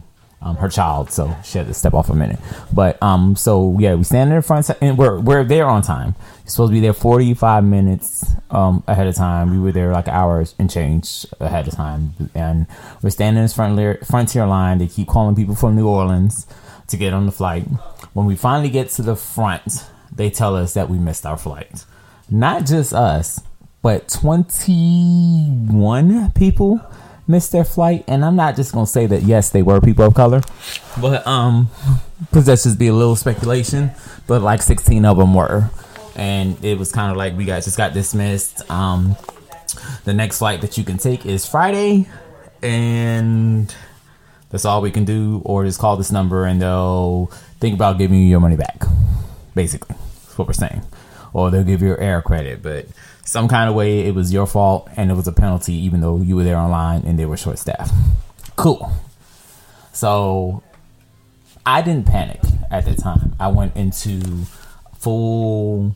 um, 0.42 0.56
her 0.56 0.68
child, 0.68 1.12
so 1.12 1.36
she 1.44 1.60
had 1.60 1.68
to 1.68 1.74
step 1.76 1.94
off 1.94 2.10
a 2.10 2.16
minute. 2.16 2.40
But 2.74 3.02
um, 3.04 3.36
so 3.36 3.78
yeah, 3.80 3.94
we 3.94 4.04
stand 4.04 4.32
in 4.32 4.38
the 4.38 4.42
front, 4.42 4.68
and 4.82 4.98
we're 4.98 5.20
we're 5.20 5.44
there 5.44 5.68
on 5.68 5.84
time. 5.84 6.16
Supposed 6.50 6.72
to 6.72 6.74
be 6.74 6.80
there 6.80 6.94
forty 6.94 7.34
five 7.34 7.64
minutes 7.64 8.26
um 8.50 8.84
ahead 8.88 9.08
of 9.08 9.16
time. 9.16 9.52
We 9.52 9.60
were 9.60 9.72
there 9.72 9.92
like 9.92 10.08
hours 10.08 10.52
hour 10.52 10.56
and 10.60 10.70
change 10.70 11.26
ahead 11.40 11.68
of 11.68 11.76
time, 11.76 12.16
and 12.34 12.66
we're 13.02 13.12
standing 13.12 13.38
in 13.40 13.46
this 13.46 13.54
front 13.54 13.76
layer, 13.76 14.00
frontier 14.04 14.46
line. 14.48 14.80
They 14.80 14.88
keep 14.88 15.08
calling 15.08 15.36
people 15.36 15.56
from 15.56 15.76
New 15.76 15.88
Orleans 15.88 16.48
to 16.88 16.98
get 16.98 17.14
on 17.14 17.26
the 17.26 17.32
flight. 17.32 17.66
When 18.14 18.26
we 18.26 18.36
finally 18.36 18.70
get 18.70 18.90
to 18.92 19.04
the 19.04 19.16
front, 19.16 19.86
they 20.12 20.30
tell 20.30 20.56
us 20.56 20.74
that 20.74 20.90
we 20.90 20.98
missed 20.98 21.26
our 21.26 21.38
flight. 21.38 21.86
Not 22.30 22.66
just 22.66 22.94
us, 22.94 23.42
but 23.82 24.10
twenty 24.10 25.46
one 25.70 26.32
people 26.32 26.82
missed 27.28 27.52
their 27.52 27.64
flight, 27.64 28.04
and 28.08 28.26
I'm 28.26 28.36
not 28.36 28.56
just 28.56 28.74
gonna 28.74 28.88
say 28.88 29.06
that 29.06 29.22
yes, 29.22 29.52
they 29.52 29.62
were 29.62 29.80
people 29.80 30.06
of 30.06 30.16
color, 30.16 30.42
but 31.00 31.26
um, 31.28 31.70
because 32.22 32.48
that's 32.48 32.64
just 32.64 32.80
be 32.80 32.88
a 32.88 32.94
little 32.94 33.16
speculation. 33.16 33.92
But 34.28 34.42
like 34.44 34.62
16 34.62 35.06
of 35.06 35.18
them 35.18 35.34
were, 35.34 35.72
and 36.20 36.64
it 36.64 36.78
was 36.78 36.92
kind 36.92 37.10
of 37.10 37.18
like 37.18 37.38
we 37.38 37.46
got 37.46 37.64
just 37.64 37.78
got 37.78 37.94
dismissed. 37.94 38.70
Um, 38.70 39.16
the 40.04 40.14
next 40.14 40.40
flight 40.40 40.62
that 40.62 40.78
you 40.78 40.84
can 40.84 40.98
take 40.98 41.26
is 41.26 41.46
Friday, 41.46 42.10
and 42.62 43.74
that's 44.50 44.66
all 44.66 44.82
we 44.82 44.92
can 44.92 45.06
do. 45.06 45.42
Or 45.46 45.64
just 45.64 45.80
call 45.80 45.96
this 45.96 46.12
number, 46.12 46.46
and 46.46 46.62
they'll 46.62 47.28
think 47.60 47.74
about 47.74 47.98
giving 47.98 48.20
you 48.20 48.26
your 48.26 48.42
money 48.42 48.58
back. 48.58 48.84
Basically, 49.56 49.96
that's 49.96 50.38
what 50.38 50.48
we're 50.48 50.54
saying. 50.54 50.84
Or 51.32 51.52
they'll 51.52 51.64
give 51.64 51.82
you 51.82 51.88
your 51.88 52.00
air 52.00 52.22
credit, 52.22 52.62
but 52.62 52.88
some 53.24 53.48
kind 53.48 53.70
of 53.70 53.76
way 53.76 54.00
it 54.00 54.14
was 54.14 54.34
your 54.34 54.48
fault 54.48 54.90
and 54.98 55.12
it 55.12 55.14
was 55.14 55.28
a 55.28 55.32
penalty, 55.32 55.74
even 55.74 56.02
though 56.02 56.18
you 56.18 56.36
were 56.36 56.44
there 56.44 56.58
online 56.58 57.04
and 57.06 57.18
they 57.18 57.26
were 57.26 57.38
short 57.38 57.60
staffed. 57.60 57.94
Cool. 58.56 58.92
So 59.94 60.64
I 61.66 61.84
didn't 61.84 62.08
panic 62.08 62.42
at 62.72 62.86
the 62.86 62.96
time. 62.96 63.36
I 63.40 63.50
went 63.50 63.76
into 63.76 64.46
full 64.98 65.96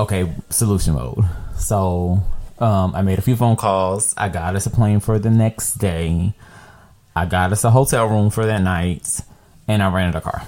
okay 0.00 0.32
solution 0.50 0.94
mode. 0.94 1.24
So 1.56 2.22
um, 2.58 2.94
I 2.94 3.02
made 3.02 3.18
a 3.18 3.22
few 3.22 3.36
phone 3.36 3.56
calls. 3.56 4.14
I 4.16 4.28
got 4.28 4.56
us 4.56 4.66
a 4.66 4.70
plane 4.70 5.00
for 5.00 5.18
the 5.18 5.30
next 5.30 5.74
day. 5.74 6.34
I 7.14 7.26
got 7.26 7.52
us 7.52 7.64
a 7.64 7.70
hotel 7.70 8.06
room 8.06 8.30
for 8.30 8.46
that 8.46 8.62
night, 8.62 9.20
and 9.66 9.82
I 9.82 9.92
rented 9.92 10.16
a 10.16 10.20
car. 10.20 10.42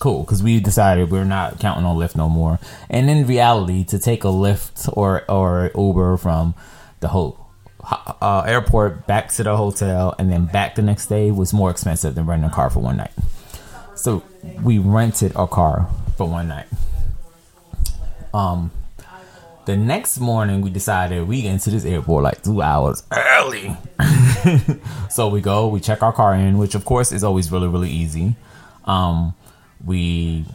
Cool, 0.00 0.22
because 0.24 0.42
we 0.42 0.58
decided 0.58 1.10
we're 1.10 1.24
not 1.24 1.60
counting 1.60 1.84
on 1.84 1.96
Lyft 1.96 2.16
no 2.16 2.28
more. 2.28 2.58
And 2.90 3.08
in 3.08 3.26
reality, 3.26 3.84
to 3.84 3.98
take 3.98 4.24
a 4.24 4.28
Lyft 4.28 4.90
or 4.96 5.30
or 5.30 5.70
Uber 5.76 6.16
from 6.16 6.54
the 7.00 7.08
whole 7.08 7.38
uh, 8.20 8.44
airport 8.46 9.06
back 9.06 9.30
to 9.32 9.42
the 9.42 9.56
hotel 9.56 10.14
and 10.18 10.30
then 10.30 10.46
back 10.46 10.76
the 10.76 10.82
next 10.82 11.06
day 11.06 11.30
was 11.30 11.52
more 11.52 11.70
expensive 11.70 12.14
than 12.14 12.26
renting 12.26 12.48
a 12.48 12.52
car 12.52 12.70
for 12.70 12.80
one 12.80 12.96
night. 12.96 13.12
So 13.94 14.22
we 14.62 14.78
rented 14.78 15.32
a 15.36 15.46
car 15.46 15.88
for 16.16 16.28
one 16.28 16.48
night. 16.48 16.66
Um, 18.34 18.70
The 19.64 19.76
next 19.76 20.18
morning, 20.18 20.60
we 20.60 20.70
decided 20.70 21.28
we 21.28 21.42
get 21.42 21.52
into 21.52 21.70
this 21.70 21.84
airport 21.84 22.24
like 22.24 22.42
two 22.42 22.62
hours 22.62 23.04
early. 23.12 23.76
so 25.08 25.28
we 25.28 25.40
go, 25.40 25.68
we 25.68 25.78
check 25.78 26.02
our 26.02 26.12
car 26.12 26.34
in, 26.34 26.58
which 26.58 26.74
of 26.74 26.84
course 26.84 27.12
is 27.12 27.22
always 27.22 27.52
really, 27.52 27.68
really 27.68 27.90
easy. 27.90 28.34
Um, 28.86 29.34
we 29.84 30.46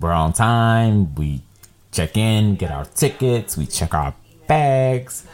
were 0.00 0.12
on 0.12 0.32
time. 0.32 1.12
We 1.16 1.42
check 1.90 2.16
in, 2.16 2.54
get 2.54 2.70
our 2.70 2.84
tickets, 2.84 3.56
we 3.56 3.66
check 3.66 3.94
our 3.94 4.14
bags. 4.46 5.26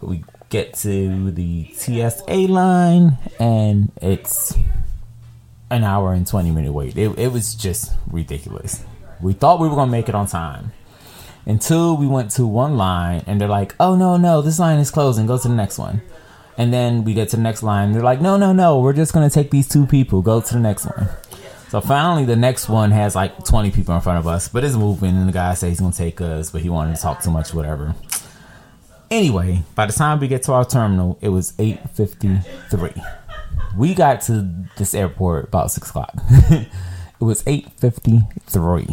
We 0.00 0.24
get 0.48 0.72
to 0.76 1.30
the 1.30 1.70
TSA 1.74 2.48
line, 2.48 3.18
and 3.38 3.92
it's 4.00 4.56
an 5.70 5.84
hour 5.84 6.14
and 6.14 6.26
20 6.26 6.52
minute 6.52 6.72
wait. 6.72 6.96
It, 6.96 7.18
it 7.18 7.32
was 7.32 7.54
just 7.54 7.92
ridiculous. 8.10 8.82
We 9.20 9.34
thought 9.34 9.60
we 9.60 9.68
were 9.68 9.74
going 9.74 9.88
to 9.88 9.92
make 9.92 10.08
it 10.08 10.14
on 10.14 10.26
time 10.26 10.72
until 11.46 11.96
we 11.96 12.06
went 12.06 12.30
to 12.32 12.46
one 12.46 12.76
line 12.76 13.22
and 13.26 13.40
they're 13.40 13.48
like, 13.48 13.74
oh, 13.80 13.96
no, 13.96 14.16
no, 14.16 14.42
this 14.42 14.58
line 14.58 14.78
is 14.78 14.90
closing. 14.90 15.26
Go 15.26 15.38
to 15.38 15.48
the 15.48 15.54
next 15.54 15.78
one. 15.78 16.02
And 16.58 16.72
then 16.72 17.04
we 17.04 17.14
get 17.14 17.30
to 17.30 17.36
the 17.36 17.42
next 17.42 17.62
line. 17.62 17.92
They're 17.92 18.02
like, 18.02 18.20
no, 18.20 18.36
no, 18.36 18.52
no, 18.52 18.80
we're 18.80 18.92
just 18.92 19.14
to 19.14 19.30
take 19.30 19.50
these 19.50 19.68
two 19.68 19.86
people. 19.86 20.22
Go 20.22 20.40
to 20.40 20.54
the 20.54 20.60
next 20.60 20.86
one. 20.86 21.08
So 21.68 21.80
finally, 21.80 22.24
the 22.24 22.36
next 22.36 22.68
one 22.68 22.90
has 22.90 23.14
like 23.14 23.44
20 23.44 23.70
people 23.70 23.94
in 23.94 24.00
front 24.00 24.18
of 24.18 24.26
us, 24.26 24.48
but 24.48 24.64
it's 24.64 24.76
moving. 24.76 25.16
And 25.16 25.28
the 25.28 25.32
guy 25.32 25.54
says 25.54 25.78
he's 25.78 25.90
to 25.92 25.96
take 25.96 26.20
us, 26.20 26.50
but 26.50 26.62
he 26.62 26.68
wanted 26.68 26.96
to 26.96 27.02
talk 27.02 27.22
too 27.22 27.30
much, 27.30 27.54
whatever. 27.54 27.94
Anyway, 29.10 29.62
by 29.74 29.86
the 29.86 29.92
time 29.92 30.18
we 30.18 30.28
get 30.28 30.42
to 30.44 30.52
our 30.52 30.64
terminal, 30.64 31.18
it 31.20 31.28
was 31.28 31.52
8.53 31.52 33.04
we 33.76 33.94
got 33.94 34.22
to 34.22 34.48
this 34.76 34.94
airport 34.94 35.44
about 35.44 35.70
six 35.70 35.90
o'clock. 35.90 36.14
it 36.30 36.68
was 37.20 37.42
eight 37.46 37.68
fifty 37.78 38.22
three. 38.46 38.88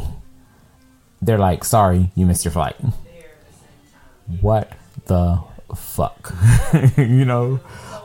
They're 1.25 1.37
like, 1.37 1.63
"Sorry, 1.63 2.11
you 2.15 2.25
missed 2.25 2.45
your 2.45 2.51
flight." 2.51 2.75
What 4.41 4.71
the 5.05 5.39
fuck? 5.75 6.33
you 6.97 7.25
know, 7.25 7.59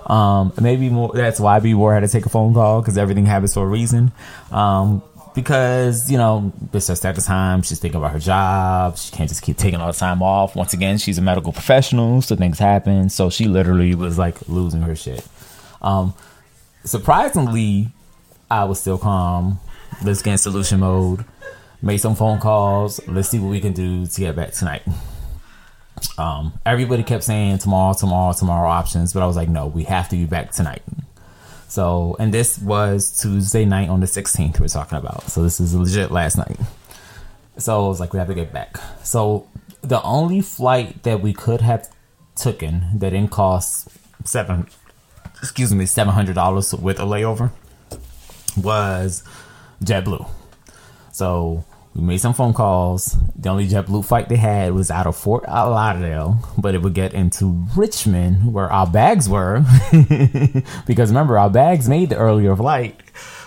um, 0.07 0.53
maybe 0.61 0.89
more. 0.89 1.12
That's 1.14 1.41
why 1.41 1.61
B 1.61 1.75
More 1.75 1.95
had 1.95 2.01
to 2.01 2.09
take 2.09 2.27
a 2.27 2.29
phone 2.29 2.55
call 2.55 2.81
because 2.81 2.99
everything 2.99 3.27
happens 3.27 3.55
for 3.55 3.64
a 3.64 3.69
reason. 3.69 4.12
Um, 4.51 5.03
because 5.35 6.11
you 6.11 6.19
know 6.19 6.53
it's 6.73 6.89
just 6.89 7.05
at 7.07 7.14
the 7.14 7.21
time 7.21 7.62
she's 7.62 7.79
thinking 7.79 8.01
about 8.01 8.11
her 8.11 8.19
job 8.19 8.97
she 8.97 9.12
can't 9.12 9.29
just 9.29 9.41
keep 9.43 9.57
taking 9.57 9.79
all 9.79 9.93
the 9.93 9.97
time 9.97 10.21
off 10.21 10.57
once 10.57 10.73
again 10.73 10.99
she's 10.99 11.16
a 11.16 11.23
medical 11.23 11.53
professional 11.53 12.21
so 12.21 12.35
things 12.35 12.59
happen 12.59 13.09
so 13.09 13.31
she 13.31 13.45
literally 13.45 13.95
was 13.95 14.19
like 14.19 14.37
losing 14.49 14.81
her 14.83 14.97
shit 14.97 15.25
um, 15.83 16.14
surprisingly, 16.85 17.89
I 18.51 18.64
was 18.64 18.81
still 18.81 18.99
calm. 18.99 19.61
Let's 20.03 20.23
get 20.23 20.33
in 20.33 20.39
solution 20.39 20.81
mode. 20.81 21.25
Made 21.81 21.99
some 21.99 22.14
phone 22.14 22.41
calls. 22.41 23.01
Let's 23.07 23.29
see 23.29 23.39
what 23.39 23.51
we 23.51 23.61
can 23.61 23.72
do 23.72 24.07
to 24.07 24.20
get 24.20 24.35
back 24.35 24.53
tonight. 24.53 24.83
Um, 26.16 26.59
everybody 26.66 27.03
kept 27.03 27.24
saying 27.24 27.59
tomorrow, 27.59 27.95
tomorrow, 27.95 28.33
tomorrow 28.33 28.68
options, 28.68 29.12
but 29.12 29.22
I 29.22 29.26
was 29.26 29.37
like, 29.37 29.49
no, 29.49 29.66
we 29.66 29.85
have 29.85 30.09
to 30.09 30.16
be 30.16 30.24
back 30.24 30.53
tonight. 30.53 30.83
So, 31.68 32.16
and 32.18 32.33
this 32.33 32.59
was 32.59 33.20
Tuesday 33.20 33.64
night 33.64 33.89
on 33.89 34.01
the 34.01 34.07
16th 34.07 34.59
we're 34.59 34.68
talking 34.68 34.99
about. 34.99 35.24
So 35.24 35.43
this 35.43 35.61
is 35.61 35.74
legit 35.74 36.11
last 36.11 36.37
night. 36.37 36.59
So 37.59 37.85
I 37.85 37.89
was 37.89 38.01
like, 38.01 38.12
we 38.12 38.18
have 38.18 38.29
to 38.29 38.35
get 38.35 38.53
back. 38.53 38.79
So 39.05 39.49
the 39.83 40.03
only 40.03 40.41
flight 40.41 41.03
that 41.03 41.20
we 41.20 41.33
could 41.33 41.61
have 41.61 41.89
taken 42.35 42.99
that 42.99 43.11
didn't 43.11 43.31
cost 43.31 43.89
seven 44.24 44.68
excuse 45.43 45.72
me, 45.74 45.87
seven 45.87 46.12
hundred 46.12 46.35
dollars 46.35 46.74
with 46.74 46.99
a 47.01 47.05
layover 47.05 47.51
was 48.57 49.22
JetBlue. 49.85 50.29
So 51.19 51.64
we 51.97 52.03
made 52.03 52.19
some 52.19 52.33
phone 52.33 52.55
calls. 52.55 53.16
The 53.35 53.49
only 53.49 53.66
JetBlue 53.66 54.05
flight 54.05 54.29
they 54.29 54.37
had 54.37 54.73
was 54.73 54.89
out 54.89 55.09
of 55.09 55.16
Fort 55.16 55.49
Lauderdale, 55.49 56.39
but 56.57 56.77
it 56.77 56.83
would 56.83 56.95
get 56.95 57.12
into 57.12 57.66
Richmond 57.77 58.55
where 58.55 58.71
our 58.71 58.87
bags 58.87 59.29
were. 59.29 59.64
because 60.87 61.11
remember, 61.11 61.37
our 61.37 61.51
bags 61.51 61.89
made 61.89 62.11
the 62.11 62.16
earlier 62.16 62.55
flight. 62.55 63.01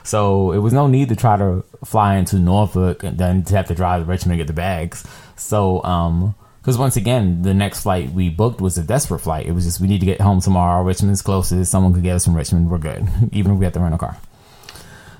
So 0.03 0.51
it 0.51 0.57
was 0.57 0.73
no 0.73 0.87
need 0.87 1.07
to 1.09 1.15
try 1.15 1.37
to 1.37 1.63
fly 1.85 2.17
into 2.17 2.39
Norfolk 2.39 3.03
and 3.03 3.17
then 3.17 3.45
to 3.45 3.55
have 3.55 3.67
to 3.67 3.73
drive 3.73 4.01
to 4.01 4.05
Richmond 4.05 4.33
to 4.33 4.43
get 4.43 4.47
the 4.47 4.53
bags. 4.53 5.07
So 5.37 5.81
um, 5.85 6.35
because 6.61 6.77
once 6.77 6.97
again, 6.97 7.41
the 7.41 7.53
next 7.53 7.83
flight 7.83 8.11
we 8.11 8.27
booked 8.27 8.59
was 8.59 8.77
a 8.77 8.83
desperate 8.83 9.19
flight. 9.19 9.45
It 9.45 9.53
was 9.53 9.63
just 9.63 9.79
we 9.79 9.87
need 9.87 10.01
to 10.01 10.05
get 10.05 10.19
home 10.19 10.41
tomorrow. 10.41 10.83
Richmond's 10.83 11.21
closest. 11.21 11.71
Someone 11.71 11.93
could 11.93 12.03
get 12.03 12.15
us 12.15 12.25
from 12.25 12.35
Richmond. 12.35 12.69
We're 12.69 12.79
good, 12.79 13.07
even 13.31 13.53
if 13.53 13.59
we 13.59 13.63
have 13.63 13.73
to 13.75 13.79
rent 13.79 13.95
a 13.95 13.97
car. 13.97 14.17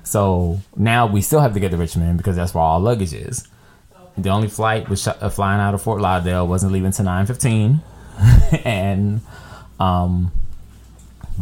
So 0.04 0.60
now 0.76 1.06
we 1.06 1.22
still 1.22 1.40
have 1.40 1.54
to 1.54 1.60
get 1.60 1.70
to 1.70 1.76
Richmond 1.76 2.18
because 2.18 2.36
that's 2.36 2.54
where 2.54 2.62
all 2.62 2.80
luggage 2.80 3.12
is. 3.12 3.46
The 4.16 4.28
only 4.28 4.48
flight 4.48 4.88
was 4.88 5.02
sh- 5.02 5.08
uh, 5.08 5.30
flying 5.30 5.60
out 5.60 5.74
of 5.74 5.82
Fort 5.82 6.00
Lauderdale 6.00 6.46
wasn't 6.46 6.72
leaving 6.72 6.90
till 6.92 7.06
nine 7.06 7.24
fifteen, 7.24 7.80
and 8.64 9.22
um, 9.80 10.32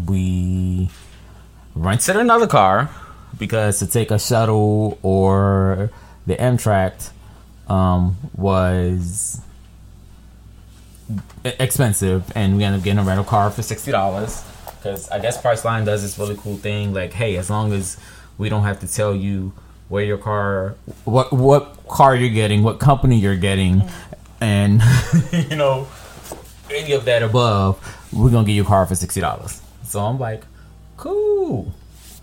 we 0.06 0.88
rented 1.74 2.16
another 2.16 2.46
car 2.46 2.90
because 3.38 3.80
to 3.80 3.86
take 3.86 4.10
a 4.10 4.18
shuttle 4.18 4.98
or 5.02 5.90
the 6.26 6.36
Amtrak 6.36 7.10
um, 7.68 8.16
was 8.36 9.40
expensive, 11.44 12.30
and 12.36 12.56
we 12.56 12.62
ended 12.64 12.80
up 12.80 12.84
getting 12.84 12.98
a 12.98 13.04
rental 13.04 13.24
car 13.24 13.50
for 13.50 13.62
sixty 13.62 13.90
dollars. 13.90 14.44
Because 14.76 15.10
I 15.10 15.18
guess 15.18 15.42
Priceline 15.42 15.84
does 15.84 16.02
this 16.02 16.18
really 16.18 16.36
cool 16.36 16.56
thing, 16.56 16.94
like, 16.94 17.12
hey, 17.12 17.36
as 17.36 17.50
long 17.50 17.72
as 17.72 17.98
we 18.40 18.48
don't 18.48 18.62
have 18.62 18.80
to 18.80 18.88
tell 18.88 19.14
you 19.14 19.52
where 19.88 20.02
your 20.02 20.16
car, 20.16 20.74
what 21.04 21.30
what 21.30 21.86
car 21.88 22.16
you're 22.16 22.30
getting, 22.30 22.62
what 22.62 22.80
company 22.80 23.18
you're 23.18 23.36
getting, 23.36 23.82
and 24.40 24.80
you 25.32 25.56
know 25.56 25.86
any 26.70 26.92
of 26.92 27.04
that 27.04 27.22
above, 27.22 27.76
we're 28.10 28.30
gonna 28.30 28.46
get 28.46 28.54
you 28.54 28.62
a 28.62 28.64
car 28.64 28.86
for 28.86 28.94
sixty 28.94 29.20
dollars. 29.20 29.60
So 29.84 30.00
I'm 30.00 30.18
like, 30.18 30.42
cool, 30.96 31.74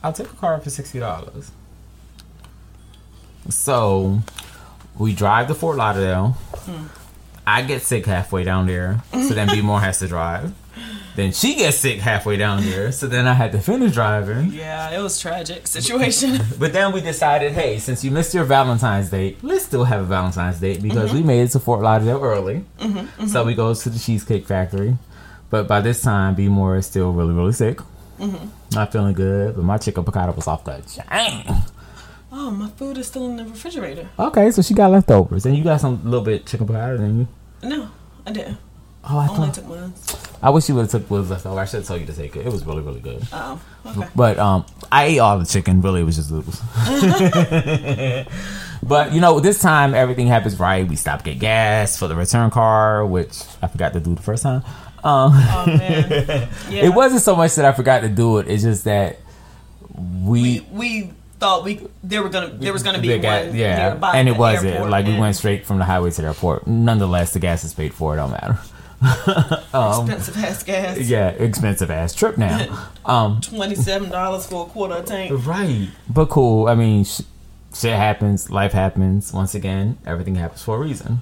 I'll 0.03 0.11
take 0.11 0.31
a 0.31 0.35
car 0.35 0.59
for 0.59 0.71
sixty 0.71 0.99
dollars. 0.99 1.51
So 3.49 4.19
we 4.97 5.13
drive 5.13 5.47
to 5.49 5.55
Fort 5.55 5.77
Lauderdale. 5.77 6.35
Mm. 6.65 6.89
I 7.45 7.61
get 7.61 7.83
sick 7.83 8.07
halfway 8.07 8.43
down 8.43 8.65
there, 8.65 9.03
so 9.11 9.35
then 9.35 9.47
B 9.49 9.61
More 9.61 9.79
has 9.79 9.99
to 9.99 10.07
drive. 10.07 10.51
Then 11.17 11.31
she 11.31 11.55
gets 11.55 11.77
sick 11.77 11.99
halfway 11.99 12.37
down 12.37 12.63
there, 12.63 12.91
so 12.91 13.07
then 13.07 13.25
I 13.25 13.33
had 13.33 13.51
to 13.53 13.59
finish 13.59 13.91
driving. 13.93 14.51
Yeah, 14.53 14.91
it 14.91 15.01
was 15.01 15.19
tragic 15.19 15.65
situation. 15.65 16.37
but 16.59 16.73
then 16.73 16.91
we 16.91 17.01
decided, 17.01 17.53
hey, 17.53 17.79
since 17.79 18.03
you 18.03 18.11
missed 18.11 18.35
your 18.35 18.43
Valentine's 18.43 19.09
date, 19.09 19.43
let's 19.43 19.65
still 19.65 19.85
have 19.85 20.01
a 20.01 20.03
Valentine's 20.03 20.59
date 20.59 20.79
because 20.79 21.09
mm-hmm. 21.09 21.17
we 21.17 21.23
made 21.23 21.41
it 21.41 21.47
to 21.53 21.59
Fort 21.59 21.81
Lauderdale 21.81 22.23
early. 22.23 22.63
Mm-hmm, 22.77 22.97
mm-hmm. 22.99 23.25
So 23.25 23.43
we 23.45 23.55
go 23.55 23.73
to 23.73 23.89
the 23.89 23.97
Cheesecake 23.97 24.45
Factory. 24.45 24.95
But 25.49 25.67
by 25.67 25.81
this 25.81 26.03
time, 26.03 26.35
B 26.35 26.49
More 26.49 26.77
is 26.77 26.85
still 26.85 27.11
really, 27.11 27.33
really 27.33 27.53
sick. 27.53 27.79
Mm-hmm. 28.19 28.75
Not 28.75 28.91
feeling 28.91 29.15
good, 29.15 29.55
but 29.55 29.63
my 29.63 29.79
chicken 29.79 30.03
piccata 30.03 30.35
was 30.35 30.45
off 30.45 30.65
the 30.65 30.83
chain. 30.85 31.45
Oh, 32.31 32.51
my 32.51 32.69
food 32.69 32.99
is 32.99 33.07
still 33.07 33.25
in 33.25 33.37
the 33.37 33.45
refrigerator. 33.45 34.07
Okay, 34.19 34.51
so 34.51 34.61
she 34.61 34.75
got 34.75 34.91
leftovers, 34.91 35.47
and 35.47 35.57
you 35.57 35.63
got 35.63 35.81
some 35.81 36.03
little 36.03 36.21
bit 36.21 36.45
chicken 36.45 36.67
piccata, 36.67 36.99
didn't 36.99 37.19
you? 37.21 37.27
No, 37.63 37.89
I 38.23 38.31
didn't. 38.33 38.57
Oh, 39.09 39.17
I 39.17 39.27
only 39.29 39.51
took. 39.51 39.65
I 40.41 40.49
wish 40.49 40.67
you 40.67 40.75
would 40.75 40.81
have 40.81 40.91
took 40.91 41.09
was 41.09 41.29
left 41.29 41.45
over. 41.45 41.59
I 41.59 41.65
should 41.65 41.77
have 41.77 41.87
told 41.87 42.01
you 42.01 42.07
to 42.07 42.13
take 42.13 42.35
it. 42.35 42.45
It 42.45 42.51
was 42.51 42.65
really, 42.65 42.81
really 42.81 42.99
good. 42.99 43.25
Oh, 43.31 43.59
okay. 43.85 44.07
But 44.15 44.37
um, 44.37 44.65
I 44.91 45.05
ate 45.05 45.19
all 45.19 45.39
the 45.39 45.45
chicken. 45.45 45.81
Really, 45.81 46.01
it 46.01 46.03
was 46.03 46.17
just 46.17 46.29
noodles. 46.29 46.61
but 48.83 49.13
you 49.13 49.21
know, 49.21 49.39
this 49.39 49.61
time 49.61 49.93
everything 49.93 50.27
happens 50.27 50.59
right. 50.59 50.87
We 50.87 50.95
stopped 50.95 51.25
get 51.25 51.39
gas 51.39 51.97
for 51.97 52.07
the 52.07 52.15
return 52.15 52.51
car, 52.51 53.05
which 53.05 53.43
I 53.61 53.67
forgot 53.67 53.93
to 53.93 53.99
do 53.99 54.13
the 54.13 54.21
first 54.21 54.43
time. 54.43 54.63
Um, 55.03 55.31
oh 55.33 55.65
man, 55.67 56.49
yeah. 56.69 56.85
it 56.85 56.93
wasn't 56.93 57.21
so 57.21 57.35
much 57.35 57.55
that 57.55 57.65
I 57.65 57.71
forgot 57.71 58.01
to 58.01 58.09
do 58.09 58.39
it. 58.39 58.49
It's 58.49 58.63
just 58.63 58.83
that 58.83 59.17
we 59.95 60.65
we, 60.71 60.71
we 60.71 61.13
thought 61.39 61.63
we 61.63 61.87
there 62.03 62.23
were 62.23 62.29
gonna 62.29 62.49
there 62.49 62.73
was 62.73 62.83
gonna 62.83 62.99
be 62.99 63.13
one 63.13 63.55
yeah, 63.55 63.97
and 64.13 64.27
it 64.27 64.35
wasn't 64.35 64.89
like 64.89 65.05
we 65.05 65.17
went 65.17 65.35
straight 65.35 65.65
from 65.65 65.77
the 65.77 65.85
highway 65.85 66.11
to 66.11 66.21
the 66.21 66.27
airport. 66.27 66.67
Nonetheless, 66.67 67.33
the 67.33 67.39
gas 67.39 67.63
is 67.63 67.73
paid 67.73 67.93
for. 67.93 68.13
It 68.13 68.17
don't 68.17 68.31
matter. 68.31 68.59
Um, 69.73 70.09
expensive 70.09 70.37
ass 70.37 70.63
gas. 70.63 70.97
Yeah, 70.99 71.29
expensive 71.29 71.91
ass 71.91 72.13
trip 72.13 72.37
now. 72.37 72.89
Um, 73.07 73.39
Twenty 73.39 73.75
seven 73.75 74.09
dollars 74.09 74.47
for 74.47 74.65
a 74.65 74.69
quarter 74.69 75.01
tank. 75.01 75.31
Right, 75.47 75.87
but 76.09 76.27
cool. 76.27 76.67
I 76.67 76.75
mean, 76.75 77.05
sh- 77.05 77.21
shit 77.73 77.93
happens. 77.93 78.49
Life 78.49 78.73
happens. 78.73 79.31
Once 79.31 79.55
again, 79.55 79.97
everything 80.05 80.35
happens 80.35 80.61
for 80.61 80.75
a 80.75 80.79
reason. 80.79 81.21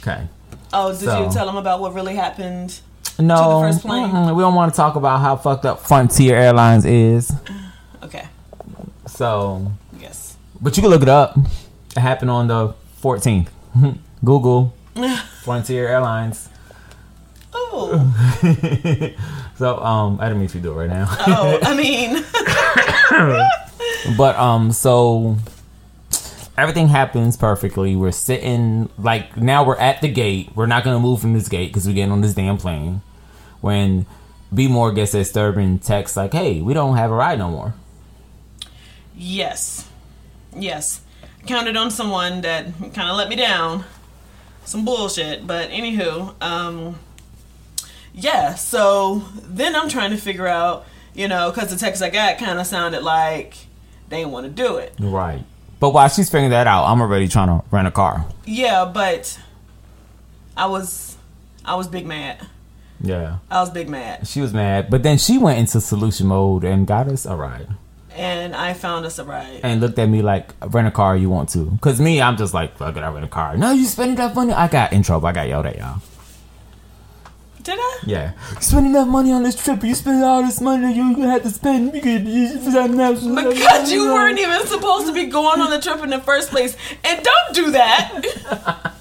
Okay. 0.00 0.28
Oh, 0.72 0.92
did 0.92 1.00
so, 1.00 1.26
you 1.26 1.30
tell 1.30 1.44
them 1.44 1.56
about 1.56 1.80
what 1.80 1.92
really 1.92 2.14
happened? 2.14 2.80
No, 3.18 3.60
we 3.60 4.42
don't 4.42 4.54
want 4.54 4.72
to 4.72 4.76
talk 4.76 4.96
about 4.96 5.20
how 5.20 5.36
fucked 5.36 5.66
up 5.66 5.80
Frontier 5.86 6.36
Airlines 6.36 6.84
is. 6.84 7.32
Okay. 8.02 8.28
So 9.06 9.72
yes, 9.98 10.36
but 10.60 10.76
you 10.76 10.82
can 10.82 10.90
look 10.90 11.00
it 11.02 11.08
up. 11.08 11.36
It 11.96 12.00
happened 12.00 12.30
on 12.30 12.48
the 12.48 12.74
14th. 13.02 13.48
Google 14.24 14.74
Frontier 15.42 15.88
Airlines. 15.88 16.48
Oh. 17.54 18.40
so 19.56 19.78
um, 19.78 20.18
I 20.20 20.24
didn't 20.28 20.40
mean 20.40 20.48
to 20.48 20.60
do 20.60 20.72
it 20.72 20.76
right 20.76 20.90
now. 20.90 21.06
oh, 21.26 21.58
I 21.62 21.74
mean. 24.06 24.16
but 24.16 24.36
um, 24.36 24.72
so 24.72 25.36
everything 26.58 26.88
happens 26.88 27.36
perfectly. 27.36 27.96
We're 27.96 28.12
sitting 28.12 28.90
like 28.98 29.36
now 29.36 29.64
we're 29.64 29.78
at 29.78 30.00
the 30.00 30.08
gate. 30.08 30.50
We're 30.54 30.66
not 30.66 30.84
gonna 30.84 31.00
move 31.00 31.20
from 31.20 31.32
this 31.34 31.48
gate 31.48 31.68
because 31.68 31.86
we're 31.86 31.94
getting 31.94 32.12
on 32.12 32.20
this 32.20 32.34
damn 32.34 32.58
plane. 32.58 33.02
When 33.60 34.06
B 34.52 34.68
More 34.68 34.92
gets 34.92 35.12
that 35.12 35.18
disturbing 35.18 35.78
text 35.78 36.16
like, 36.16 36.32
"Hey, 36.32 36.60
we 36.60 36.74
don't 36.74 36.96
have 36.96 37.10
a 37.10 37.14
ride 37.14 37.38
no 37.38 37.50
more." 37.50 37.74
Yes. 39.16 39.88
Yes. 40.56 41.00
Counted 41.46 41.76
on 41.76 41.90
someone 41.90 42.40
that 42.42 42.66
kind 42.94 43.10
of 43.10 43.16
let 43.16 43.28
me 43.28 43.36
down. 43.36 43.84
Some 44.64 44.84
bullshit. 44.84 45.46
But 45.46 45.70
anywho, 45.70 46.34
um, 46.42 46.98
yeah, 48.14 48.54
so 48.54 49.24
then 49.42 49.74
I'm 49.74 49.88
trying 49.88 50.10
to 50.10 50.16
figure 50.16 50.46
out, 50.46 50.86
you 51.14 51.28
know, 51.28 51.50
because 51.50 51.70
the 51.70 51.76
text 51.76 52.00
I 52.02 52.10
got 52.10 52.38
kind 52.38 52.58
of 52.58 52.66
sounded 52.66 53.02
like 53.02 53.56
they 54.08 54.18
didn't 54.18 54.32
want 54.32 54.46
to 54.46 54.52
do 54.52 54.76
it. 54.76 54.94
Right. 54.98 55.42
But 55.80 55.90
while 55.90 56.08
she's 56.08 56.30
figuring 56.30 56.50
that 56.50 56.66
out, 56.66 56.86
I'm 56.86 57.00
already 57.00 57.28
trying 57.28 57.48
to 57.48 57.64
rent 57.70 57.88
a 57.88 57.90
car. 57.90 58.24
Yeah, 58.46 58.84
but 58.92 59.38
I 60.56 60.66
was, 60.66 61.16
I 61.64 61.74
was 61.74 61.88
big 61.88 62.06
mad. 62.06 62.46
Yeah. 63.00 63.38
I 63.50 63.60
was 63.60 63.70
big 63.70 63.88
mad. 63.88 64.26
She 64.26 64.40
was 64.40 64.54
mad, 64.54 64.88
but 64.88 65.02
then 65.02 65.18
she 65.18 65.36
went 65.36 65.58
into 65.58 65.80
solution 65.80 66.28
mode 66.28 66.64
and 66.64 66.86
got 66.86 67.08
us 67.08 67.26
a 67.26 67.34
ride. 67.36 67.68
And 68.12 68.54
I 68.54 68.74
found 68.74 69.04
us 69.04 69.18
a 69.18 69.24
ride. 69.24 69.60
And 69.64 69.80
looked 69.80 69.98
at 69.98 70.08
me 70.08 70.22
like, 70.22 70.54
rent 70.68 70.86
a 70.86 70.92
car 70.92 71.16
you 71.16 71.28
want 71.28 71.48
to. 71.50 71.64
Because 71.64 72.00
me, 72.00 72.22
I'm 72.22 72.36
just 72.36 72.54
like, 72.54 72.76
fuck 72.76 72.96
it, 72.96 73.00
I 73.00 73.10
rent 73.10 73.24
a 73.24 73.28
car. 73.28 73.56
No, 73.56 73.72
you 73.72 73.84
spending 73.86 74.16
that 74.16 74.36
money. 74.36 74.52
I 74.52 74.68
got 74.68 74.92
in 74.92 75.02
trouble. 75.02 75.26
I 75.26 75.32
got 75.32 75.48
yelled 75.48 75.66
at, 75.66 75.76
y'all. 75.76 76.00
Did 77.64 77.78
I? 77.78 77.98
Yeah. 78.06 78.32
You 78.54 78.60
spending 78.60 78.92
that 78.92 79.06
money 79.06 79.32
on 79.32 79.42
this 79.42 79.56
trip. 79.62 79.82
You 79.82 79.94
spend 79.94 80.22
all 80.22 80.42
this 80.42 80.60
money 80.60 80.82
that 80.82 80.94
you 80.94 81.20
had 81.22 81.42
to 81.44 81.50
spend. 81.50 81.94
You 81.94 82.00
could 82.02 82.28
use 82.28 82.52
it 82.54 82.60
for 82.60 82.70
something 82.70 83.00
else. 83.00 83.24
Because 83.24 83.90
you 83.90 84.12
weren't 84.12 84.38
even 84.38 84.66
supposed 84.66 85.06
to 85.06 85.14
be 85.14 85.26
going 85.26 85.60
on 85.60 85.70
the 85.70 85.80
trip 85.80 86.02
in 86.04 86.10
the 86.10 86.20
first 86.20 86.50
place. 86.50 86.76
And 87.02 87.22
don't 87.24 87.54
do 87.54 87.70
that. 87.72 88.90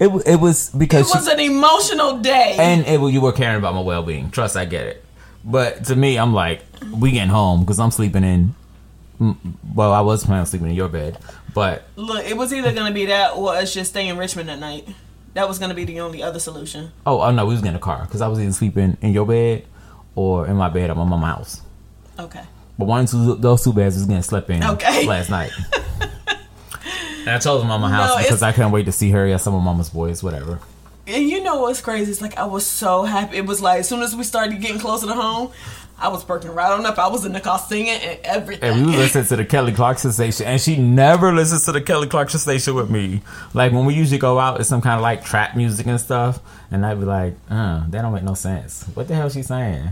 It, 0.00 0.08
it 0.26 0.36
was 0.40 0.70
because 0.70 1.10
It 1.10 1.14
was 1.16 1.26
she, 1.26 1.32
an 1.32 1.40
emotional 1.40 2.18
day. 2.18 2.54
and 2.58 2.86
it, 2.86 3.00
you 3.12 3.20
were 3.20 3.32
caring 3.32 3.56
about 3.56 3.74
my 3.74 3.80
well 3.80 4.02
being. 4.02 4.30
Trust, 4.30 4.56
I 4.56 4.64
get 4.64 4.86
it. 4.86 5.04
But 5.44 5.86
to 5.86 5.96
me, 5.96 6.18
I'm 6.18 6.34
like, 6.34 6.62
we 6.92 7.12
getting 7.12 7.30
home 7.30 7.60
because 7.60 7.80
I'm 7.80 7.90
sleeping 7.90 8.22
in. 8.22 8.54
Well, 9.74 9.92
I 9.92 10.02
was 10.02 10.24
planning 10.24 10.40
on 10.40 10.46
sleeping 10.46 10.68
in 10.68 10.74
your 10.74 10.88
bed, 10.88 11.18
but 11.52 11.84
Look, 11.96 12.24
it 12.24 12.36
was 12.36 12.52
either 12.52 12.72
gonna 12.72 12.94
be 12.94 13.06
that 13.06 13.32
or 13.36 13.54
us 13.56 13.74
just 13.74 13.90
stay 13.90 14.06
in 14.06 14.16
Richmond 14.18 14.50
at 14.50 14.60
night. 14.60 14.86
That 15.34 15.48
was 15.48 15.58
gonna 15.58 15.74
be 15.74 15.84
the 15.84 16.00
only 16.00 16.22
other 16.22 16.40
solution. 16.40 16.90
oh, 17.06 17.20
oh 17.20 17.30
no, 17.30 17.46
we 17.46 17.52
was 17.54 17.62
getting 17.62 17.76
a 17.76 17.80
car 17.80 18.02
because 18.04 18.20
I 18.20 18.28
was 18.28 18.40
either 18.40 18.52
sleeping 18.52 18.96
in 19.02 19.12
your 19.12 19.26
bed 19.26 19.64
or 20.14 20.46
in 20.46 20.56
my 20.56 20.68
bed 20.68 20.90
at 20.90 20.96
my 20.96 21.04
mom's 21.04 21.24
house. 21.24 21.62
Okay. 22.18 22.42
But 22.78 22.86
one 22.86 23.04
of 23.04 23.10
two, 23.10 23.34
those 23.36 23.62
two 23.64 23.72
beds 23.72 23.96
was 23.96 24.06
getting 24.06 24.22
slept 24.22 24.50
in 24.50 24.64
Okay. 24.64 25.06
last 25.06 25.30
night. 25.30 25.50
and 26.00 27.30
I 27.30 27.38
told 27.38 27.62
chose 27.62 27.68
mama 27.68 27.88
house 27.88 28.16
No, 28.16 28.22
because 28.22 28.42
I 28.42 28.52
couldn't 28.52 28.70
wait 28.72 28.86
to 28.86 28.92
see 28.92 29.10
her. 29.10 29.26
Yeah, 29.26 29.36
some 29.36 29.54
of 29.54 29.62
mama's 29.62 29.90
boys, 29.90 30.22
whatever. 30.22 30.60
And 31.06 31.28
you 31.28 31.42
know 31.42 31.62
what's 31.62 31.80
crazy? 31.80 32.10
It's 32.10 32.20
like 32.20 32.36
I 32.36 32.44
was 32.44 32.66
so 32.66 33.04
happy. 33.04 33.38
It 33.38 33.46
was 33.46 33.60
like 33.62 33.80
as 33.80 33.88
soon 33.88 34.02
as 34.02 34.14
we 34.14 34.24
started 34.24 34.60
getting 34.60 34.78
closer 34.78 35.06
to 35.06 35.14
home, 35.14 35.52
I 36.00 36.08
was 36.08 36.22
perking 36.24 36.52
right 36.52 36.70
on 36.70 36.86
up. 36.86 36.98
I 36.98 37.08
was 37.08 37.24
in 37.24 37.32
the 37.32 37.40
car 37.40 37.58
singing 37.58 37.88
and 38.00 38.20
everything. 38.22 38.70
And 38.70 38.86
we 38.86 38.92
was 38.92 38.96
listening 39.14 39.24
to 39.26 39.36
the 39.36 39.44
Kelly 39.44 39.72
Clarkson 39.72 40.12
station, 40.12 40.46
and 40.46 40.60
she 40.60 40.76
never 40.76 41.32
listens 41.32 41.64
to 41.64 41.72
the 41.72 41.80
Kelly 41.80 42.06
Clarkson 42.06 42.38
station 42.38 42.74
with 42.74 42.88
me. 42.88 43.22
Like 43.52 43.72
when 43.72 43.84
we 43.84 43.94
usually 43.94 44.18
go 44.18 44.38
out, 44.38 44.60
it's 44.60 44.68
some 44.68 44.80
kind 44.80 44.94
of 44.94 45.02
like 45.02 45.24
trap 45.24 45.56
music 45.56 45.86
and 45.86 46.00
stuff, 46.00 46.38
and 46.70 46.86
I'd 46.86 47.00
be 47.00 47.04
like, 47.06 47.34
"Uh, 47.50 47.82
that 47.88 48.02
don't 48.02 48.14
make 48.14 48.22
no 48.22 48.34
sense. 48.34 48.84
What 48.94 49.08
the 49.08 49.14
hell 49.16 49.28
she 49.28 49.42
saying?" 49.42 49.90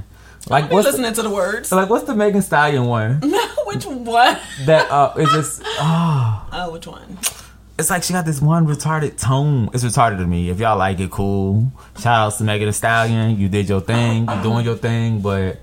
Like 0.48 0.70
what's 0.70 0.86
listening 0.86 1.12
to 1.14 1.22
the 1.22 1.30
words. 1.30 1.70
the, 1.70 1.76
like 1.76 1.90
what's 1.90 2.04
the 2.04 2.14
Megan 2.14 2.40
Stallion 2.40 2.84
one 2.84 3.20
which 3.66 3.84
one? 3.84 4.38
that 4.66 4.88
uh 4.92 5.12
is 5.16 5.28
just 5.32 5.60
oh 5.80 6.48
Oh, 6.52 6.70
which 6.70 6.86
one? 6.86 7.18
it's 7.76 7.90
like 7.90 8.04
she 8.04 8.12
got 8.12 8.24
this 8.24 8.40
one 8.40 8.64
retarded 8.64 9.18
tone. 9.20 9.70
It's 9.74 9.82
retarded 9.82 10.18
to 10.18 10.24
me. 10.26 10.48
If 10.50 10.60
y'all 10.60 10.78
like 10.78 11.00
it, 11.00 11.10
cool. 11.10 11.72
Shout 11.98 12.06
outs 12.28 12.38
to 12.38 12.44
Megan 12.44 12.68
Thee 12.68 12.72
Stallion. 12.72 13.36
You 13.40 13.48
did 13.48 13.68
your 13.68 13.80
thing. 13.80 14.28
You 14.30 14.42
doing 14.44 14.64
your 14.64 14.76
thing, 14.76 15.20
but 15.20 15.58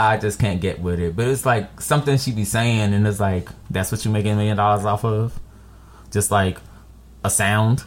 I 0.00 0.16
just 0.16 0.38
can't 0.38 0.60
get 0.60 0.80
with 0.80 0.98
it. 0.98 1.14
But 1.14 1.28
it's 1.28 1.44
like 1.44 1.80
something 1.80 2.16
she 2.16 2.32
be 2.32 2.44
saying, 2.44 2.94
and 2.94 3.06
it's 3.06 3.20
like 3.20 3.50
that's 3.68 3.92
what 3.92 4.02
you 4.04 4.10
making 4.10 4.32
a 4.32 4.36
million 4.36 4.56
dollars 4.56 4.84
off 4.86 5.04
of. 5.04 5.38
Just 6.10 6.30
like 6.30 6.58
a 7.22 7.28
sound. 7.28 7.84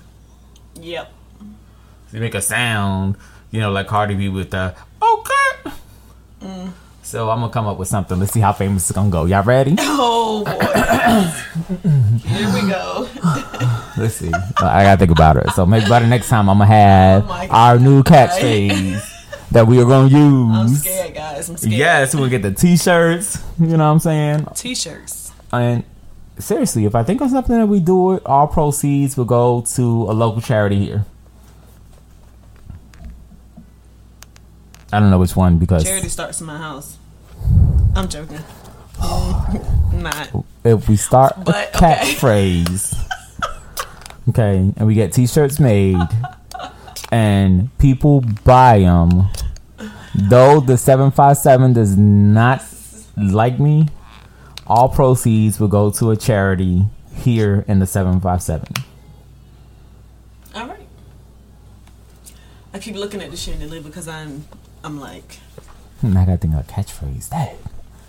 Yep. 0.80 1.12
You 2.12 2.20
make 2.20 2.36
a 2.36 2.42
sound, 2.42 3.18
you 3.50 3.60
know, 3.60 3.72
like 3.72 3.88
Cardi 3.88 4.14
B 4.14 4.30
with 4.30 4.52
the 4.52 4.76
okay. 5.02 5.72
Mm. 6.42 6.74
So 7.02 7.30
I'm 7.32 7.40
gonna 7.40 7.52
come 7.52 7.66
up 7.66 7.80
with 7.80 7.88
something. 7.88 8.20
Let's 8.20 8.32
see 8.32 8.40
how 8.40 8.54
famous 8.54 8.90
it's 8.90 8.96
gonna 8.96 9.10
go. 9.10 9.26
Y'all 9.26 9.44
ready? 9.44 9.76
Oh 10.26 10.44
boy. 10.46 10.52
Here 12.28 12.54
we 12.54 12.70
go. 12.70 13.08
Let's 13.98 14.16
see. 14.16 14.32
I 14.58 14.84
gotta 14.84 14.98
think 14.98 15.12
about 15.12 15.38
it. 15.38 15.52
So 15.52 15.66
maybe 15.66 15.88
by 15.88 16.00
the 16.00 16.08
next 16.08 16.30
time 16.30 16.50
I'm 16.50 16.58
gonna 16.58 16.68
have 16.68 17.26
Oh 17.28 17.48
our 17.52 17.80
new 17.80 18.04
catchphrase 18.04 19.10
that 19.54 19.68
we 19.68 19.80
are 19.80 19.86
gonna 19.86 20.08
use. 20.10 20.58
I'm 20.58 20.68
scared, 20.70 21.14
guys. 21.14 21.50
I'm 21.50 21.58
scared. 21.58 21.74
Yes, 21.74 22.16
we'll 22.16 22.30
get 22.30 22.42
the 22.42 22.52
t-shirts. 22.52 23.42
You 23.60 23.68
know 23.68 23.78
what 23.78 23.92
I'm 23.92 24.00
saying? 24.00 24.48
T-shirts. 24.56 25.32
And 25.52 25.84
seriously, 26.40 26.86
if 26.86 26.96
I 26.96 27.04
think 27.04 27.22
of 27.22 27.30
something 27.30 27.56
that 27.58 27.68
we 27.68 27.80
do 27.80 28.14
it, 28.14 28.24
all 28.26 28.48
proceeds 28.48 29.16
will 29.16 29.26
go 29.26 29.62
to 29.76 29.84
a 29.84 30.14
local 30.14 30.42
charity 30.42 30.84
here. 30.84 31.06
I 34.92 35.00
don't 35.00 35.10
know 35.10 35.18
which 35.20 35.36
one 35.36 35.58
because 35.58 35.84
Charity 35.84 36.08
starts 36.10 36.40
in 36.40 36.46
my 36.48 36.58
house. 36.58 36.98
I'm 37.96 38.08
joking. 38.08 38.40
Not. 39.94 40.30
if 40.64 40.88
we 40.88 40.98
start 40.98 41.34
a 41.38 41.40
But, 41.42 41.76
okay. 41.76 41.96
catchphrase, 41.96 42.96
okay, 44.30 44.72
and 44.78 44.86
we 44.88 44.94
get 44.94 45.12
t-shirts 45.14 45.60
made, 45.60 45.98
and 47.14 47.70
people 47.78 48.22
buy 48.44 48.80
them, 48.80 49.28
though 50.16 50.60
the 50.60 50.78
seven 50.80 51.12
five 51.12 51.38
seven 51.38 51.72
does 51.72 51.96
not 51.96 52.64
like 53.16 53.60
me, 53.60 53.88
all 54.66 54.90
proceeds 54.90 55.60
will 55.60 55.68
go 55.68 55.92
to 55.92 56.10
a 56.10 56.18
charity 56.18 56.86
here 57.14 57.64
in 57.68 57.78
the 57.78 57.86
seven 57.86 58.20
five 58.20 58.42
seven. 58.42 58.68
All 60.56 60.68
right. 60.68 60.88
I 62.74 62.80
keep 62.80 62.96
looking 62.96 63.22
at 63.22 63.30
the 63.30 63.38
chandelier 63.38 63.82
because 63.82 64.08
I'm, 64.08 64.46
I'm 64.84 65.00
like, 65.00 65.38
Hmm, 66.02 66.18
I 66.18 66.26
gotta 66.26 66.38
think 66.38 66.56
of 66.56 66.62
a 66.62 66.64
catchphrase. 66.64 67.30
Dang. 67.30 67.56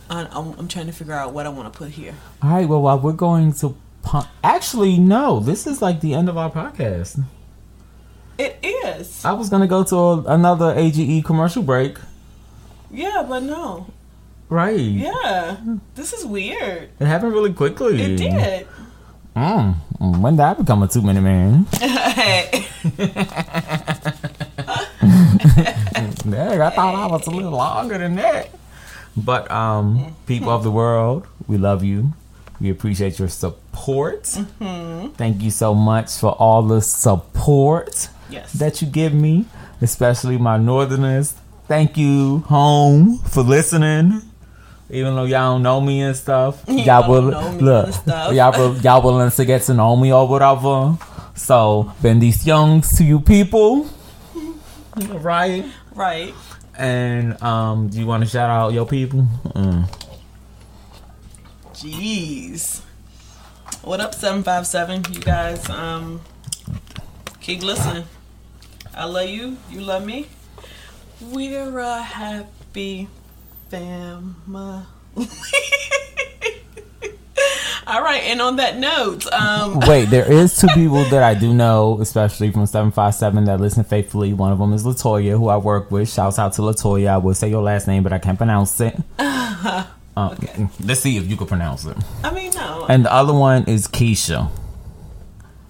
I, 0.08 0.26
I'm, 0.32 0.58
I'm 0.58 0.66
trying 0.68 0.86
to 0.86 0.92
figure 0.92 1.12
out 1.12 1.34
what 1.34 1.44
I 1.44 1.50
want 1.50 1.70
to 1.70 1.78
put 1.78 1.90
here. 1.90 2.14
All 2.42 2.50
right, 2.50 2.66
well, 2.66 2.80
while 2.80 2.98
we're 2.98 3.12
going 3.12 3.52
to 3.54 3.76
pun- 4.02 4.28
actually 4.42 4.98
no, 4.98 5.40
this 5.40 5.66
is 5.66 5.82
like 5.82 6.00
the 6.00 6.14
end 6.14 6.30
of 6.30 6.38
our 6.38 6.50
podcast. 6.50 7.22
It 8.38 8.58
is. 8.62 9.24
I 9.24 9.32
was 9.32 9.48
gonna 9.48 9.66
go 9.66 9.84
to 9.84 9.96
a, 9.96 10.22
another 10.34 10.74
AGE 10.76 11.24
commercial 11.24 11.62
break. 11.62 11.98
Yeah, 12.90 13.24
but 13.28 13.42
no. 13.42 13.86
Right. 14.48 14.78
Yeah. 14.78 15.56
This 15.94 16.12
is 16.12 16.24
weird. 16.24 16.90
It 17.00 17.06
happened 17.06 17.32
really 17.32 17.52
quickly. 17.52 18.00
It 18.00 18.16
did. 18.16 18.66
Mm. 19.34 19.74
When 20.20 20.36
did 20.36 20.42
I 20.42 20.54
become 20.54 20.82
a 20.82 20.88
two 20.88 21.02
minute 21.02 21.22
man? 21.22 21.64
Hey. 21.72 22.66
Dang, 26.30 26.60
I 26.60 26.70
thought 26.70 26.94
I 26.94 27.06
was 27.06 27.26
a 27.26 27.30
little 27.30 27.52
longer 27.52 27.98
than 27.98 28.14
that. 28.16 28.50
But 29.16 29.50
um, 29.50 30.16
people 30.26 30.50
of 30.50 30.62
the 30.64 30.70
world, 30.70 31.26
we 31.46 31.58
love 31.58 31.84
you. 31.84 32.12
We 32.60 32.70
appreciate 32.70 33.18
your 33.18 33.28
support. 33.28 34.26
Thank 35.16 35.42
you 35.42 35.50
so 35.50 35.74
much 35.74 36.18
for 36.18 36.32
all 36.32 36.62
the 36.62 36.80
support 36.80 38.08
Yes. 38.34 38.52
that 38.54 38.82
you 38.82 38.88
give 38.88 39.14
me, 39.14 39.46
especially 39.80 40.38
my 40.38 40.56
northerners. 40.56 41.34
Thank 41.66 41.96
you, 41.96 42.40
home, 42.40 43.18
for 43.18 43.42
listening. 43.42 44.20
Even 44.90 45.14
though 45.14 45.24
y'all 45.24 45.54
don't 45.54 45.62
know 45.62 45.80
me 45.80 46.02
and 46.02 46.14
stuff, 46.16 46.62
y'all 46.68 47.08
will 47.08 47.22
look. 47.56 47.94
Y'all 48.06 48.52
will, 48.52 48.76
y'all 48.78 49.02
willing 49.02 49.30
to 49.30 49.44
get 49.44 49.62
to 49.62 49.74
know 49.74 49.96
me 49.96 50.12
or 50.12 50.28
whatever. 50.28 50.98
So, 51.34 51.92
bendiciones 52.02 52.96
to 52.98 53.04
you 53.04 53.18
people, 53.20 53.88
right? 55.08 55.64
right. 55.94 56.34
And 56.76 57.40
um, 57.42 57.88
do 57.88 57.98
you 57.98 58.06
want 58.06 58.24
to 58.24 58.28
shout 58.28 58.50
out 58.50 58.72
your 58.72 58.86
people? 58.86 59.26
Mm. 59.44 59.88
Jeez. 61.72 62.82
What 63.82 64.00
up, 64.00 64.14
757? 64.14 65.12
You 65.12 65.20
guys, 65.20 65.68
um, 65.68 66.20
keep 67.40 67.62
listening. 67.62 68.04
I 68.96 69.04
love 69.06 69.28
you. 69.28 69.56
You 69.70 69.80
love 69.80 70.04
me. 70.04 70.26
We're 71.20 71.78
a 71.78 72.02
happy 72.02 73.08
family. 73.70 74.82
All 77.86 78.02
right, 78.02 78.22
and 78.24 78.40
on 78.40 78.56
that 78.56 78.78
note, 78.78 79.30
um, 79.30 79.78
Wait, 79.86 80.06
there 80.06 80.30
is 80.30 80.56
two 80.56 80.68
people 80.68 81.04
that 81.04 81.22
I 81.22 81.34
do 81.34 81.52
know, 81.52 81.98
especially 82.00 82.50
from 82.50 82.64
seven 82.66 82.90
five 82.90 83.14
seven 83.14 83.44
that 83.44 83.60
listen 83.60 83.84
faithfully. 83.84 84.32
One 84.32 84.52
of 84.52 84.58
them 84.58 84.72
is 84.72 84.84
Latoya, 84.84 85.32
who 85.36 85.48
I 85.48 85.58
work 85.58 85.90
with. 85.90 86.08
Shouts 86.10 86.38
out 86.38 86.54
to 86.54 86.62
Latoya. 86.62 87.08
I 87.08 87.16
will 87.18 87.34
say 87.34 87.50
your 87.50 87.62
last 87.62 87.86
name, 87.86 88.02
but 88.02 88.12
I 88.12 88.18
can't 88.18 88.38
pronounce 88.38 88.80
it. 88.80 88.96
Um, 89.18 89.86
Okay. 90.16 90.68
Let's 90.84 91.00
see 91.00 91.16
if 91.16 91.26
you 91.28 91.36
can 91.36 91.48
pronounce 91.48 91.84
it. 91.86 91.96
I 92.22 92.32
mean, 92.32 92.52
no. 92.54 92.86
And 92.88 93.04
the 93.04 93.12
other 93.12 93.32
one 93.34 93.64
is 93.64 93.88
Keisha. 93.88 94.48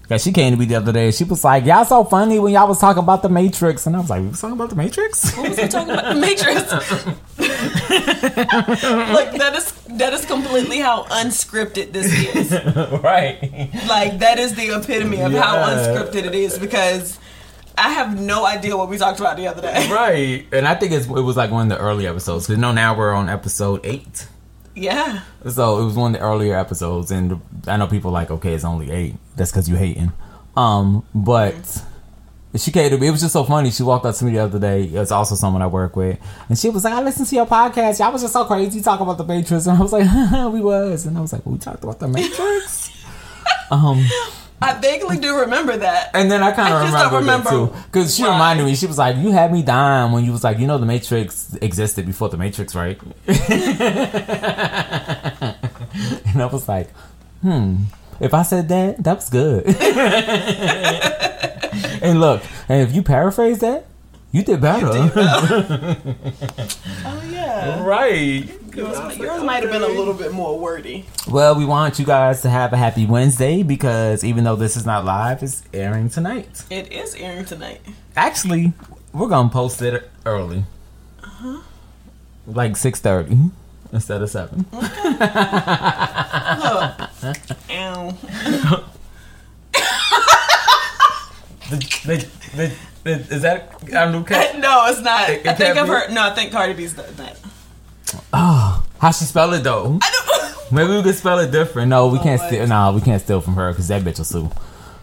Yeah, 0.09 0.17
she 0.17 0.31
came 0.31 0.53
to 0.53 0.59
me 0.59 0.65
the 0.65 0.75
other 0.75 0.91
day. 0.91 1.11
She 1.11 1.23
was 1.23 1.43
like, 1.43 1.65
"Y'all 1.65 1.85
so 1.85 2.03
funny 2.03 2.39
when 2.39 2.53
y'all 2.53 2.67
was 2.67 2.79
talking 2.79 3.01
about 3.01 3.23
the 3.23 3.29
Matrix," 3.29 3.87
and 3.87 3.95
I 3.95 3.99
was 3.99 4.09
like, 4.09 4.21
"We 4.21 4.27
was 4.27 4.39
talking 4.39 4.55
about 4.55 4.69
the 4.69 4.75
Matrix." 4.75 5.35
What 5.35 5.49
was 5.49 5.57
we 5.57 5.67
talking 5.67 5.93
about? 5.93 6.13
The 6.13 6.21
Matrix. 6.21 6.71
Look, 7.39 9.31
that 9.39 9.53
is 9.55 9.71
that 9.97 10.13
is 10.13 10.25
completely 10.25 10.79
how 10.79 11.03
unscripted 11.05 11.91
this 11.91 12.11
is. 12.35 12.51
right. 13.03 13.39
Like 13.87 14.19
that 14.19 14.37
is 14.37 14.53
the 14.55 14.75
epitome 14.77 15.21
of 15.21 15.31
how 15.33 15.57
unscripted 15.57 16.25
it 16.25 16.35
is 16.35 16.59
because 16.59 17.19
I 17.77 17.89
have 17.89 18.19
no 18.19 18.45
idea 18.45 18.77
what 18.77 18.89
we 18.89 18.97
talked 18.97 19.19
about 19.19 19.37
the 19.37 19.47
other 19.47 19.61
day. 19.61 19.89
Right. 19.91 20.45
And 20.51 20.67
I 20.67 20.75
think 20.75 20.91
it's, 20.91 21.07
it 21.07 21.09
was 21.09 21.35
like 21.35 21.51
one 21.51 21.71
of 21.71 21.77
the 21.77 21.83
early 21.83 22.07
episodes. 22.07 22.45
Because, 22.45 22.57
you 22.57 22.61
know, 22.61 22.71
now 22.71 22.97
we're 22.97 23.13
on 23.13 23.29
episode 23.29 23.81
eight. 23.83 24.27
Yeah. 24.75 25.21
So 25.49 25.81
it 25.81 25.85
was 25.85 25.95
one 25.95 26.13
of 26.13 26.19
the 26.19 26.25
earlier 26.25 26.57
episodes. 26.57 27.11
And 27.11 27.41
I 27.67 27.77
know 27.77 27.87
people 27.87 28.11
like, 28.11 28.29
okay, 28.29 28.53
it's 28.53 28.65
only 28.65 28.91
eight. 28.91 29.15
That's 29.35 29.51
because 29.51 29.69
you 29.69 29.75
hating. 29.75 30.11
Um, 30.55 31.05
But 31.15 31.83
she 32.57 32.71
came 32.71 32.89
to 32.89 32.97
me. 32.97 33.07
It 33.07 33.11
was 33.11 33.21
just 33.21 33.33
so 33.33 33.43
funny. 33.43 33.71
She 33.71 33.83
walked 33.83 34.05
up 34.05 34.15
to 34.15 34.25
me 34.25 34.33
the 34.33 34.39
other 34.39 34.59
day. 34.59 34.83
It's 34.83 35.11
also 35.11 35.35
someone 35.35 35.61
I 35.61 35.67
work 35.67 35.95
with. 35.95 36.19
And 36.49 36.57
she 36.57 36.69
was 36.69 36.83
like, 36.83 36.93
I 36.93 37.01
listened 37.01 37.27
to 37.27 37.35
your 37.35 37.45
podcast. 37.45 37.99
Y'all 37.99 38.11
was 38.11 38.21
just 38.21 38.33
so 38.33 38.45
crazy 38.45 38.81
talking 38.81 39.05
about 39.05 39.17
the 39.17 39.25
Matrix. 39.25 39.65
And 39.65 39.77
I 39.77 39.81
was 39.81 39.91
like, 39.91 40.03
we 40.53 40.61
was. 40.61 41.05
And 41.05 41.17
I 41.17 41.21
was 41.21 41.33
like, 41.33 41.45
we 41.45 41.57
talked 41.57 41.83
about 41.83 41.99
the 41.99 42.07
Matrix? 42.07 42.91
um... 43.71 44.05
I 44.61 44.79
vaguely 44.79 45.17
do 45.17 45.39
remember 45.41 45.75
that. 45.77 46.11
And 46.13 46.31
then 46.31 46.41
I 46.41 46.51
kind 46.51 46.73
of 46.73 46.85
remember, 46.85 47.17
remember 47.17 47.49
too, 47.49 47.73
because 47.91 48.15
she 48.15 48.23
why. 48.23 48.33
reminded 48.33 48.65
me. 48.65 48.75
She 48.75 48.87
was 48.87 48.97
like, 48.97 49.17
"You 49.17 49.31
had 49.31 49.51
me 49.51 49.63
dying 49.63 50.11
when 50.11 50.23
you 50.23 50.31
was 50.31 50.43
like, 50.43 50.59
you 50.59 50.67
know, 50.67 50.77
the 50.77 50.85
Matrix 50.85 51.55
existed 51.61 52.05
before 52.05 52.29
the 52.29 52.37
Matrix, 52.37 52.73
right?" 52.73 52.99
and 53.27 53.39
I 56.41 56.49
was 56.51 56.67
like, 56.67 56.89
"Hmm, 57.41 57.75
if 58.19 58.33
I 58.33 58.43
said 58.43 58.69
that, 58.69 59.03
that 59.03 59.15
was 59.15 59.29
good." 59.29 59.65
and 62.01 62.19
look, 62.19 62.41
and 62.69 62.87
if 62.87 62.95
you 62.95 63.03
paraphrase 63.03 63.59
that, 63.59 63.85
you 64.35 64.43
did 64.43 64.59
better, 64.59 64.87
Oh 67.05 67.21
yeah. 67.31 67.81
right? 67.85 68.43
Yours, 68.75 69.17
yours 69.17 69.41
might 69.43 69.63
have 69.63 69.71
been 69.71 69.81
a 69.81 69.87
little 69.87 70.13
bit 70.13 70.33
more 70.33 70.59
wordy. 70.59 71.05
Well, 71.29 71.55
we 71.55 71.63
want 71.63 71.97
you 71.99 72.05
guys 72.05 72.41
to 72.41 72.49
have 72.49 72.73
a 72.73 72.77
happy 72.77 73.05
Wednesday 73.05 73.63
because 73.63 74.25
even 74.25 74.43
though 74.43 74.57
this 74.57 74.75
is 74.75 74.85
not 74.85 75.05
live, 75.05 75.41
it's 75.41 75.63
airing 75.73 76.09
tonight. 76.09 76.65
It 76.69 76.91
is 76.91 77.15
airing 77.15 77.45
tonight. 77.45 77.79
Actually, 78.17 78.73
we're 79.13 79.29
gonna 79.29 79.47
post 79.47 79.81
it 79.81 80.09
early, 80.25 80.65
uh-huh. 81.23 81.61
like 82.45 82.75
six 82.75 82.99
thirty 82.99 83.37
instead 83.93 84.21
of 84.21 84.29
seven. 84.29 84.65
Look. 84.73 84.83
Ow. 87.71 88.17
The- 91.69 91.77
the- 92.05 92.27
the- 92.57 92.71
the- 93.05 93.33
is 93.33 93.41
that 93.43 93.71
our 93.95 94.11
new 94.11 94.23
cat? 94.23 94.59
No, 94.59 94.87
it's 94.87 94.99
not. 95.01 95.29
I 95.29 95.37
can't 95.37 95.57
think 95.57 95.77
of 95.77 95.85
be? 95.87 95.93
her. 95.93 96.09
No, 96.11 96.23
I 96.23 96.31
think 96.31 96.51
Cardi 96.51 96.73
B's 96.73 96.93
done 96.93 97.05
that. 97.15 97.37
How 98.33 99.11
she 99.11 99.25
spell 99.25 99.53
it 99.53 99.63
though? 99.63 99.99
I 100.01 100.11
don't. 100.11 100.71
Maybe 100.71 100.95
we 100.95 101.03
could 101.03 101.15
spell 101.15 101.37
it 101.39 101.51
different. 101.51 101.89
No, 101.89 102.07
we 102.07 102.17
can't 102.19 102.41
steal. 102.41 102.65
No, 102.67 102.91
we 102.93 103.01
can't 103.01 103.21
steal 103.21 103.39
from 103.41 103.53
her 103.55 103.71
because 103.71 103.87
that 103.89 104.01
bitch 104.01 104.17
will 104.17 104.25
sue. 104.25 104.49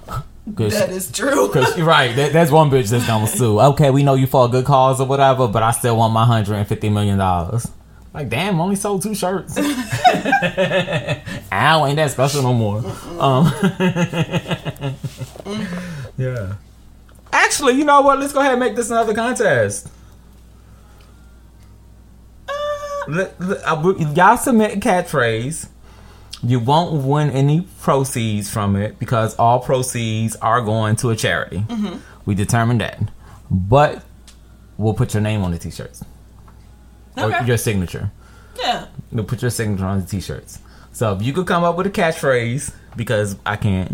Cause 0.56 0.72
That 0.72 1.14
true. 1.14 1.48
Cause 1.52 1.76
you're 1.78 1.86
right. 1.86 2.14
That, 2.16 2.32
that's 2.32 2.50
one 2.50 2.68
bitch 2.70 2.90
that's 2.90 3.06
gonna 3.06 3.28
sue. 3.28 3.60
Okay, 3.60 3.90
we 3.90 4.02
know 4.02 4.14
you 4.14 4.26
for 4.26 4.46
a 4.46 4.48
good 4.48 4.64
cause 4.64 5.00
or 5.00 5.06
whatever, 5.06 5.46
but 5.46 5.62
I 5.62 5.70
still 5.70 5.96
want 5.96 6.12
my 6.12 6.24
hundred 6.26 6.56
and 6.56 6.66
fifty 6.66 6.88
million 6.88 7.18
dollars. 7.18 7.70
Like, 8.12 8.28
damn, 8.28 8.60
only 8.60 8.76
sold 8.76 9.02
two 9.02 9.14
shirts. 9.14 9.56
Ow, 9.56 9.62
ain't 11.86 11.96
that 11.96 12.10
special 12.10 12.42
no 12.42 12.52
more. 12.52 12.78
Um, 13.18 13.46
yeah. 16.18 16.54
Actually, 17.32 17.74
you 17.74 17.84
know 17.84 18.00
what? 18.02 18.18
Let's 18.20 18.32
go 18.32 18.40
ahead 18.40 18.52
and 18.52 18.60
make 18.60 18.76
this 18.76 18.90
another 18.90 19.14
contest. 19.14 19.88
Let- 23.08 23.40
let- 23.40 23.66
uh, 23.66 23.94
y'all 24.14 24.36
submit 24.36 24.76
a 24.76 24.80
catchphrase. 24.80 25.66
You 26.44 26.60
won't 26.60 27.04
win 27.04 27.30
any 27.30 27.62
proceeds 27.80 28.48
from 28.50 28.76
it 28.76 28.98
because 28.98 29.34
all 29.36 29.60
proceeds 29.60 30.36
are 30.36 30.60
going 30.60 30.96
to 30.96 31.10
a 31.10 31.16
charity. 31.16 31.64
We 32.26 32.34
determined 32.34 32.80
that. 32.80 33.00
But 33.50 34.02
we'll 34.76 34.94
put 34.94 35.14
your 35.14 35.20
name 35.20 35.42
on 35.42 35.50
the 35.52 35.58
t-shirts. 35.58 36.04
Or 37.16 37.30
your 37.46 37.58
signature. 37.58 38.10
Yeah. 38.58 38.86
We'll 39.10 39.24
put 39.24 39.42
your 39.42 39.50
signature 39.50 39.84
on 39.84 40.00
the 40.00 40.06
t-shirts. 40.06 40.58
So 40.92 41.12
if 41.14 41.22
you 41.22 41.32
could 41.32 41.46
come 41.46 41.64
up 41.64 41.76
with 41.76 41.86
a 41.86 41.90
catchphrase, 41.90 42.72
because 42.96 43.36
I 43.46 43.56
can't. 43.56 43.92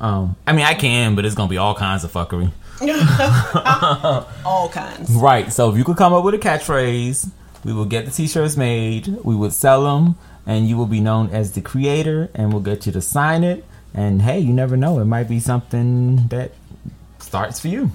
Um, 0.00 0.36
I 0.46 0.52
mean, 0.52 0.64
I 0.64 0.74
can, 0.74 1.14
but 1.14 1.24
it's 1.24 1.34
gonna 1.34 1.50
be 1.50 1.58
all 1.58 1.74
kinds 1.74 2.04
of 2.04 2.12
fuckery. 2.12 2.52
All 4.46 4.70
kinds. 4.70 5.10
Right. 5.10 5.52
So 5.52 5.70
if 5.70 5.76
you 5.76 5.84
could 5.84 5.98
come 5.98 6.14
up 6.14 6.24
with 6.24 6.34
a 6.34 6.38
catchphrase, 6.38 7.30
we 7.62 7.74
will 7.74 7.84
get 7.84 8.06
the 8.06 8.10
t-shirts 8.10 8.56
made. 8.56 9.06
We 9.22 9.36
would 9.36 9.52
sell 9.52 9.84
them, 9.84 10.16
and 10.46 10.66
you 10.66 10.78
will 10.78 10.86
be 10.86 11.00
known 11.00 11.28
as 11.28 11.52
the 11.52 11.60
creator, 11.60 12.30
and 12.34 12.54
we'll 12.54 12.62
get 12.62 12.86
you 12.86 12.92
to 12.92 13.02
sign 13.02 13.44
it. 13.44 13.66
And 13.92 14.22
hey, 14.22 14.38
you 14.38 14.54
never 14.54 14.78
know; 14.78 14.98
it 14.98 15.04
might 15.04 15.28
be 15.28 15.40
something 15.40 16.28
that 16.28 16.52
starts 17.18 17.60
for 17.60 17.68
you. 17.68 17.90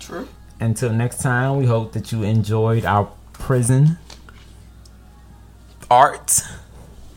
True. 0.00 0.26
Until 0.58 0.90
next 0.90 1.20
time, 1.20 1.56
we 1.56 1.66
hope 1.66 1.92
that 1.92 2.10
you 2.10 2.24
enjoyed 2.24 2.84
our 2.84 3.08
prison 3.34 3.98
art. 5.90 6.42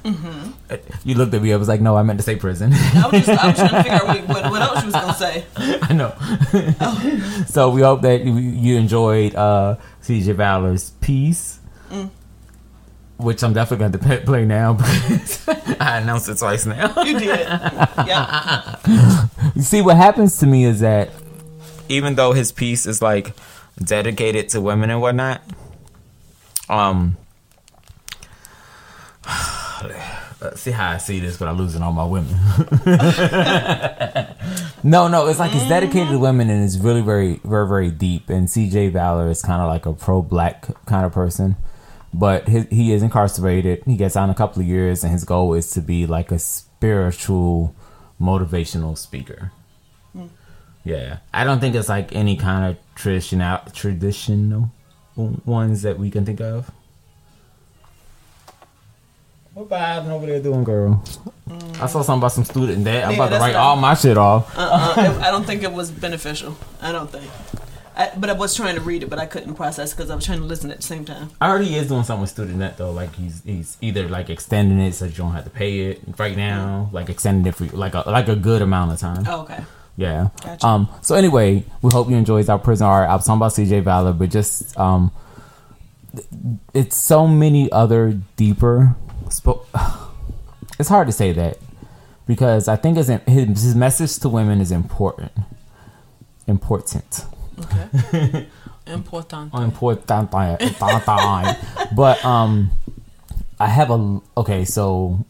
You 0.05 1.15
looked 1.15 1.33
at 1.33 1.41
me. 1.41 1.51
I 1.53 1.57
was 1.57 1.67
like, 1.67 1.81
"No, 1.81 1.97
I 1.97 2.03
meant 2.03 2.19
to 2.19 2.23
say 2.23 2.35
prison." 2.35 2.71
I 2.73 3.09
was, 3.11 3.25
just, 3.25 3.43
I 3.43 3.47
was 3.47 3.57
trying 3.57 3.69
to 3.69 3.83
figure 3.83 3.91
out 3.93 4.07
what, 4.07 4.27
what, 4.27 4.51
what 4.51 4.61
else 4.61 4.79
you 4.79 4.85
was 4.85 4.93
gonna 4.93 5.13
say. 5.13 5.45
I 5.57 5.93
know. 5.93 7.43
so 7.47 7.69
we 7.69 7.81
hope 7.81 8.01
that 8.01 8.23
you, 8.23 8.35
you 8.37 8.77
enjoyed 8.77 9.35
uh, 9.35 9.75
CJ 10.03 10.35
Valor's 10.35 10.91
piece, 11.01 11.59
which 13.17 13.43
I'm 13.43 13.53
definitely 13.53 13.97
going 13.97 14.19
to 14.19 14.25
play 14.25 14.45
now 14.45 14.73
because 14.73 15.47
I 15.79 15.97
announced 15.99 16.29
it 16.29 16.37
twice 16.37 16.65
now. 16.65 16.93
You 17.03 17.19
did. 17.19 17.39
Yeah. 17.39 18.77
you 19.55 19.61
see, 19.61 19.81
what 19.81 19.97
happens 19.97 20.37
to 20.37 20.45
me 20.47 20.63
is 20.63 20.79
that 20.79 21.11
even 21.89 22.15
though 22.15 22.31
his 22.33 22.51
piece 22.51 22.85
is 22.85 23.01
like 23.01 23.33
dedicated 23.83 24.49
to 24.49 24.61
women 24.61 24.89
and 24.89 25.01
whatnot, 25.01 25.41
um. 26.69 27.17
Let's 30.41 30.61
see 30.61 30.71
how 30.71 30.91
I 30.91 30.97
see 30.97 31.19
this 31.19 31.37
but 31.37 31.47
I'm 31.47 31.57
losing 31.57 31.81
all 31.81 31.91
my 31.91 32.05
women. 32.05 32.33
no, 34.83 35.07
no, 35.07 35.27
it's 35.27 35.39
like 35.39 35.53
it's 35.53 35.67
dedicated 35.67 36.09
to 36.09 36.19
women 36.19 36.49
and 36.49 36.63
it's 36.63 36.77
really 36.77 37.01
very, 37.01 37.39
very, 37.43 37.67
very 37.67 37.91
deep. 37.91 38.29
And 38.29 38.47
CJ 38.47 38.91
Valor 38.91 39.29
is 39.29 39.41
kind 39.41 39.61
of 39.61 39.67
like 39.67 39.85
a 39.85 39.93
pro-black 39.93 40.67
kind 40.85 41.05
of 41.05 41.11
person, 41.11 41.55
but 42.13 42.47
his, 42.47 42.67
he 42.69 42.93
is 42.93 43.03
incarcerated. 43.03 43.83
He 43.85 43.95
gets 43.95 44.15
out 44.15 44.25
in 44.25 44.29
a 44.29 44.35
couple 44.35 44.61
of 44.61 44.67
years, 44.67 45.03
and 45.03 45.11
his 45.11 45.23
goal 45.23 45.53
is 45.53 45.71
to 45.71 45.81
be 45.81 46.05
like 46.05 46.31
a 46.31 46.39
spiritual, 46.39 47.75
motivational 48.19 48.97
speaker. 48.97 49.51
Hmm. 50.13 50.27
Yeah, 50.83 51.17
I 51.33 51.43
don't 51.43 51.59
think 51.59 51.75
it's 51.75 51.89
like 51.89 52.15
any 52.15 52.35
kind 52.35 52.71
of 52.71 52.77
traditional, 52.95 53.59
traditional 53.73 54.71
ones 55.15 55.81
that 55.83 55.99
we 55.99 56.09
can 56.09 56.25
think 56.25 56.41
of. 56.41 56.71
What 59.59 59.67
vibing 59.67 60.07
over 60.09 60.25
there 60.25 60.39
doing, 60.41 60.63
girl? 60.63 61.03
I 61.81 61.87
saw 61.87 62.01
something 62.01 62.19
about 62.19 62.31
some 62.31 62.45
student 62.45 62.85
debt. 62.85 63.03
I'm 63.03 63.09
Yeah, 63.11 63.15
about 63.17 63.25
to 63.25 63.29
that's 63.31 63.41
write 63.41 63.53
not- 63.53 63.59
all 63.61 63.75
my 63.75 63.93
shit 63.93 64.17
off. 64.17 64.57
Uh-uh. 64.57 65.19
I 65.21 65.31
don't 65.31 65.43
think 65.45 65.63
it 65.63 65.71
was 65.73 65.91
beneficial. 65.91 66.55
I 66.81 66.93
don't 66.93 67.09
think. 67.11 67.29
I, 67.93 68.09
but 68.15 68.29
I 68.29 68.33
was 68.33 68.55
trying 68.55 68.75
to 68.75 68.81
read 68.81 69.03
it, 69.03 69.09
but 69.09 69.19
I 69.19 69.25
couldn't 69.25 69.55
process 69.55 69.93
because 69.93 70.09
I 70.09 70.15
was 70.15 70.25
trying 70.25 70.39
to 70.39 70.45
listen 70.45 70.71
at 70.71 70.77
the 70.77 70.83
same 70.83 71.03
time. 71.03 71.31
I 71.41 71.49
heard 71.49 71.63
he 71.65 71.75
is 71.75 71.89
doing 71.89 72.03
something 72.03 72.21
with 72.21 72.29
student 72.29 72.57
debt 72.59 72.77
though. 72.77 72.91
Like 72.91 73.13
he's 73.15 73.41
he's 73.43 73.75
either 73.81 74.07
like 74.07 74.29
extending 74.29 74.79
it 74.79 74.93
so 74.93 75.03
you 75.03 75.11
don't 75.11 75.33
have 75.33 75.43
to 75.43 75.49
pay 75.49 75.79
it 75.89 76.01
right 76.17 76.37
now, 76.37 76.89
like 76.93 77.09
extending 77.09 77.45
it 77.45 77.55
for 77.55 77.65
like 77.75 77.95
a 77.95 78.03
like 78.09 78.29
a 78.29 78.37
good 78.37 78.61
amount 78.61 78.93
of 78.93 78.99
time. 78.99 79.25
Oh, 79.27 79.41
okay. 79.41 79.59
Yeah. 79.97 80.29
Gotcha. 80.41 80.65
Um. 80.65 80.87
So 81.01 81.15
anyway, 81.15 81.65
we 81.81 81.89
hope 81.91 82.09
you 82.09 82.15
enjoyed 82.15 82.49
our 82.49 82.59
prison 82.59 82.87
art. 82.87 83.09
I 83.09 83.15
was 83.15 83.25
talking 83.25 83.39
about 83.39 83.51
CJ 83.51 83.83
Valor, 83.83 84.13
but 84.13 84.29
just 84.29 84.79
um, 84.79 85.11
th- 86.15 86.25
it's 86.73 86.95
so 86.95 87.27
many 87.27 87.69
other 87.73 88.13
deeper. 88.37 88.95
Spo- 89.29 89.65
it's 90.79 90.89
hard 90.89 91.07
to 91.07 91.13
say 91.13 91.31
that 91.33 91.57
because 92.27 92.67
I 92.67 92.75
think 92.75 92.97
his 92.97 93.07
his, 93.07 93.47
his 93.63 93.75
message 93.75 94.17
to 94.19 94.29
women 94.29 94.61
is 94.61 94.71
important. 94.71 95.31
Important. 96.47 97.25
Okay. 97.59 98.47
Important. 98.87 99.53
important 99.53 100.07
but 101.95 102.25
um 102.25 102.71
i 103.59 103.67
have 103.67 103.91
a 103.91 104.19
okay 104.35 104.65
so 104.65 105.23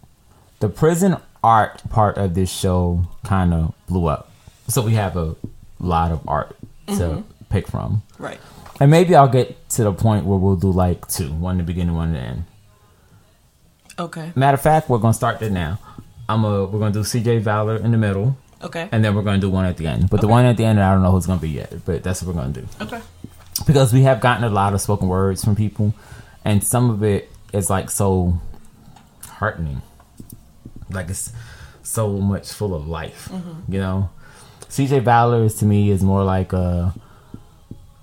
the 0.61 0.69
prison 0.69 1.17
art 1.43 1.81
part 1.89 2.17
of 2.17 2.35
this 2.35 2.49
show 2.49 3.03
kind 3.25 3.53
of 3.53 3.73
blew 3.87 4.05
up 4.05 4.31
so 4.69 4.81
we 4.81 4.93
have 4.93 5.17
a 5.17 5.35
lot 5.81 6.13
of 6.13 6.21
art 6.25 6.55
to 6.87 7.21
pick 7.49 7.67
from 7.67 8.01
Right. 8.17 8.39
and 8.79 8.89
maybe 8.89 9.13
i'll 9.13 9.27
get 9.27 9.67
to 9.71 9.83
the 9.83 9.91
point 9.91 10.25
where 10.25 10.37
we'll 10.39 10.55
do 10.55 10.71
like 10.71 11.05
two 11.09 11.33
one 11.33 11.55
in 11.55 11.57
the 11.57 11.63
beginning 11.65 11.95
one 11.95 12.09
in 12.09 12.13
the 12.13 12.19
end 12.21 12.43
Okay. 13.99 14.31
Matter 14.35 14.55
of 14.55 14.61
fact, 14.61 14.89
we're 14.89 14.97
gonna 14.97 15.13
start 15.13 15.39
that 15.39 15.51
now. 15.51 15.77
I'm 16.27 16.43
a 16.45 16.65
we're 16.65 16.79
gonna 16.79 16.91
do 16.91 17.01
CJ 17.03 17.41
Valor 17.41 17.77
in 17.77 17.91
the 17.91 17.97
middle, 17.97 18.37
Okay. 18.63 18.87
and 18.91 19.03
then 19.03 19.15
we're 19.15 19.23
gonna 19.23 19.39
do 19.39 19.49
one 19.49 19.65
at 19.65 19.77
the 19.77 19.87
end. 19.87 20.09
But 20.09 20.21
the 20.21 20.27
one 20.27 20.45
at 20.45 20.57
the 20.57 20.65
end, 20.65 20.79
I 20.79 20.93
don't 20.93 21.03
know 21.03 21.11
who's 21.11 21.25
gonna 21.25 21.41
be 21.41 21.49
yet. 21.49 21.73
But 21.85 22.03
that's 22.03 22.21
what 22.21 22.33
we're 22.35 22.41
gonna 22.41 22.53
do 22.53 22.67
okay. 22.81 23.01
because 23.67 23.91
we 23.91 24.03
have 24.03 24.21
gotten 24.21 24.43
a 24.43 24.49
lot 24.49 24.73
of 24.73 24.81
spoken 24.81 25.07
words 25.07 25.43
from 25.43 25.55
people, 25.55 25.93
and 26.45 26.63
some 26.63 26.89
of 26.89 27.03
it 27.03 27.29
is 27.51 27.69
like 27.69 27.89
so 27.89 28.39
heartening, 29.27 29.81
like 30.89 31.09
it's 31.09 31.31
so 31.83 32.09
much 32.09 32.51
full 32.51 32.75
of 32.75 32.87
life. 32.87 33.27
Mm-hmm. 33.31 33.73
You 33.73 33.79
know, 33.79 34.09
CJ 34.69 35.03
Valor 35.03 35.43
is 35.43 35.55
to 35.55 35.65
me 35.65 35.89
is 35.89 36.03
more 36.03 36.23
like 36.23 36.53
a. 36.53 36.93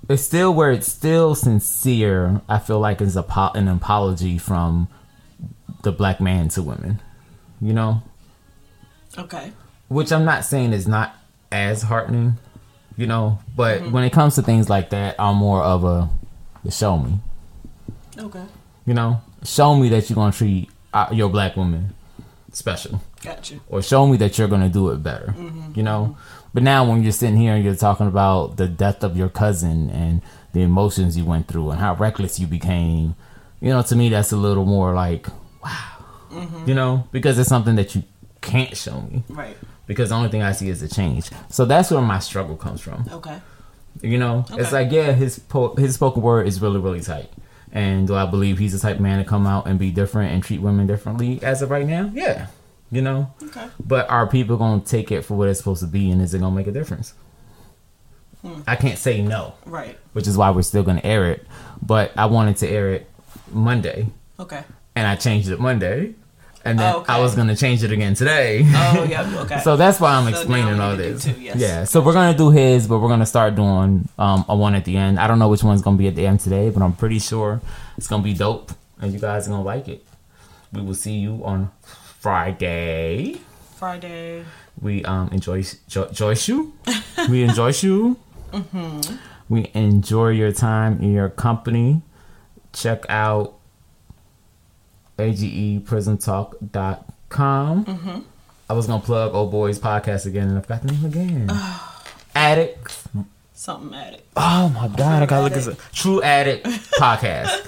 It's 0.08 0.22
still 0.22 0.54
where 0.54 0.70
it's 0.70 0.90
still 0.92 1.34
sincere. 1.34 2.40
I 2.48 2.58
feel 2.58 2.78
like 2.78 3.00
it's 3.00 3.16
a 3.16 3.24
an 3.54 3.66
apology 3.66 4.38
from 4.38 4.88
the 5.86 5.92
black 5.92 6.20
man 6.20 6.48
to 6.48 6.62
women. 6.62 7.00
You 7.60 7.72
know, 7.72 8.02
Okay. 9.16 9.52
which 9.88 10.10
I'm 10.12 10.24
not 10.24 10.44
saying 10.44 10.72
is 10.72 10.86
not 10.88 11.14
as 11.52 11.82
heartening, 11.82 12.34
you 12.96 13.06
know, 13.06 13.38
but 13.56 13.90
when 13.92 14.02
it 14.04 14.12
comes 14.12 14.34
to 14.34 14.42
things 14.42 14.68
like 14.68 14.90
that, 14.90 15.14
I'm 15.18 15.36
more 15.36 15.62
of 15.62 15.84
a 15.84 16.10
show 16.70 16.98
me, 16.98 17.20
Okay. 18.18 18.42
you 18.84 18.94
know, 18.94 19.20
show 19.44 19.74
me 19.76 19.88
that 19.90 20.10
you're 20.10 20.16
gonna 20.16 20.32
treat 20.32 20.68
uh, 20.92 21.06
your 21.12 21.30
black 21.30 21.56
woman 21.56 21.94
special, 22.52 23.00
Gotcha. 23.22 23.54
or 23.68 23.80
show 23.80 24.06
me 24.06 24.16
that 24.18 24.36
you're 24.36 24.48
gonna 24.48 24.68
do 24.68 24.90
it 24.90 25.02
better, 25.02 25.34
you 25.74 25.82
know. 25.84 26.16
But 26.52 26.62
now 26.64 26.84
when 26.88 27.02
you're 27.04 27.12
sitting 27.12 27.36
here 27.36 27.54
and 27.54 27.64
you're 27.64 27.76
talking 27.76 28.08
about 28.08 28.56
the 28.56 28.66
death 28.66 29.04
of 29.04 29.16
your 29.16 29.28
cousin 29.28 29.88
and 29.90 30.20
the 30.52 30.62
emotions 30.62 31.16
you 31.16 31.24
went 31.24 31.46
through 31.48 31.70
and 31.70 31.80
how 31.80 31.94
reckless 31.94 32.40
you 32.40 32.46
became, 32.46 33.14
you 33.60 33.70
know, 33.70 33.82
to 33.82 33.94
me 33.96 34.08
that's 34.10 34.32
a 34.32 34.36
little 34.36 34.64
more 34.66 34.92
like, 34.94 35.28
wow, 35.66 36.42
you 36.66 36.74
know, 36.74 37.06
because 37.12 37.38
it's 37.38 37.48
something 37.48 37.76
that 37.76 37.94
you 37.94 38.02
can't 38.40 38.76
show 38.76 39.00
me 39.02 39.22
Right. 39.28 39.56
because 39.86 40.10
the 40.10 40.14
only 40.14 40.28
thing 40.28 40.42
I 40.42 40.52
see 40.52 40.68
is 40.68 40.82
a 40.82 40.88
change. 40.88 41.30
So 41.48 41.64
that's 41.64 41.90
where 41.90 42.00
my 42.02 42.18
struggle 42.20 42.56
comes 42.56 42.80
from. 42.80 43.04
Okay. 43.12 43.40
You 44.02 44.18
know, 44.18 44.44
it's 44.52 44.72
like 44.72 44.92
yeah, 44.92 45.12
his 45.12 45.38
po- 45.38 45.74
his 45.74 45.94
spoken 45.94 46.22
word 46.22 46.46
is 46.46 46.60
really 46.60 46.78
really 46.80 47.00
tight. 47.00 47.30
And 47.72 48.06
do 48.06 48.14
I 48.14 48.24
believe 48.26 48.58
he's 48.58 48.72
the 48.72 48.78
type 48.78 48.96
of 48.96 49.02
man 49.02 49.18
to 49.18 49.24
come 49.24 49.46
out 49.46 49.66
and 49.66 49.78
be 49.78 49.90
different 49.90 50.32
and 50.32 50.42
treat 50.42 50.60
women 50.60 50.86
differently 50.86 51.42
as 51.42 51.62
of 51.62 51.70
right 51.70 51.86
now? 51.86 52.10
Yeah, 52.14 52.46
you 52.90 53.02
know. 53.02 53.32
Okay. 53.42 53.66
But 53.84 54.08
are 54.10 54.26
people 54.26 54.56
gonna 54.56 54.80
take 54.82 55.10
it 55.10 55.22
for 55.22 55.34
what 55.36 55.48
it's 55.48 55.58
supposed 55.58 55.80
to 55.80 55.86
be, 55.88 56.10
and 56.10 56.20
is 56.22 56.32
it 56.34 56.38
gonna 56.40 56.54
make 56.54 56.66
a 56.68 56.72
difference? 56.72 57.14
Hmm. 58.42 58.60
I 58.66 58.76
can't 58.76 58.98
say 58.98 59.22
no, 59.22 59.54
Right. 59.64 59.98
which 60.12 60.26
is 60.26 60.36
why 60.36 60.50
we're 60.50 60.62
still 60.62 60.82
gonna 60.82 61.00
air 61.02 61.30
it. 61.32 61.46
But 61.82 62.12
I 62.16 62.26
wanted 62.26 62.56
to 62.58 62.68
air 62.68 62.92
it 62.92 63.10
Monday, 63.50 64.08
Okay. 64.38 64.62
And 64.96 65.06
I 65.06 65.14
changed 65.14 65.48
it 65.50 65.60
Monday, 65.60 66.14
and 66.64 66.78
then 66.80 66.92
Oh, 66.94 66.98
okay. 67.00 67.12
I 67.12 67.20
was 67.20 67.36
gonna 67.36 67.54
change 67.54 67.84
it 67.84 67.92
again 67.92 68.14
today. 68.14 68.62
Oh 68.66 69.04
yeah. 69.08 69.22
Okay. 69.44 69.60
So 69.60 69.76
that's 69.76 70.00
why 70.00 70.14
I'm 70.16 70.24
So 70.24 70.30
explaining 70.30 70.80
all 70.80 70.96
need 70.96 70.96
to 70.96 71.02
do 71.04 71.12
this. 71.14 71.24
two, 71.24 71.40
yes. 71.40 71.56
Yeah. 71.56 71.84
So 71.84 72.00
we're 72.00 72.12
gonna 72.14 72.36
do 72.36 72.50
his, 72.50 72.88
but 72.88 72.98
we're 72.98 73.08
gonna 73.08 73.26
start 73.26 73.54
doing 73.54 74.08
um, 74.18 74.44
a 74.48 74.56
one 74.56 74.74
at 74.74 74.84
the 74.84 74.96
end. 74.96 75.20
I 75.20 75.26
don't 75.28 75.38
know 75.38 75.48
which 75.48 75.62
one's 75.62 75.82
gonna 75.82 75.96
be 75.96 76.08
at 76.08 76.16
the 76.16 76.26
end 76.26 76.40
today, 76.40 76.70
but 76.70 76.82
I'm 76.82 76.94
pretty 76.94 77.20
sure 77.20 77.60
it's 77.96 78.08
gonna 78.08 78.24
be 78.24 78.34
dope, 78.34 78.72
and 79.00 79.12
you 79.12 79.20
guys 79.20 79.46
are 79.46 79.50
gonna 79.50 79.62
like 79.62 79.86
it. 79.88 80.04
We 80.72 80.82
will 80.82 80.94
see 80.94 81.14
you 81.14 81.40
on 81.44 81.70
Friday. 82.20 83.36
Friday. 83.76 84.44
We 84.80 85.04
um 85.04 85.28
enjoy 85.30 85.62
jo- 85.88 86.08
Joyce 86.12 86.48
you. 86.48 86.72
we 87.30 87.44
enjoy 87.44 87.72
you. 87.80 88.16
Mm-hmm. 88.52 89.16
We 89.48 89.70
enjoy 89.74 90.30
your 90.30 90.50
time 90.52 91.00
in 91.00 91.12
your 91.12 91.28
company. 91.30 92.02
Check 92.72 93.04
out 93.08 93.55
ageprismtalk.com. 95.18 97.84
Mm-hmm. 97.84 98.18
I 98.68 98.72
was 98.72 98.86
gonna 98.86 99.02
plug 99.02 99.34
Old 99.34 99.50
Boys 99.50 99.78
podcast 99.78 100.26
again, 100.26 100.48
and 100.48 100.58
I 100.58 100.60
forgot 100.60 100.82
the 100.82 100.92
name 100.92 101.04
again. 101.04 101.50
Addict. 102.34 103.04
Something 103.54 103.94
addict. 103.98 104.24
Oh 104.36 104.68
my 104.68 104.88
god, 104.88 105.22
I 105.22 105.26
gotta 105.26 105.42
look 105.44 105.52
at 105.52 105.62
this. 105.64 105.76
True 105.92 106.20
Addict 106.22 106.66
podcast. 106.66 107.66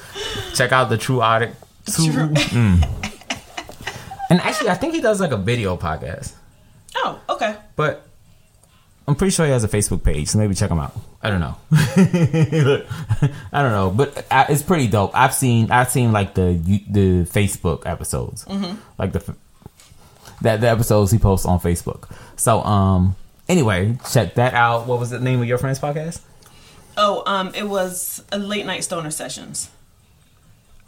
Check 0.56 0.72
out 0.72 0.88
the 0.90 0.98
True 0.98 1.22
Addict. 1.22 1.54
Two. 1.86 2.12
True- 2.12 2.28
Mm. 2.28 2.84
And 4.30 4.42
actually, 4.42 4.68
I 4.68 4.74
think 4.74 4.92
he 4.92 5.00
does 5.00 5.22
like 5.22 5.30
a 5.30 5.38
video 5.38 5.74
podcast. 5.78 6.34
Oh. 6.96 7.18
Okay. 7.30 7.56
But 7.76 8.06
I'm 9.06 9.14
pretty 9.14 9.30
sure 9.30 9.46
he 9.46 9.52
has 9.52 9.64
a 9.64 9.68
Facebook 9.68 10.02
page, 10.04 10.28
so 10.28 10.38
maybe 10.38 10.54
check 10.54 10.70
him 10.70 10.80
out. 10.80 10.92
I 11.28 11.30
don't 11.30 11.40
know. 11.40 11.56
I 13.52 13.62
don't 13.62 13.72
know, 13.72 13.90
but 13.94 14.26
I- 14.30 14.46
it's 14.48 14.62
pretty 14.62 14.86
dope. 14.88 15.10
I've 15.14 15.34
seen 15.34 15.70
I've 15.70 15.90
seen 15.90 16.10
like 16.10 16.32
the 16.34 16.54
the 16.88 17.24
Facebook 17.24 17.82
episodes, 17.84 18.46
like 18.98 19.12
the 19.12 19.34
that 20.40 20.60
the 20.62 20.68
episodes 20.70 21.10
he 21.12 21.18
posts 21.18 21.44
on 21.44 21.60
Facebook. 21.60 22.10
So 22.36 22.62
um, 22.62 23.14
anyway, 23.48 23.98
check 24.10 24.34
that 24.36 24.54
out. 24.54 24.86
What 24.86 24.98
was 25.00 25.10
the 25.10 25.20
name 25.20 25.42
of 25.42 25.48
your 25.48 25.58
friend's 25.58 25.78
podcast? 25.80 26.20
Oh, 26.96 27.22
um, 27.26 27.52
it 27.54 27.68
was 27.68 28.24
a 28.32 28.38
late 28.38 28.64
night 28.64 28.84
stoner 28.84 29.10
sessions. 29.10 29.68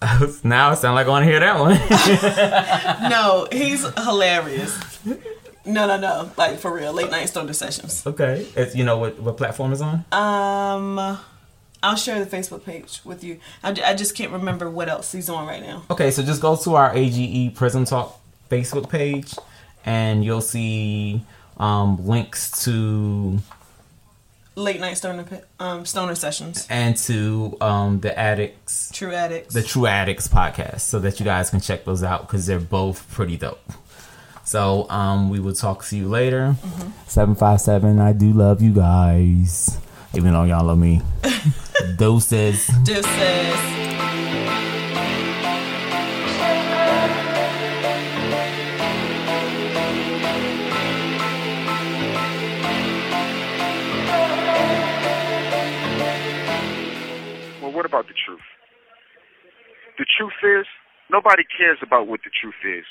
now 0.42 0.72
it 0.72 0.76
sounds 0.76 0.94
like 0.94 1.06
I 1.06 1.10
want 1.10 1.24
to 1.26 1.30
hear 1.30 1.40
that 1.40 1.60
one. 1.60 3.10
No, 3.10 3.46
he's 3.52 3.84
hilarious. 3.98 4.78
No, 5.64 5.86
no, 5.86 5.98
no. 5.98 6.30
Like 6.36 6.58
for 6.58 6.72
real, 6.74 6.92
late 6.92 7.10
night 7.10 7.28
stoner 7.28 7.52
sessions. 7.52 8.06
okay, 8.06 8.46
it's 8.56 8.74
you 8.74 8.84
know 8.84 8.98
what 8.98 9.18
what 9.20 9.36
platform 9.36 9.72
is 9.72 9.80
on? 9.82 10.04
Um, 10.12 11.18
I'll 11.82 11.96
share 11.96 12.22
the 12.24 12.30
Facebook 12.36 12.64
page 12.64 13.00
with 13.04 13.22
you. 13.24 13.38
I, 13.62 13.70
I 13.84 13.94
just 13.94 14.14
can't 14.16 14.32
remember 14.32 14.68
what 14.70 14.88
else 14.88 15.12
he's 15.12 15.28
on 15.28 15.46
right 15.46 15.62
now. 15.62 15.82
Okay, 15.90 16.10
so 16.10 16.22
just 16.22 16.40
go 16.40 16.56
to 16.56 16.74
our 16.76 16.94
AGE 16.94 17.54
Prism 17.54 17.84
Talk 17.84 18.18
Facebook 18.50 18.88
page, 18.88 19.34
and 19.84 20.24
you'll 20.24 20.40
see 20.40 21.22
um, 21.58 22.06
links 22.06 22.64
to 22.64 23.38
Late 24.56 24.80
night 24.80 24.94
stoner 24.98 25.24
um 25.58 25.86
stoner 25.86 26.14
sessions. 26.14 26.66
and 26.68 26.96
to 26.96 27.56
um, 27.60 28.00
the 28.00 28.18
Addicts, 28.18 28.90
True 28.92 29.12
addicts. 29.14 29.54
the 29.54 29.62
True 29.62 29.86
Addicts 29.86 30.26
podcast, 30.28 30.80
so 30.80 30.98
that 30.98 31.18
you 31.20 31.24
guys 31.24 31.50
can 31.50 31.60
check 31.60 31.84
those 31.84 32.02
out 32.02 32.22
because 32.26 32.46
they're 32.46 32.58
both 32.58 33.08
pretty 33.10 33.36
dope. 33.36 33.60
So 34.50 34.90
um, 34.90 35.30
we 35.30 35.38
will 35.38 35.52
talk 35.54 35.84
to 35.84 35.96
you 35.96 36.08
later. 36.08 36.56
Seven 37.06 37.36
five 37.36 37.60
seven. 37.60 38.00
I 38.00 38.12
do 38.12 38.32
love 38.32 38.60
you 38.60 38.72
guys, 38.72 39.78
even 40.12 40.32
though 40.32 40.42
y'all 40.42 40.64
love 40.64 40.76
me. 40.76 41.02
Doses. 41.96 42.66
Deuces. 42.82 43.06
Well, 57.62 57.70
what 57.70 57.86
about 57.86 58.08
the 58.08 58.14
truth? 58.26 58.40
The 59.96 60.06
truth 60.18 60.32
is, 60.42 60.66
nobody 61.08 61.44
cares 61.56 61.78
about 61.82 62.08
what 62.08 62.18
the 62.24 62.30
truth 62.42 62.54
is. 62.66 62.84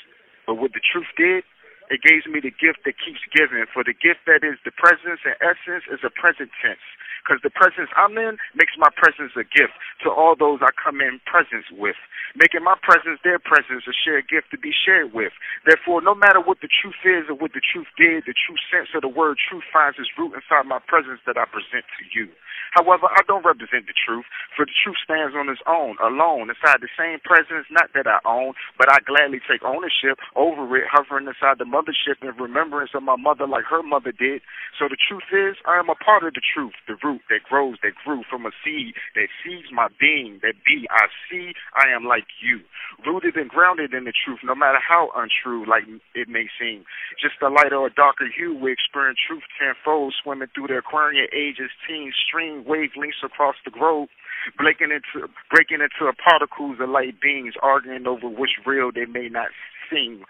But 0.50 0.58
what 0.58 0.72
the 0.72 0.80
truth 0.82 1.06
did, 1.16 1.44
it 1.90 2.00
gives 2.06 2.24
me 2.30 2.38
the 2.38 2.54
gift 2.54 2.86
that 2.86 2.94
keeps 3.02 3.20
giving. 3.34 3.66
For 3.74 3.82
the 3.82 3.92
gift 3.92 4.24
that 4.30 4.46
is 4.46 4.62
the 4.62 4.70
presence 4.70 5.20
and 5.26 5.34
essence 5.42 5.90
is 5.90 6.00
a 6.06 6.10
present 6.10 6.54
tense. 6.62 6.82
Because 7.20 7.42
the 7.44 7.52
presence 7.52 7.92
I'm 7.98 8.16
in 8.16 8.40
makes 8.56 8.72
my 8.80 8.88
presence 8.96 9.36
a 9.36 9.44
gift 9.44 9.76
to 10.06 10.08
all 10.08 10.38
those 10.38 10.64
I 10.64 10.72
come 10.72 11.04
in 11.04 11.20
presence 11.28 11.68
with. 11.68 11.98
Making 12.38 12.64
my 12.64 12.78
presence 12.80 13.20
their 13.20 13.42
presence 13.42 13.84
a 13.84 13.92
shared 13.92 14.30
gift 14.30 14.54
to 14.54 14.58
be 14.58 14.72
shared 14.72 15.12
with. 15.12 15.34
Therefore, 15.66 16.00
no 16.00 16.14
matter 16.14 16.40
what 16.40 16.62
the 16.64 16.70
truth 16.70 16.96
is 17.04 17.28
or 17.28 17.36
what 17.36 17.52
the 17.52 17.60
truth 17.60 17.90
did, 17.98 18.24
the 18.24 18.38
true 18.38 18.56
sense 18.72 18.94
of 18.96 19.02
the 19.02 19.12
word 19.12 19.36
truth 19.36 19.66
finds 19.68 19.98
its 19.98 20.08
root 20.16 20.32
inside 20.32 20.64
my 20.64 20.80
presence 20.80 21.20
that 21.26 21.36
I 21.36 21.44
present 21.44 21.84
to 21.98 22.02
you. 22.14 22.30
However, 22.72 23.10
I 23.10 23.22
don't 23.26 23.44
represent 23.44 23.90
the 23.90 23.96
truth, 23.98 24.24
for 24.54 24.62
the 24.64 24.76
truth 24.78 24.96
stands 25.02 25.34
on 25.34 25.50
its 25.50 25.62
own, 25.66 25.98
alone, 25.98 26.54
inside 26.54 26.78
the 26.78 26.92
same 26.94 27.18
presence, 27.26 27.66
not 27.66 27.90
that 27.98 28.06
I 28.06 28.22
own, 28.22 28.54
but 28.78 28.86
I 28.86 29.02
gladly 29.02 29.42
take 29.42 29.66
ownership 29.66 30.22
over 30.38 30.62
it, 30.78 30.86
hovering 30.86 31.26
inside 31.26 31.58
the 31.58 31.66
mothership 31.80 32.20
in 32.20 32.36
remembrance 32.36 32.90
of 32.94 33.02
my 33.02 33.16
mother 33.16 33.48
like 33.48 33.64
her 33.64 33.82
mother 33.82 34.12
did. 34.12 34.42
So 34.76 34.88
the 34.88 35.00
truth 35.00 35.32
is, 35.32 35.56
I 35.64 35.80
am 35.80 35.88
a 35.88 35.96
part 35.96 36.24
of 36.24 36.34
the 36.34 36.44
truth, 36.44 36.76
the 36.86 37.00
root 37.02 37.22
that 37.32 37.48
grows, 37.48 37.76
that 37.82 37.96
grew 38.04 38.22
from 38.28 38.44
a 38.44 38.52
seed 38.60 38.92
that 39.16 39.32
seeds 39.40 39.72
my 39.72 39.88
being, 39.98 40.40
that 40.42 40.60
be 40.64 40.84
I 40.90 41.08
see, 41.24 41.54
I 41.72 41.88
am 41.88 42.04
like 42.04 42.28
you. 42.44 42.60
Rooted 43.06 43.36
and 43.36 43.48
grounded 43.48 43.94
in 43.94 44.04
the 44.04 44.12
truth, 44.12 44.40
no 44.44 44.54
matter 44.54 44.78
how 44.78 45.08
untrue 45.16 45.64
like 45.64 45.84
it 46.14 46.28
may 46.28 46.52
seem. 46.60 46.84
Just 47.16 47.40
a 47.40 47.48
lighter 47.48 47.80
or 47.80 47.88
darker 47.88 48.28
hue, 48.28 48.52
we 48.52 48.72
experience 48.72 49.18
truth 49.24 49.44
tenfold, 49.56 50.12
swimming 50.22 50.48
through 50.54 50.68
the 50.68 50.78
Aquarian 50.78 51.28
ages, 51.32 51.72
teen 51.88 52.12
stream 52.12 52.64
wavelengths 52.64 53.24
across 53.24 53.56
the 53.64 53.70
globe. 53.70 54.08
Breaking 54.56 54.88
into 54.88 55.28
breaking 55.52 55.84
into 55.84 56.10
particles 56.16 56.78
of 56.80 56.88
light 56.88 57.20
beings, 57.20 57.54
arguing 57.62 58.06
over 58.06 58.26
which 58.26 58.56
real 58.64 58.90
they 58.90 59.04
may 59.04 59.28
not 59.28 59.48
seem. 59.90 60.24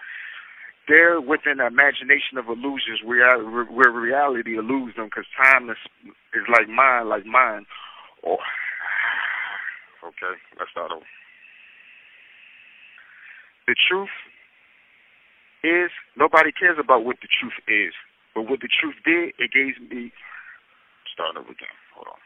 They're 0.91 1.20
within 1.20 1.59
the 1.62 1.66
imagination 1.70 2.34
of 2.34 2.51
illusions 2.51 2.99
where, 3.05 3.38
where 3.38 3.95
reality 3.95 4.59
eludes 4.59 4.97
them 4.97 5.07
because 5.07 5.30
time 5.38 5.70
is, 5.70 5.78
is 6.34 6.43
like 6.51 6.66
mine, 6.66 7.09
like 7.09 7.24
mine. 7.24 7.64
Oh. 8.26 8.43
Okay, 10.03 10.34
let's 10.59 10.72
start 10.72 10.91
over. 10.91 11.07
the 13.70 13.76
truth 13.86 14.11
is 15.62 15.95
nobody 16.18 16.51
cares 16.51 16.74
about 16.82 17.05
what 17.07 17.22
the 17.22 17.30
truth 17.30 17.55
is. 17.70 17.95
But 18.34 18.51
what 18.51 18.59
the 18.59 18.66
truth 18.66 18.99
did, 19.07 19.30
it 19.38 19.55
gave 19.55 19.78
me 19.78 20.11
start 21.14 21.38
over 21.38 21.55
again. 21.55 21.76
Hold 21.95 22.11
on. 22.11 22.22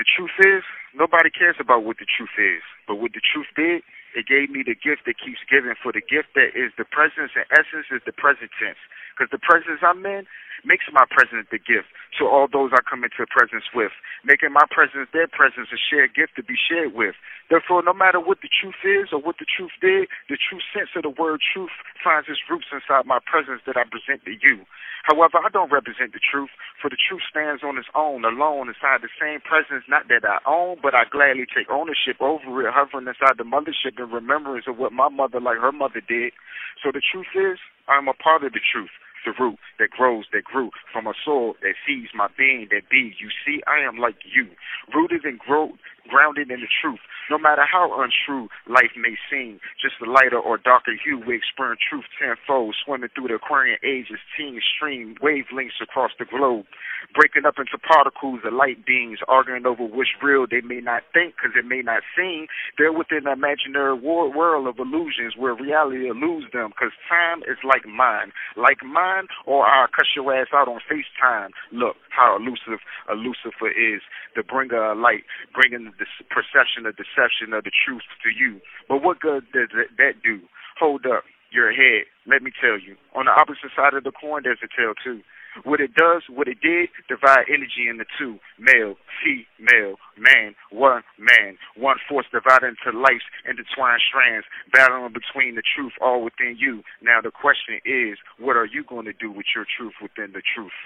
The 0.00 0.08
truth 0.08 0.32
is, 0.40 0.64
nobody 0.96 1.28
cares 1.28 1.56
about 1.60 1.84
what 1.84 2.00
the 2.00 2.08
truth 2.08 2.32
is. 2.40 2.64
But 2.88 2.96
what 2.96 3.12
the 3.12 3.20
truth 3.20 3.52
did, 3.52 3.84
it 4.14 4.26
gave 4.26 4.50
me 4.50 4.62
the 4.64 4.74
gift 4.74 5.06
that 5.06 5.18
keeps 5.18 5.40
giving. 5.48 5.74
For 5.80 5.92
the 5.92 6.02
gift 6.02 6.34
that 6.34 6.56
is 6.56 6.72
the 6.76 6.84
presence 6.84 7.32
and 7.36 7.46
essence 7.50 7.86
is 7.90 8.02
the 8.06 8.12
present 8.12 8.50
tense. 8.58 8.80
Because 9.20 9.36
the 9.36 9.44
presence 9.44 9.84
I'm 9.84 10.00
in 10.08 10.24
makes 10.64 10.88
my 10.88 11.04
presence 11.12 11.44
the 11.52 11.60
gift 11.60 11.92
to 12.16 12.24
all 12.24 12.48
those 12.48 12.72
I 12.72 12.80
come 12.80 13.04
into 13.04 13.28
presence 13.28 13.68
with, 13.76 13.92
making 14.24 14.48
my 14.48 14.64
presence 14.72 15.12
their 15.12 15.28
presence 15.28 15.68
a 15.68 15.76
shared 15.76 16.16
gift 16.16 16.40
to 16.40 16.42
be 16.42 16.56
shared 16.56 16.96
with. 16.96 17.12
Therefore, 17.52 17.84
no 17.84 17.92
matter 17.92 18.16
what 18.16 18.40
the 18.40 18.48
truth 18.48 18.80
is 18.80 19.12
or 19.12 19.20
what 19.20 19.36
the 19.36 19.44
truth 19.44 19.76
did, 19.84 20.08
the 20.32 20.40
true 20.40 20.64
sense 20.72 20.88
of 20.96 21.04
the 21.04 21.12
word 21.12 21.44
truth 21.44 21.68
finds 22.00 22.32
its 22.32 22.40
roots 22.48 22.72
inside 22.72 23.04
my 23.04 23.20
presence 23.20 23.60
that 23.68 23.76
I 23.76 23.84
present 23.84 24.24
to 24.24 24.32
you. 24.32 24.64
However, 25.04 25.36
I 25.36 25.52
don't 25.52 25.68
represent 25.68 26.16
the 26.16 26.24
truth, 26.24 26.52
for 26.80 26.88
the 26.88 26.96
truth 26.96 27.20
stands 27.28 27.60
on 27.60 27.76
its 27.76 27.92
own, 27.92 28.24
alone, 28.24 28.72
inside 28.72 29.04
the 29.04 29.12
same 29.20 29.44
presence, 29.44 29.84
not 29.84 30.08
that 30.08 30.24
I 30.24 30.40
own, 30.48 30.80
but 30.80 30.96
I 30.96 31.04
gladly 31.04 31.44
take 31.44 31.68
ownership 31.68 32.16
over 32.24 32.48
it, 32.64 32.72
hovering 32.72 33.04
inside 33.04 33.36
the 33.36 33.44
mothership 33.44 34.00
in 34.00 34.08
remembrance 34.08 34.64
of 34.64 34.80
what 34.80 34.96
my 34.96 35.12
mother, 35.12 35.40
like 35.40 35.60
her 35.60 35.76
mother, 35.76 36.00
did. 36.00 36.32
So 36.80 36.88
the 36.88 37.04
truth 37.04 37.36
is, 37.36 37.60
I'm 37.84 38.08
a 38.08 38.16
part 38.16 38.44
of 38.44 38.56
the 38.56 38.64
truth 38.64 38.92
the 39.24 39.32
root 39.38 39.58
that 39.78 39.90
grows, 39.90 40.24
that 40.32 40.44
grew 40.44 40.70
from 40.92 41.06
a 41.06 41.14
soul 41.24 41.56
that 41.62 41.74
sees 41.86 42.08
my 42.14 42.28
being, 42.36 42.68
that 42.70 42.88
be. 42.90 43.14
You 43.18 43.28
see, 43.44 43.62
I 43.66 43.86
am 43.86 43.98
like 43.98 44.16
you, 44.24 44.48
rooted 44.94 45.24
and 45.24 45.38
grow, 45.38 45.72
grounded 46.10 46.50
in 46.50 46.60
the 46.60 46.72
truth. 46.82 47.00
No 47.30 47.38
matter 47.38 47.62
how 47.62 47.94
untrue 47.94 48.50
life 48.66 48.90
may 48.98 49.14
seem, 49.30 49.60
just 49.78 50.02
a 50.02 50.10
lighter 50.10 50.38
or 50.38 50.58
darker 50.58 50.98
hue, 50.98 51.22
we 51.22 51.38
experience 51.38 51.80
truth 51.86 52.10
tenfold, 52.18 52.74
swimming 52.84 53.10
through 53.14 53.28
the 53.28 53.38
Aquarian 53.38 53.78
ages, 53.86 54.18
teen 54.34 54.58
stream, 54.58 55.14
wavelengths 55.22 55.78
across 55.80 56.10
the 56.18 56.26
globe, 56.26 56.66
breaking 57.14 57.46
up 57.46 57.54
into 57.58 57.78
particles 57.78 58.40
of 58.44 58.52
light 58.52 58.84
beings, 58.84 59.22
arguing 59.28 59.64
over 59.64 59.86
which 59.86 60.18
real 60.22 60.46
they 60.50 60.60
may 60.60 60.80
not 60.82 61.06
think 61.14 61.38
because 61.38 61.54
it 61.54 61.64
may 61.64 61.82
not 61.86 62.02
seem. 62.18 62.50
They're 62.76 62.92
within 62.92 63.30
an 63.30 63.38
imaginary 63.38 63.94
world 63.94 64.66
of 64.66 64.78
illusions 64.78 65.38
where 65.38 65.54
reality 65.54 66.10
eludes 66.10 66.50
them 66.52 66.74
because 66.74 66.92
time 67.08 67.46
is 67.46 67.62
like 67.62 67.86
mine. 67.86 68.34
Like 68.56 68.82
mine, 68.82 69.30
or 69.46 69.66
I'll 69.66 69.86
cuss 69.86 70.10
your 70.16 70.34
ass 70.34 70.50
out 70.52 70.66
on 70.66 70.80
FaceTime. 70.90 71.50
Look 71.70 71.94
how 72.10 72.36
elusive 72.36 72.82
a 73.06 73.14
Lucifer 73.14 73.70
is, 73.70 74.02
the 74.34 74.42
bringer 74.42 74.92
of 74.92 74.98
light, 74.98 75.24
bringing 75.54 75.92
the 76.00 76.08
perception 76.32 76.88
of 76.88 76.96
deception 76.96 77.52
of 77.52 77.64
the 77.64 77.70
truth 77.70 78.08
to 78.24 78.30
you. 78.32 78.60
But 78.88 79.04
what 79.04 79.20
good 79.20 79.44
does 79.52 79.68
that 79.70 80.24
do? 80.24 80.40
Hold 80.80 81.04
up 81.04 81.24
your 81.52 81.72
head. 81.72 82.08
Let 82.26 82.42
me 82.42 82.50
tell 82.56 82.78
you. 82.78 82.96
On 83.14 83.26
the 83.26 83.34
opposite 83.34 83.74
side 83.76 83.94
of 83.94 84.04
the 84.04 84.12
coin, 84.12 84.42
there's 84.42 84.64
a 84.64 84.70
tail 84.70 84.94
too. 84.96 85.20
What 85.64 85.80
it 85.80 85.94
does, 85.94 86.22
what 86.30 86.46
it 86.46 86.58
did, 86.62 86.90
divide 87.08 87.50
energy 87.50 87.90
into 87.90 88.04
two 88.16 88.38
male, 88.56 88.94
female, 89.18 89.96
man, 90.16 90.54
one 90.70 91.02
man, 91.18 91.58
one 91.76 91.96
force 92.08 92.26
divided 92.30 92.76
into 92.78 92.96
life's 92.96 93.26
intertwined 93.42 94.00
strands, 94.06 94.46
battling 94.72 95.12
between 95.12 95.56
the 95.56 95.62
truth 95.66 95.92
all 96.00 96.22
within 96.22 96.56
you. 96.56 96.82
Now, 97.02 97.20
the 97.20 97.32
question 97.32 97.82
is, 97.84 98.18
what 98.38 98.56
are 98.56 98.64
you 98.64 98.84
going 98.84 99.06
to 99.06 99.12
do 99.12 99.30
with 99.30 99.46
your 99.54 99.66
truth 99.66 99.94
within 100.00 100.32
the 100.32 100.42
truth? 100.54 100.78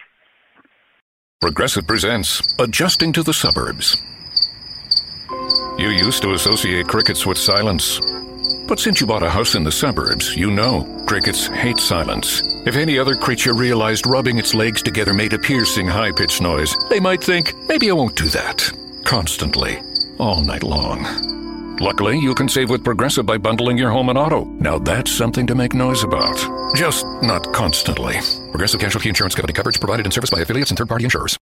Progressive 1.43 1.87
presents 1.87 2.41
Adjusting 2.59 3.13
to 3.13 3.23
the 3.23 3.35
Suburbs. 3.35 4.01
You 5.79 5.89
used 5.89 6.23
to 6.23 6.33
associate 6.33 6.87
crickets 6.87 7.27
with 7.27 7.39
silence. 7.39 8.01
But 8.67 8.79
since 8.79 9.01
you 9.01 9.07
bought 9.07 9.23
a 9.23 9.29
house 9.29 9.55
in 9.55 9.65
the 9.65 9.73
suburbs, 9.73 10.37
you 10.37 10.51
know 10.51 11.05
crickets 11.07 11.49
hate 11.49 11.79
silence. 11.79 12.43
If 12.65 12.77
any 12.77 12.99
other 12.99 13.15
creature 13.15 13.55
realized 13.55 14.07
rubbing 14.07 14.39
its 14.39 14.55
legs 14.55 14.83
together 14.83 15.13
made 15.13 15.33
a 15.33 15.39
piercing, 15.39 15.87
high 15.87 16.13
pitched 16.13 16.41
noise, 16.41 16.75
they 16.89 17.01
might 17.01 17.23
think, 17.23 17.55
maybe 17.69 17.91
I 17.91 17.95
won't 17.95 18.17
do 18.17 18.29
that. 18.29 18.73
Constantly, 19.05 19.81
all 20.19 20.41
night 20.41 20.63
long. 20.63 21.05
Luckily, 21.81 22.19
you 22.19 22.35
can 22.35 22.49
save 22.49 22.71
with 22.71 22.85
Progressive 22.85 23.27
by 23.27 23.37
bundling 23.37 23.77
your 23.77 23.91
home 23.91 24.09
and 24.09 24.19
auto. 24.19 24.45
Now 24.45 24.79
that's 24.79 25.11
something 25.11 25.47
to 25.49 25.55
make 25.55 25.75
noise 25.75 26.05
about. 26.05 26.37
Just 26.75 27.05
not 27.21 27.53
constantly. 27.53 28.15
Progressive 28.51 28.81
Casualty 28.81 29.09
Insurance 29.09 29.35
Company 29.35 29.53
coverage 29.53 29.81
provided 29.81 30.07
in 30.07 30.13
service 30.13 30.31
by 30.31 30.41
affiliates 30.41 30.71
and 30.71 30.79
third 30.79 30.89
party 30.89 31.05
insurers. 31.05 31.37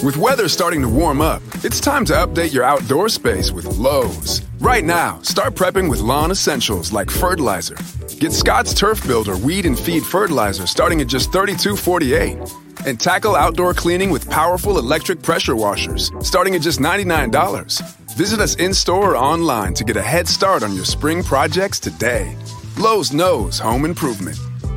With 0.00 0.16
weather 0.16 0.48
starting 0.48 0.80
to 0.82 0.88
warm 0.88 1.20
up, 1.20 1.42
it's 1.64 1.80
time 1.80 2.04
to 2.04 2.12
update 2.12 2.52
your 2.52 2.62
outdoor 2.62 3.08
space 3.08 3.50
with 3.50 3.66
Lowe's. 3.78 4.42
Right 4.60 4.84
now, 4.84 5.20
start 5.22 5.54
prepping 5.54 5.90
with 5.90 5.98
lawn 5.98 6.30
essentials 6.30 6.92
like 6.92 7.10
fertilizer. 7.10 7.76
Get 8.20 8.32
Scott's 8.32 8.72
Turf 8.74 9.04
Builder 9.08 9.36
weed 9.36 9.66
and 9.66 9.76
feed 9.76 10.04
fertilizer 10.04 10.68
starting 10.68 11.00
at 11.00 11.08
just 11.08 11.32
$32.48. 11.32 12.86
And 12.86 13.00
tackle 13.00 13.34
outdoor 13.34 13.74
cleaning 13.74 14.10
with 14.10 14.30
powerful 14.30 14.78
electric 14.78 15.20
pressure 15.20 15.56
washers 15.56 16.12
starting 16.20 16.54
at 16.54 16.62
just 16.62 16.78
$99. 16.78 17.82
Visit 18.16 18.38
us 18.38 18.54
in 18.54 18.72
store 18.72 19.14
or 19.14 19.16
online 19.16 19.74
to 19.74 19.82
get 19.82 19.96
a 19.96 20.02
head 20.02 20.28
start 20.28 20.62
on 20.62 20.76
your 20.76 20.84
spring 20.84 21.24
projects 21.24 21.80
today. 21.80 22.36
Lowe's 22.78 23.12
knows 23.12 23.58
home 23.58 23.84
improvement. 23.84 24.36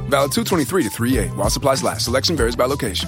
Valid 0.10 0.32
223 0.32 0.84
to 0.84 0.90
38 0.90 1.36
while 1.36 1.52
supplies 1.52 1.84
last. 1.84 2.06
Selection 2.06 2.36
varies 2.36 2.56
by 2.56 2.66
location. 2.66 3.08